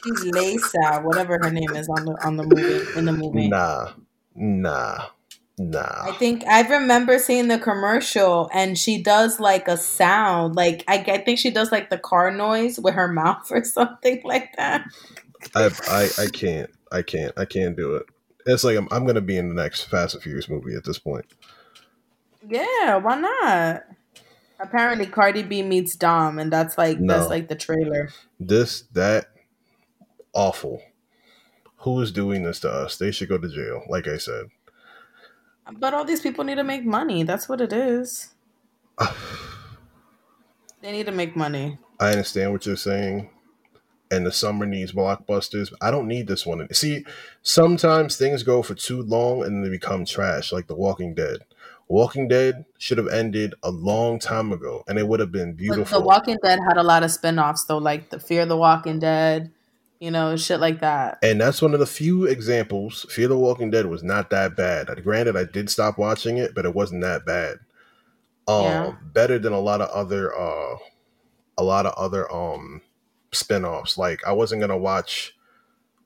She's 0.03 0.23
Lisa, 0.25 1.01
whatever 1.01 1.39
her 1.41 1.51
name 1.51 1.71
is 1.75 1.89
on 1.89 2.05
the 2.05 2.17
on 2.25 2.37
the 2.37 2.43
movie 2.43 2.97
in 2.97 3.05
the 3.05 3.11
movie. 3.11 3.47
Nah, 3.47 3.91
nah, 4.35 5.05
nah. 5.57 6.03
I 6.03 6.11
think 6.19 6.45
I 6.45 6.61
remember 6.61 7.19
seeing 7.19 7.47
the 7.47 7.59
commercial, 7.59 8.49
and 8.53 8.77
she 8.77 9.01
does 9.01 9.39
like 9.39 9.67
a 9.67 9.77
sound, 9.77 10.55
like 10.55 10.83
I, 10.87 10.97
I 11.07 11.17
think 11.19 11.39
she 11.39 11.49
does 11.49 11.71
like 11.71 11.89
the 11.89 11.97
car 11.97 12.31
noise 12.31 12.79
with 12.79 12.93
her 12.93 13.07
mouth 13.11 13.51
or 13.51 13.63
something 13.63 14.21
like 14.23 14.55
that. 14.57 14.85
I 15.55 15.69
I 15.87 16.09
I 16.23 16.27
can't 16.27 16.69
I 16.91 17.01
can't 17.01 17.33
I 17.37 17.45
can't 17.45 17.75
do 17.75 17.95
it. 17.95 18.05
It's 18.45 18.63
like 18.63 18.77
I'm, 18.77 18.87
I'm 18.91 19.03
going 19.03 19.15
to 19.15 19.21
be 19.21 19.37
in 19.37 19.49
the 19.49 19.61
next 19.61 19.83
Fast 19.83 20.13
and 20.13 20.23
Furious 20.23 20.47
movie 20.47 20.73
at 20.73 20.85
this 20.85 20.97
point. 20.97 21.25
Yeah, 22.47 22.95
why 22.95 23.19
not? 23.19 23.83
Apparently, 24.59 25.05
Cardi 25.05 25.43
B 25.43 25.61
meets 25.61 25.95
Dom, 25.95 26.39
and 26.39 26.51
that's 26.51 26.77
like 26.77 26.99
no. 26.99 27.13
that's 27.13 27.29
like 27.29 27.47
the 27.47 27.55
trailer. 27.55 28.09
This 28.39 28.83
that 28.93 29.27
awful. 30.37 30.81
Who 31.79 31.99
is 31.99 32.11
doing 32.11 32.43
this 32.43 32.61
to 32.61 32.69
us? 32.71 32.97
They 32.97 33.11
should 33.11 33.27
go 33.27 33.37
to 33.37 33.49
jail. 33.49 33.83
Like 33.89 34.07
I 34.07 34.17
said. 34.17 34.45
But 35.79 35.93
all 35.93 36.05
these 36.05 36.21
people 36.21 36.45
need 36.45 36.55
to 36.55 36.63
make 36.63 36.85
money. 36.85 37.23
That's 37.23 37.49
what 37.49 37.59
it 37.59 37.73
is. 37.73 38.33
they 40.81 40.91
need 40.91 41.07
to 41.07 41.11
make 41.11 41.35
money. 41.35 41.77
I 41.99 42.11
understand 42.11 42.51
what 42.51 42.65
you're 42.65 42.77
saying, 42.77 43.29
and 44.11 44.25
the 44.25 44.31
summer 44.31 44.65
needs 44.65 44.93
blockbusters. 44.93 45.73
I 45.81 45.91
don't 45.91 46.07
need 46.07 46.27
this 46.27 46.45
one. 46.45 46.71
See, 46.73 47.05
sometimes 47.41 48.15
things 48.15 48.43
go 48.43 48.61
for 48.61 48.75
too 48.75 49.01
long 49.01 49.43
and 49.43 49.65
they 49.65 49.69
become 49.69 50.05
trash, 50.05 50.53
like 50.53 50.67
The 50.67 50.75
Walking 50.75 51.15
Dead. 51.15 51.39
Walking 51.89 52.27
Dead 52.27 52.65
should 52.77 52.97
have 52.97 53.07
ended 53.07 53.55
a 53.63 53.71
long 53.71 54.19
time 54.19 54.51
ago, 54.51 54.83
and 54.87 54.99
it 54.99 55.07
would 55.07 55.19
have 55.19 55.31
been 55.31 55.53
beautiful. 55.53 55.83
But 55.83 56.03
the 56.03 56.05
Walking 56.05 56.37
Dead 56.43 56.59
had 56.67 56.77
a 56.77 56.83
lot 56.83 57.03
of 57.03 57.11
spin-offs, 57.11 57.65
though, 57.65 57.77
like 57.77 58.09
the 58.09 58.19
Fear 58.19 58.43
of 58.43 58.49
the 58.49 58.57
Walking 58.57 58.99
Dead, 58.99 59.51
you 59.99 60.11
know, 60.11 60.35
shit 60.35 60.59
like 60.59 60.79
that. 60.81 61.19
And 61.23 61.39
that's 61.41 61.61
one 61.61 61.73
of 61.73 61.79
the 61.79 61.85
few 61.85 62.25
examples. 62.25 63.05
Fear 63.09 63.29
the 63.29 63.37
Walking 63.37 63.71
Dead 63.71 63.87
was 63.87 64.03
not 64.03 64.29
that 64.29 64.55
bad. 64.55 64.87
Granted, 65.03 65.35
I 65.35 65.43
did 65.43 65.69
stop 65.69 65.97
watching 65.97 66.37
it, 66.37 66.53
but 66.53 66.65
it 66.65 66.73
wasn't 66.73 67.01
that 67.01 67.25
bad. 67.25 67.57
Um, 68.47 68.63
yeah. 68.63 68.95
better 69.01 69.39
than 69.39 69.53
a 69.53 69.59
lot 69.59 69.81
of 69.81 69.89
other, 69.89 70.33
uh, 70.37 70.77
a 71.57 71.63
lot 71.63 71.85
of 71.85 71.93
other 71.95 72.31
um 72.31 72.81
spinoffs. 73.31 73.97
Like 73.97 74.25
I 74.25 74.31
wasn't 74.31 74.61
gonna 74.61 74.77
watch. 74.77 75.35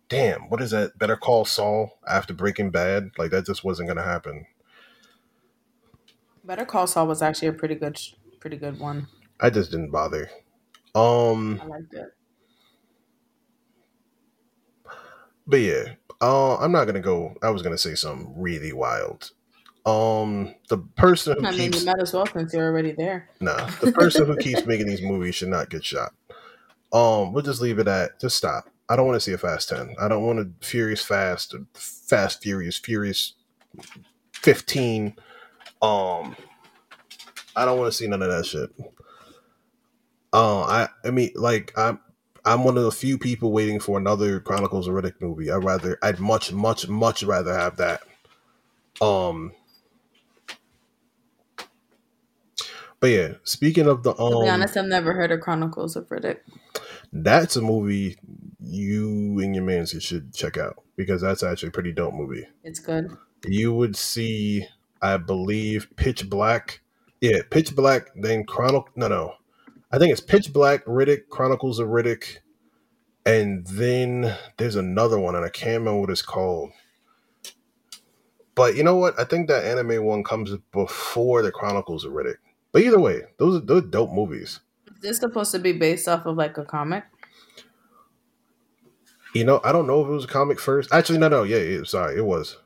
Damn, 0.09 0.49
what 0.49 0.61
is 0.61 0.71
that? 0.71 0.97
Better 0.97 1.15
Call 1.15 1.45
Saul 1.45 1.99
after 2.07 2.33
Breaking 2.33 2.69
Bad. 2.69 3.11
Like 3.17 3.31
that 3.31 3.45
just 3.45 3.63
wasn't 3.63 3.87
gonna 3.87 4.03
happen. 4.03 4.45
Better 6.43 6.65
Call 6.65 6.87
Saul 6.87 7.07
was 7.07 7.21
actually 7.21 7.49
a 7.49 7.53
pretty 7.53 7.75
good, 7.75 7.99
pretty 8.39 8.57
good 8.57 8.79
one. 8.79 9.07
I 9.39 9.49
just 9.49 9.71
didn't 9.71 9.91
bother. 9.91 10.29
Um, 10.95 11.59
I 11.61 11.65
liked 11.65 11.93
it. 11.93 12.13
But 15.51 15.59
yeah, 15.59 15.83
uh, 16.21 16.55
I'm 16.55 16.71
not 16.71 16.85
gonna 16.85 17.01
go. 17.01 17.35
I 17.43 17.49
was 17.49 17.61
gonna 17.61 17.77
say 17.77 17.93
something 17.93 18.33
really 18.37 18.71
wild. 18.71 19.31
Um, 19.85 20.55
the 20.69 20.77
person 20.77 21.35
who 21.37 21.45
I 21.45 21.51
mean, 21.51 21.59
keeps 21.59 21.81
you 21.81 21.87
might 21.87 21.99
as 21.99 22.13
well 22.13 22.25
since 22.25 22.53
you're 22.53 22.67
already 22.67 22.93
there. 22.93 23.29
nah, 23.41 23.65
the 23.81 23.91
person 23.91 24.27
who 24.27 24.37
keeps 24.37 24.65
making 24.65 24.87
these 24.87 25.01
movies 25.01 25.35
should 25.35 25.49
not 25.49 25.69
get 25.69 25.83
shot. 25.83 26.13
Um, 26.93 27.33
we'll 27.33 27.43
just 27.43 27.59
leave 27.59 27.79
it 27.79 27.87
at 27.89 28.17
just 28.21 28.37
stop. 28.37 28.69
I 28.87 28.95
don't 28.95 29.05
want 29.05 29.17
to 29.17 29.19
see 29.19 29.33
a 29.33 29.37
Fast 29.37 29.67
Ten. 29.67 29.93
I 29.99 30.07
don't 30.07 30.25
want 30.25 30.39
a 30.39 30.49
Furious 30.65 31.03
Fast, 31.03 31.53
Fast 31.73 32.41
Furious, 32.41 32.77
Furious 32.77 33.33
Fifteen. 34.31 35.15
Um, 35.81 36.33
I 37.57 37.65
don't 37.65 37.77
want 37.77 37.91
to 37.91 37.97
see 37.97 38.07
none 38.07 38.21
of 38.21 38.31
that 38.31 38.45
shit. 38.45 38.69
Uh, 40.31 40.61
I 40.61 40.87
I 41.03 41.11
mean, 41.11 41.31
like 41.35 41.77
I'm 41.77 41.99
I'm 42.43 42.63
one 42.63 42.77
of 42.77 42.83
the 42.83 42.91
few 42.91 43.17
people 43.17 43.51
waiting 43.51 43.79
for 43.79 43.97
another 43.97 44.39
Chronicles 44.39 44.87
of 44.87 44.95
Riddick 44.95 45.21
movie. 45.21 45.51
I'd 45.51 45.63
rather, 45.63 45.97
I'd 46.01 46.19
much, 46.19 46.51
much, 46.51 46.87
much 46.87 47.23
rather 47.23 47.53
have 47.53 47.77
that. 47.77 48.01
Um, 48.99 49.53
but 52.99 53.07
yeah, 53.07 53.33
speaking 53.43 53.87
of 53.87 54.03
the 54.03 54.13
To 54.13 54.19
be 54.19 54.47
um, 54.47 54.55
honest, 54.55 54.77
I've 54.77 54.85
never 54.85 55.13
heard 55.13 55.31
of 55.31 55.41
Chronicles 55.41 55.95
of 55.95 56.07
Riddick. 56.09 56.39
that's 57.13 57.55
a 57.55 57.61
movie 57.61 58.17
you 58.63 59.39
and 59.39 59.55
your 59.55 59.63
man 59.63 59.85
should 59.85 60.33
check 60.33 60.57
out 60.57 60.83
because 60.95 61.21
that's 61.21 61.43
actually 61.43 61.69
a 61.69 61.71
pretty 61.71 61.91
dope 61.91 62.13
movie. 62.13 62.47
It's 62.63 62.79
good. 62.79 63.09
You 63.45 63.73
would 63.73 63.95
see, 63.95 64.67
I 65.01 65.17
believe, 65.17 65.87
Pitch 65.95 66.29
Black. 66.29 66.81
Yeah, 67.19 67.39
Pitch 67.49 67.75
Black. 67.75 68.09
Then 68.15 68.45
Chronicle. 68.45 68.89
No, 68.95 69.07
no. 69.07 69.33
I 69.91 69.97
think 69.97 70.11
it's 70.11 70.21
Pitch 70.21 70.53
Black, 70.53 70.85
Riddick, 70.85 71.27
Chronicles 71.29 71.79
of 71.79 71.89
Riddick, 71.89 72.37
and 73.25 73.65
then 73.67 74.35
there's 74.57 74.75
another 74.77 75.19
one, 75.19 75.35
and 75.35 75.43
I 75.43 75.49
can't 75.49 75.79
remember 75.79 76.01
what 76.01 76.09
it's 76.09 76.21
called. 76.21 76.71
But 78.55 78.75
you 78.75 78.83
know 78.83 78.95
what? 78.95 79.19
I 79.19 79.25
think 79.25 79.47
that 79.47 79.65
anime 79.65 80.03
one 80.05 80.23
comes 80.23 80.55
before 80.71 81.41
the 81.41 81.51
Chronicles 81.51 82.05
of 82.05 82.13
Riddick. 82.13 82.37
But 82.71 82.83
either 82.83 82.99
way, 82.99 83.23
those 83.37 83.61
are 83.61 83.65
those 83.65 83.83
are 83.83 83.87
dope 83.87 84.11
movies. 84.11 84.61
Is 84.87 85.01
this 85.01 85.17
supposed 85.17 85.51
to 85.51 85.59
be 85.59 85.73
based 85.73 86.07
off 86.07 86.25
of 86.25 86.37
like 86.37 86.57
a 86.57 86.65
comic? 86.65 87.03
You 89.33 89.45
know, 89.45 89.61
I 89.63 89.71
don't 89.71 89.87
know 89.87 90.01
if 90.01 90.07
it 90.07 90.11
was 90.11 90.25
a 90.25 90.27
comic 90.27 90.59
first. 90.59 90.93
Actually, 90.93 91.19
no, 91.19 91.27
no, 91.27 91.43
yeah, 91.43 91.57
yeah 91.57 91.83
sorry, 91.83 92.17
it 92.17 92.25
was. 92.25 92.57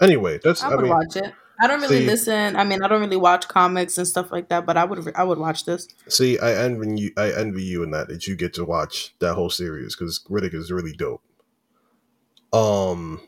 Anyway, 0.00 0.38
that's 0.42 0.62
I 0.62 0.70
I, 0.70 0.74
would 0.76 0.82
mean, 0.82 0.92
watch 0.92 1.16
it. 1.16 1.32
I 1.58 1.66
don't 1.66 1.80
really 1.80 2.00
see- 2.00 2.06
listen. 2.06 2.56
I 2.56 2.64
mean, 2.64 2.82
I 2.82 2.88
don't 2.88 3.00
really 3.00 3.16
watch 3.16 3.48
comics 3.48 3.96
and 3.98 4.06
stuff 4.06 4.30
like 4.30 4.48
that. 4.48 4.66
But 4.66 4.76
I 4.76 4.84
would, 4.84 5.12
I 5.16 5.24
would 5.24 5.38
watch 5.38 5.64
this. 5.64 5.88
see, 6.08 6.38
I 6.38 6.52
envy 6.64 7.00
you. 7.00 7.12
I 7.16 7.32
envy 7.32 7.62
you 7.62 7.82
in 7.82 7.90
that 7.92 8.08
that 8.08 8.26
you 8.26 8.36
get 8.36 8.54
to 8.54 8.64
watch 8.64 9.14
that 9.20 9.34
whole 9.34 9.50
series 9.50 9.96
because 9.96 10.20
Riddick 10.30 10.54
is 10.54 10.70
really 10.70 10.92
dope. 10.92 11.22
Um, 12.52 13.20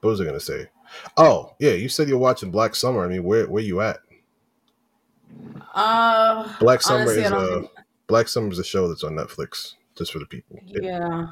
what 0.00 0.10
was 0.10 0.20
I 0.20 0.24
gonna 0.24 0.40
say? 0.40 0.68
Oh, 1.16 1.54
yeah, 1.58 1.72
you 1.72 1.88
said 1.88 2.08
you're 2.08 2.18
watching 2.18 2.50
Black 2.50 2.74
Summer. 2.74 3.04
I 3.04 3.08
mean, 3.08 3.24
where 3.24 3.48
where 3.48 3.62
you 3.62 3.80
at? 3.80 3.98
Uh, 5.74 6.52
Black 6.60 6.82
Summer 6.82 7.00
honestly, 7.02 7.22
is 7.22 7.30
a 7.30 7.68
Black 8.06 8.28
Summer 8.28 8.50
is 8.52 8.58
a 8.58 8.64
show 8.64 8.86
that's 8.88 9.02
on 9.02 9.12
Netflix 9.12 9.74
just 9.96 10.12
for 10.12 10.18
the 10.18 10.26
people. 10.26 10.60
yeah. 10.66 11.28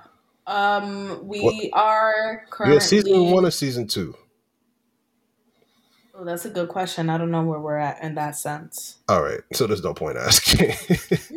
Um, 0.46 1.26
we 1.26 1.70
are 1.72 2.44
currently. 2.50 2.78
got 2.78 2.82
season 2.82 3.30
one 3.30 3.46
or 3.46 3.50
season 3.52 3.86
two? 3.86 4.16
Oh, 6.14 6.24
that's 6.24 6.44
a 6.44 6.50
good 6.50 6.68
question. 6.68 7.08
I 7.08 7.16
don't 7.16 7.30
know 7.30 7.42
where 7.42 7.58
we're 7.58 7.78
at 7.78 8.02
in 8.02 8.14
that 8.16 8.36
sense. 8.36 8.98
All 9.08 9.22
right, 9.22 9.40
so 9.54 9.66
there's 9.66 9.82
no 9.82 9.94
point 9.94 10.18
asking. 10.18 10.72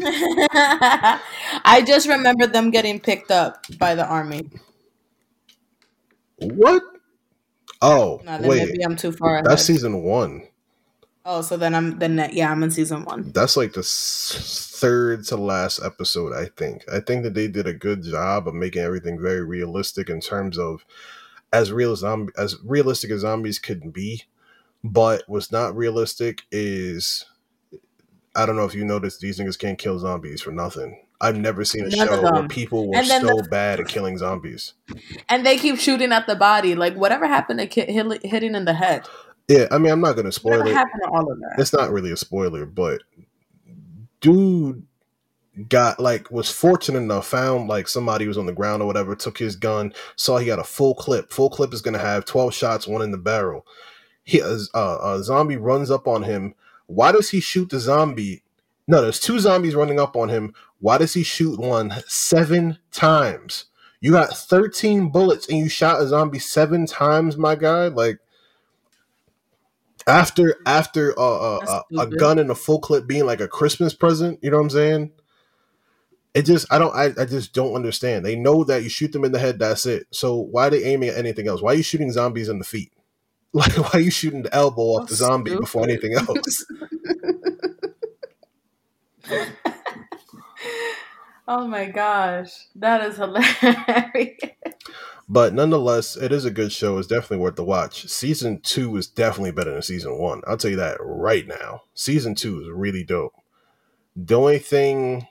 I 0.54 1.84
just 1.86 2.08
remember 2.08 2.46
them 2.46 2.72
getting 2.72 3.00
picked 3.00 3.32
up 3.32 3.66
by 3.80 3.96
the 3.96 4.06
army. 4.06 4.50
what? 6.38 6.84
Oh, 7.82 8.22
No, 8.26 8.38
then 8.38 8.50
wait, 8.50 8.68
maybe 8.68 8.84
I'm 8.84 8.96
too 8.96 9.12
far 9.12 9.36
ahead. 9.36 9.46
that's 9.46 9.64
season 9.64 10.04
one. 10.04 10.44
oh, 11.26 11.42
so 11.42 11.56
then 11.58 11.74
I'm 11.76 11.98
then 12.00 12.30
yeah, 12.34 12.52
I'm 12.52 12.64
in 12.64 12.72
season 12.72 13.06
one. 13.06 13.32
That's 13.32 13.56
like 13.58 13.74
the 13.74 13.84
third 13.84 15.24
to 15.26 15.38
last 15.38 15.80
episode, 15.84 16.34
I 16.34 16.46
think. 16.58 16.84
I 16.92 17.00
think 17.00 17.24
that 17.24 17.34
they 17.34 17.48
did 17.48 17.68
a 17.68 17.74
good 17.74 18.04
job 18.04 18.48
of 18.48 18.54
making 18.54 18.82
everything 18.82 19.22
very 19.22 19.44
realistic 19.44 20.10
in 20.10 20.20
terms 20.20 20.58
of 20.58 20.86
as 21.54 21.72
real 21.72 21.92
as 21.94 22.00
zombie, 22.00 22.34
as 22.38 22.58
realistic 22.64 23.12
as 23.12 23.22
zombies 23.22 23.60
could 23.60 23.94
be. 23.94 24.24
But 24.92 25.24
what's 25.26 25.52
not 25.52 25.76
realistic 25.76 26.44
is 26.52 27.26
I 28.36 28.46
don't 28.46 28.56
know 28.56 28.66
if 28.66 28.76
you 28.76 28.86
noticed 28.86 29.20
these 29.20 29.40
niggas 29.40 29.58
can't 29.58 29.80
kill 29.80 29.98
zombies 29.98 30.42
for 30.42 30.52
nothing. 30.52 31.02
I've 31.22 31.38
never 31.38 31.64
seen 31.66 31.86
a 31.86 31.90
None 31.90 32.08
show 32.08 32.22
where 32.22 32.48
people 32.48 32.90
were 32.92 33.04
so 33.04 33.20
the- 33.20 33.48
bad 33.50 33.80
at 33.80 33.88
killing 33.88 34.18
zombies. 34.18 34.74
And 35.30 35.46
they 35.46 35.58
keep 35.58 35.80
shooting 35.80 36.12
at 36.12 36.28
the 36.28 36.36
body. 36.36 36.76
Like 36.76 36.94
whatever 36.96 37.26
happened 37.26 37.60
to 37.62 37.68
ki- 37.68 37.92
hit, 37.92 38.26
hitting 38.26 38.54
in 38.54 38.66
the 38.66 38.74
head? 38.74 39.08
Yeah, 39.48 39.68
I 39.72 39.78
mean, 39.78 39.92
I'm 39.92 40.02
not 40.02 40.14
going 40.14 40.26
to 40.26 40.32
spoil 40.32 40.60
Whatever 40.60 40.70
it. 40.70 40.74
happened 40.76 41.02
to 41.06 41.10
all 41.10 41.32
of 41.32 41.40
that? 41.40 41.56
It's 41.58 41.74
not 41.74 41.92
really 41.92 42.12
a 42.12 42.18
spoiler, 42.18 42.66
but 42.66 43.02
dude 44.22 44.86
got 45.70 46.00
like 46.00 46.30
was 46.32 46.52
fortunate 46.52 47.00
enough 47.00 47.28
found 47.28 47.70
like 47.70 47.88
somebody 47.88 48.28
was 48.28 48.38
on 48.38 48.46
the 48.46 48.52
ground 48.54 48.82
or 48.82 48.86
whatever 48.86 49.16
took 49.16 49.38
his 49.38 49.56
gun 49.56 49.94
saw 50.18 50.38
he 50.38 50.46
got 50.46 50.60
a 50.60 50.64
full 50.66 50.94
clip 50.96 51.32
full 51.32 51.50
clip 51.50 51.74
is 51.74 51.82
going 51.82 51.94
to 51.94 52.00
have 52.00 52.26
12 52.26 52.54
shots 52.54 52.88
one 52.88 53.02
in 53.02 53.12
the 53.12 53.18
barrel 53.18 53.66
he 54.26 54.42
uh, 54.42 54.58
a 54.74 55.24
zombie 55.24 55.56
runs 55.56 55.90
up 55.90 56.08
on 56.08 56.24
him 56.24 56.54
why 56.88 57.14
does 57.14 57.30
he 57.30 57.40
shoot 57.40 57.70
the 57.70 57.80
zombie 57.80 58.44
no 58.88 59.02
there's 59.02 59.20
two 59.20 59.40
zombies 59.40 59.76
running 59.76 60.00
up 60.00 60.18
on 60.18 60.28
him 60.28 60.54
why 60.80 60.98
does 60.98 61.14
he 61.14 61.24
shoot 61.24 61.58
one 61.60 61.94
seven 62.08 62.78
times 62.92 63.66
you 64.02 64.12
got 64.12 64.36
13 64.36 65.10
bullets 65.10 65.48
and 65.48 65.58
you 65.58 65.70
shot 65.70 66.02
a 66.02 66.08
zombie 66.08 66.40
seven 66.40 66.86
times 66.86 67.38
my 67.38 67.56
guy 67.56 67.88
like 67.88 68.20
after 70.08 70.56
after 70.66 71.18
uh, 71.18 71.58
uh, 71.58 71.82
a, 71.98 72.00
a 72.02 72.08
gun 72.08 72.40
and 72.40 72.52
a 72.52 72.56
full 72.56 72.80
clip 72.80 73.08
being 73.08 73.26
like 73.26 73.42
a 73.42 73.48
Christmas 73.48 73.94
present, 73.94 74.40
you 74.42 74.52
know 74.52 74.58
what 74.58 74.64
I'm 74.64 74.70
saying? 74.70 75.12
It 76.34 76.44
just 76.44 76.72
I 76.72 76.78
don't 76.78 76.96
I, 76.96 77.12
I 77.20 77.26
just 77.26 77.54
don't 77.54 77.74
understand. 77.74 78.26
They 78.26 78.36
know 78.36 78.64
that 78.66 78.84
you 78.84 78.90
shoot 78.90 79.12
them 79.12 79.24
in 79.26 79.32
the 79.32 79.40
head, 79.40 79.60
that's 79.60 79.86
it. 79.86 80.08
So 80.12 80.36
why 80.36 80.68
are 80.68 80.70
they 80.70 80.84
aiming 80.84 81.10
at 81.10 81.18
anything 81.18 81.48
else? 81.48 81.62
Why 81.62 81.74
are 81.74 81.76
you 81.76 81.84
shooting 81.84 82.12
zombies 82.12 82.50
in 82.50 82.60
the 82.60 82.66
feet? 82.66 82.92
Like 83.56 83.78
why 83.78 83.90
are 83.94 84.00
you 84.02 84.12
shooting 84.12 84.44
the 84.44 84.54
elbow 84.54 84.82
off 84.82 85.08
the 85.08 85.16
zombie 85.16 85.56
before 85.56 85.86
anything 85.86 86.14
else? 86.18 86.66
oh 91.48 91.66
my 91.66 91.86
gosh, 91.86 92.52
that 92.76 93.02
is 93.10 93.16
hilarious. 93.16 94.52
But 95.30 95.54
nonetheless, 95.54 96.18
it 96.18 96.34
is 96.34 96.44
a 96.44 96.52
good 96.52 96.74
show. 96.74 96.98
It's 96.98 97.08
definitely 97.08 97.38
worth 97.38 97.56
the 97.56 97.64
watch. 97.64 98.10
Season 98.10 98.60
two 98.60 98.98
is 98.98 99.08
definitely 99.08 99.54
better 99.54 99.72
than 99.72 99.82
season 99.82 100.20
one. 100.20 100.42
I'll 100.46 100.58
tell 100.58 100.72
you 100.72 100.78
that 100.78 100.98
right 101.00 101.48
now. 101.48 101.84
Season 101.94 102.36
two 102.36 102.60
is 102.60 102.68
really 102.70 103.06
dope. 103.06 103.34
The 104.18 104.36
only 104.36 104.60
thing 104.60 105.28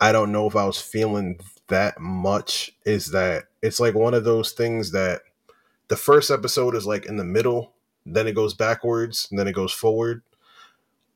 I 0.00 0.10
don't 0.12 0.32
know 0.32 0.46
if 0.46 0.56
I 0.56 0.64
was 0.64 0.80
feeling 0.80 1.38
that 1.68 2.00
much 2.00 2.72
is 2.86 3.10
that 3.10 3.44
it's 3.60 3.78
like 3.78 3.94
one 3.94 4.14
of 4.14 4.24
those 4.24 4.52
things 4.52 4.92
that 4.92 5.20
the 5.90 5.96
first 5.96 6.30
episode 6.30 6.76
is 6.76 6.86
like 6.86 7.04
in 7.04 7.16
the 7.16 7.24
middle, 7.24 7.74
then 8.06 8.28
it 8.28 8.34
goes 8.34 8.54
backwards, 8.54 9.26
and 9.28 9.38
then 9.38 9.48
it 9.48 9.54
goes 9.54 9.72
forward. 9.72 10.22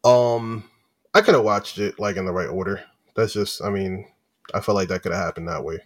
Um, 0.03 0.69
I 1.15 1.21
could 1.21 1.35
have 1.35 1.45
watched 1.45 1.79
it 1.79 1.99
like 2.01 2.17
in 2.17 2.27
the 2.27 2.33
right 2.33 2.49
order. 2.49 2.83
That's 3.15 3.33
just, 3.33 3.63
I 3.63 3.71
mean, 3.71 4.07
I 4.53 4.61
felt 4.61 4.75
like 4.75 4.89
that 4.89 5.03
could 5.03 5.13
have 5.13 5.25
happened 5.25 5.49
that 5.49 5.65
way. 5.65 5.79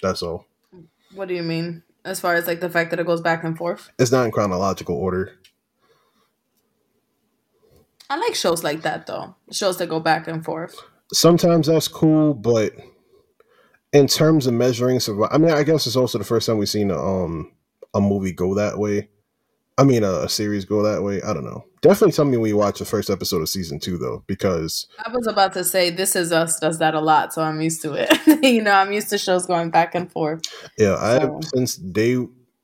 That's 0.00 0.22
all. 0.22 0.46
What 1.12 1.26
do 1.26 1.34
you 1.34 1.42
mean? 1.42 1.82
As 2.04 2.20
far 2.20 2.36
as 2.36 2.46
like 2.46 2.60
the 2.60 2.70
fact 2.70 2.90
that 2.90 3.00
it 3.00 3.06
goes 3.06 3.20
back 3.20 3.42
and 3.42 3.58
forth? 3.58 3.90
It's 3.98 4.12
not 4.12 4.24
in 4.24 4.30
chronological 4.30 4.94
order. 4.94 5.32
I 8.08 8.16
like 8.16 8.36
shows 8.36 8.62
like 8.62 8.82
that 8.82 9.08
though. 9.08 9.34
Shows 9.50 9.76
that 9.78 9.88
go 9.88 9.98
back 9.98 10.28
and 10.28 10.44
forth. 10.44 10.76
Sometimes 11.12 11.66
that's 11.66 11.88
cool, 11.88 12.32
but 12.32 12.72
in 13.92 14.06
terms 14.06 14.46
of 14.46 14.54
measuring 14.54 15.00
survival, 15.00 15.34
I 15.34 15.38
mean, 15.38 15.50
I 15.50 15.64
guess 15.64 15.88
it's 15.88 15.96
also 15.96 16.16
the 16.16 16.24
first 16.24 16.46
time 16.46 16.58
we've 16.58 16.68
seen 16.68 16.92
a 16.92 16.96
um 16.98 17.50
a 17.94 18.00
movie 18.00 18.32
go 18.32 18.54
that 18.54 18.78
way. 18.78 19.08
I 19.78 19.84
mean, 19.84 20.04
a, 20.04 20.12
a 20.24 20.28
series 20.28 20.64
go 20.66 20.82
that 20.82 21.02
way. 21.02 21.22
I 21.22 21.32
don't 21.32 21.44
know. 21.44 21.64
Definitely 21.80 22.12
tell 22.12 22.26
me 22.26 22.36
when 22.36 22.48
you 22.50 22.56
watch 22.58 22.78
the 22.80 22.84
first 22.84 23.08
episode 23.08 23.40
of 23.40 23.48
season 23.48 23.80
two, 23.80 23.96
though, 23.96 24.22
because 24.26 24.86
I 25.06 25.10
was 25.10 25.26
about 25.26 25.54
to 25.54 25.64
say 25.64 25.88
This 25.88 26.14
Is 26.14 26.32
Us 26.32 26.60
does 26.60 26.78
that 26.80 26.94
a 26.94 27.00
lot, 27.00 27.32
so 27.32 27.42
I'm 27.42 27.60
used 27.62 27.80
to 27.82 27.94
it. 27.94 28.10
you 28.44 28.62
know, 28.62 28.72
I'm 28.72 28.92
used 28.92 29.08
to 29.10 29.16
shows 29.18 29.46
going 29.46 29.70
back 29.70 29.94
and 29.94 30.10
forth. 30.12 30.42
yeah, 30.76 30.96
I 30.96 31.20
So- 31.20 31.40
since 31.54 31.76
day 31.76 32.18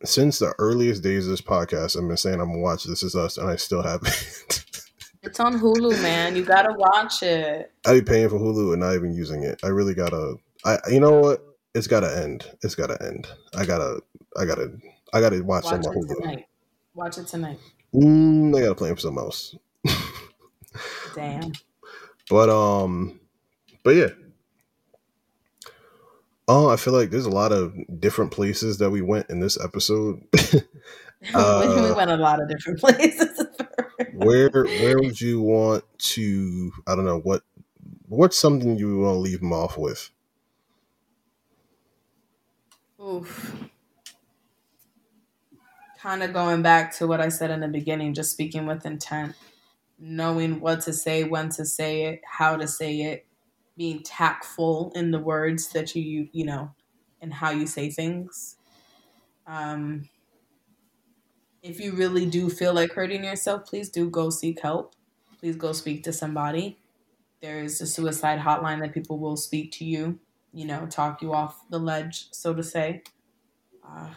since 0.05 0.39
the 0.41 0.55
earliest 0.59 1.03
days 1.03 1.25
of 1.27 1.31
this 1.31 1.41
podcast, 1.41 1.97
I've 2.01 2.07
been 2.07 2.19
saying 2.19 2.39
I'm 2.39 2.49
gonna 2.49 2.59
watch 2.61 2.85
This 2.85 3.03
Is 3.03 3.17
Us, 3.17 3.39
and 3.39 3.49
I 3.49 3.57
still 3.57 3.83
haven't. 3.83 4.63
It's 5.23 5.41
on 5.41 5.59
Hulu, 5.59 6.01
man. 6.03 6.37
You 6.37 6.45
gotta 6.45 6.73
watch 6.79 7.21
it. 7.25 7.73
I 7.85 7.95
be 7.95 8.03
paying 8.03 8.29
for 8.29 8.37
Hulu 8.39 8.73
and 8.75 8.81
not 8.81 8.95
even 8.95 9.13
using 9.13 9.43
it. 9.43 9.59
I 9.65 9.69
really 9.69 9.93
gotta. 9.93 10.37
I 10.65 10.79
you 10.89 11.01
know 11.01 11.19
what? 11.19 11.45
It's 11.75 11.89
gotta 11.89 12.17
end. 12.23 12.49
It's 12.63 12.77
gotta 12.77 12.97
end. 13.05 13.27
I 13.57 13.65
gotta. 13.67 14.01
I 14.37 14.45
gotta. 14.45 14.71
I 15.13 15.21
gotta 15.21 15.43
watch, 15.43 15.65
Watch 15.65 15.85
some 15.85 15.93
it 15.93 15.99
Hulu. 15.99 16.17
tonight. 16.21 16.47
Watch 16.95 17.19
it 17.19 17.27
tonight. 17.27 17.59
Mm, 17.95 18.57
I 18.57 18.61
gotta 18.61 18.75
play 18.75 18.91
for 18.91 19.01
something 19.01 19.23
else. 19.23 19.57
Damn. 21.15 21.53
But 22.29 22.51
um, 22.51 23.21
but 23.85 23.91
yeah. 23.95 24.09
Oh, 26.49 26.69
I 26.69 26.77
feel 26.77 26.93
like 26.93 27.11
there's 27.11 27.27
a 27.27 27.31
lot 27.31 27.53
of 27.53 27.75
different 28.01 28.31
places 28.31 28.79
that 28.79 28.91
we 28.91 29.03
went 29.03 29.31
in 29.31 29.41
this 29.41 29.59
episode. 29.63 30.23
uh, 31.35 31.83
we 31.89 31.93
went 31.93 32.11
a 32.11 32.17
lot 32.17 32.41
of 32.41 32.49
different 32.49 32.79
places. 32.81 33.47
where 34.15 34.51
where 34.51 34.99
would 34.99 35.21
you 35.21 35.41
want 35.41 35.85
to? 35.99 36.73
I 36.87 36.95
don't 36.95 37.05
know 37.05 37.19
what 37.21 37.43
what's 38.09 38.39
something 38.39 38.77
you 38.79 38.99
want 39.01 39.15
to 39.15 39.19
leave 39.19 39.41
them 39.41 39.53
off 39.53 39.77
with. 39.79 40.11
Oof. 43.01 43.69
Kind 46.07 46.23
of 46.23 46.33
going 46.33 46.63
back 46.63 46.95
to 46.99 47.09
what 47.09 47.21
I 47.21 47.31
said 47.31 47.51
in 47.51 47.59
the 47.59 47.67
beginning, 47.67 48.15
just 48.15 48.31
speaking 48.31 48.65
with 48.65 48.87
intent, 48.87 49.35
knowing 49.99 50.61
what 50.61 50.83
to 50.83 50.93
say, 50.93 51.25
when 51.25 51.49
to 51.49 51.65
say 51.65 52.05
it, 52.05 52.21
how 52.25 52.57
to 52.57 52.69
say 52.69 53.01
it, 53.01 53.27
being 53.77 54.05
tactful 54.05 54.93
in 54.95 55.11
the 55.11 55.19
words 55.19 55.71
that 55.71 55.97
you 55.97 56.29
you 56.31 56.45
know 56.45 56.71
and 57.21 57.35
how 57.35 57.51
you 57.51 57.67
say 57.67 57.91
things. 57.91 58.55
Um 59.49 60.09
if 61.61 61.81
you 61.81 61.91
really 61.95 62.25
do 62.25 62.51
feel 62.51 62.73
like 62.73 62.93
hurting 62.93 63.25
yourself 63.25 63.67
please 63.67 63.91
do 63.91 64.09
go 64.09 64.31
seek 64.31 64.61
help. 64.61 64.95
Please 65.41 65.57
go 65.57 65.73
speak 65.73 66.05
to 66.05 66.13
somebody. 66.13 66.79
There's 67.43 67.81
a 67.81 67.87
suicide 67.87 68.39
hotline 68.39 68.79
that 68.81 68.95
people 68.95 69.19
will 69.19 69.37
speak 69.37 69.73
to 69.73 69.85
you 69.85 70.21
you 70.53 70.67
know 70.67 70.87
talk 70.87 71.21
you 71.21 71.35
off 71.35 71.69
the 71.69 71.81
ledge 71.81 72.29
so 72.31 72.55
to 72.55 72.63
say. 72.63 73.03
Uh, 73.85 74.11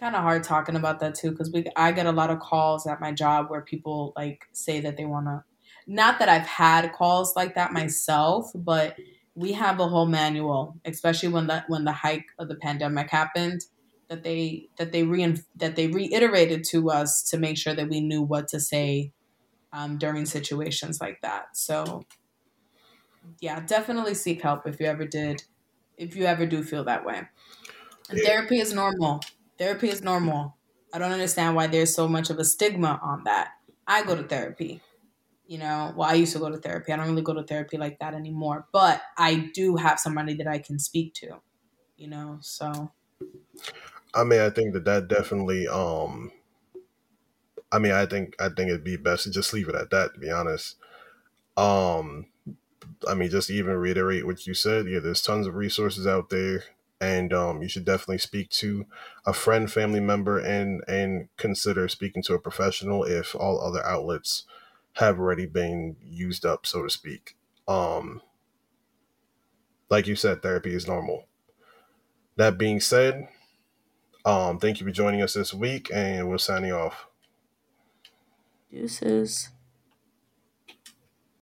kind 0.00 0.16
of 0.16 0.22
hard 0.22 0.42
talking 0.42 0.76
about 0.76 0.98
that 1.00 1.14
too 1.14 1.30
because 1.30 1.52
we 1.52 1.64
i 1.76 1.92
get 1.92 2.06
a 2.06 2.12
lot 2.12 2.30
of 2.30 2.40
calls 2.40 2.86
at 2.86 3.00
my 3.00 3.12
job 3.12 3.50
where 3.50 3.60
people 3.60 4.12
like 4.16 4.46
say 4.52 4.80
that 4.80 4.96
they 4.96 5.04
want 5.04 5.26
to 5.26 5.44
not 5.90 6.20
that 6.20 6.28
I've 6.28 6.46
had 6.46 6.92
calls 6.92 7.34
like 7.34 7.56
that 7.56 7.72
myself, 7.72 8.52
but 8.54 8.96
we 9.34 9.52
have 9.52 9.80
a 9.80 9.88
whole 9.88 10.06
manual, 10.06 10.78
especially 10.84 11.30
when 11.30 11.48
the 11.48 11.64
when 11.66 11.84
the 11.84 11.92
hike 11.92 12.26
of 12.38 12.48
the 12.48 12.54
pandemic 12.54 13.10
happened, 13.10 13.62
that 14.08 14.22
they 14.22 14.68
that 14.76 14.92
they 14.92 15.02
re 15.02 15.36
that 15.56 15.74
they 15.74 15.88
reiterated 15.88 16.64
to 16.64 16.90
us 16.90 17.22
to 17.30 17.38
make 17.38 17.58
sure 17.58 17.74
that 17.74 17.88
we 17.88 18.00
knew 18.00 18.22
what 18.22 18.46
to 18.48 18.60
say 18.60 19.12
um, 19.72 19.98
during 19.98 20.26
situations 20.26 21.00
like 21.00 21.20
that. 21.22 21.56
So, 21.56 22.04
yeah, 23.40 23.58
definitely 23.60 24.14
seek 24.14 24.42
help 24.42 24.68
if 24.68 24.78
you 24.78 24.86
ever 24.86 25.06
did, 25.06 25.42
if 25.96 26.14
you 26.14 26.24
ever 26.24 26.46
do 26.46 26.62
feel 26.62 26.84
that 26.84 27.04
way. 27.04 27.22
Yeah. 28.12 28.24
Therapy 28.26 28.60
is 28.60 28.72
normal. 28.72 29.22
Therapy 29.60 29.90
is 29.90 30.02
normal. 30.02 30.56
I 30.92 30.98
don't 30.98 31.12
understand 31.12 31.54
why 31.54 31.68
there's 31.68 31.94
so 31.94 32.08
much 32.08 32.30
of 32.30 32.40
a 32.40 32.44
stigma 32.44 32.98
on 33.00 33.22
that. 33.24 33.52
I 33.86 34.02
go 34.02 34.16
to 34.16 34.24
therapy 34.24 34.80
you 35.50 35.58
know? 35.58 35.92
Well 35.96 36.08
i 36.08 36.14
used 36.14 36.32
to 36.34 36.38
go 36.38 36.48
to 36.48 36.58
therapy. 36.58 36.92
I 36.92 36.96
don't 36.96 37.08
really 37.08 37.22
go 37.22 37.34
to 37.34 37.42
therapy 37.42 37.76
like 37.76 37.98
that 37.98 38.14
anymore 38.14 38.68
but 38.72 39.02
i 39.18 39.50
do 39.52 39.76
have 39.76 39.98
somebody 39.98 40.34
that 40.34 40.46
i 40.46 40.58
can 40.58 40.78
speak 40.78 41.12
to 41.14 41.42
you 41.96 42.08
know? 42.08 42.38
So. 42.40 42.92
I 44.14 44.24
mean 44.24 44.40
i 44.40 44.48
think 44.48 44.72
that 44.74 44.84
that 44.84 45.08
definitely 45.08 45.66
um 45.66 46.30
i 47.72 47.80
mean 47.80 47.92
i 47.92 48.06
think 48.06 48.36
i 48.40 48.48
think 48.48 48.70
it'd 48.70 48.84
be 48.84 48.96
best 48.96 49.24
to 49.24 49.30
just 49.30 49.52
leave 49.52 49.68
it 49.68 49.74
at 49.74 49.90
that 49.90 50.14
to 50.14 50.20
be 50.20 50.30
honest. 50.30 50.76
Um 51.56 52.26
i 53.08 53.14
mean 53.14 53.28
just 53.28 53.50
even 53.50 53.74
reiterate 53.74 54.24
what 54.26 54.46
you 54.46 54.54
said. 54.54 54.86
Yeah 54.88 55.00
there's 55.00 55.20
tons 55.22 55.48
of 55.48 55.56
resources 55.56 56.06
out 56.06 56.30
there 56.30 56.62
and 57.00 57.32
um, 57.32 57.62
you 57.62 57.68
should 57.68 57.84
definitely 57.84 58.18
speak 58.18 58.50
to 58.50 58.86
a 59.24 59.32
friend 59.32 59.70
family 59.72 60.00
member 60.00 60.38
and 60.38 60.82
and 60.86 61.28
consider 61.36 61.88
speaking 61.88 62.22
to 62.24 62.34
a 62.34 62.38
professional 62.38 63.04
if 63.04 63.34
all 63.34 63.60
other 63.60 63.84
outlets 63.84 64.44
have 64.94 65.18
already 65.18 65.46
been 65.46 65.96
used 66.02 66.44
up, 66.44 66.66
so 66.66 66.82
to 66.82 66.90
speak. 66.90 67.36
Um, 67.66 68.22
like 69.88 70.06
you 70.06 70.16
said, 70.16 70.42
therapy 70.42 70.74
is 70.74 70.86
normal. 70.86 71.26
That 72.36 72.58
being 72.58 72.80
said, 72.80 73.28
um, 74.24 74.58
thank 74.58 74.80
you 74.80 74.86
for 74.86 74.92
joining 74.92 75.22
us 75.22 75.34
this 75.34 75.54
week, 75.54 75.90
and 75.92 76.28
we're 76.28 76.38
signing 76.38 76.72
off. 76.72 77.06
Deuces. 78.70 79.50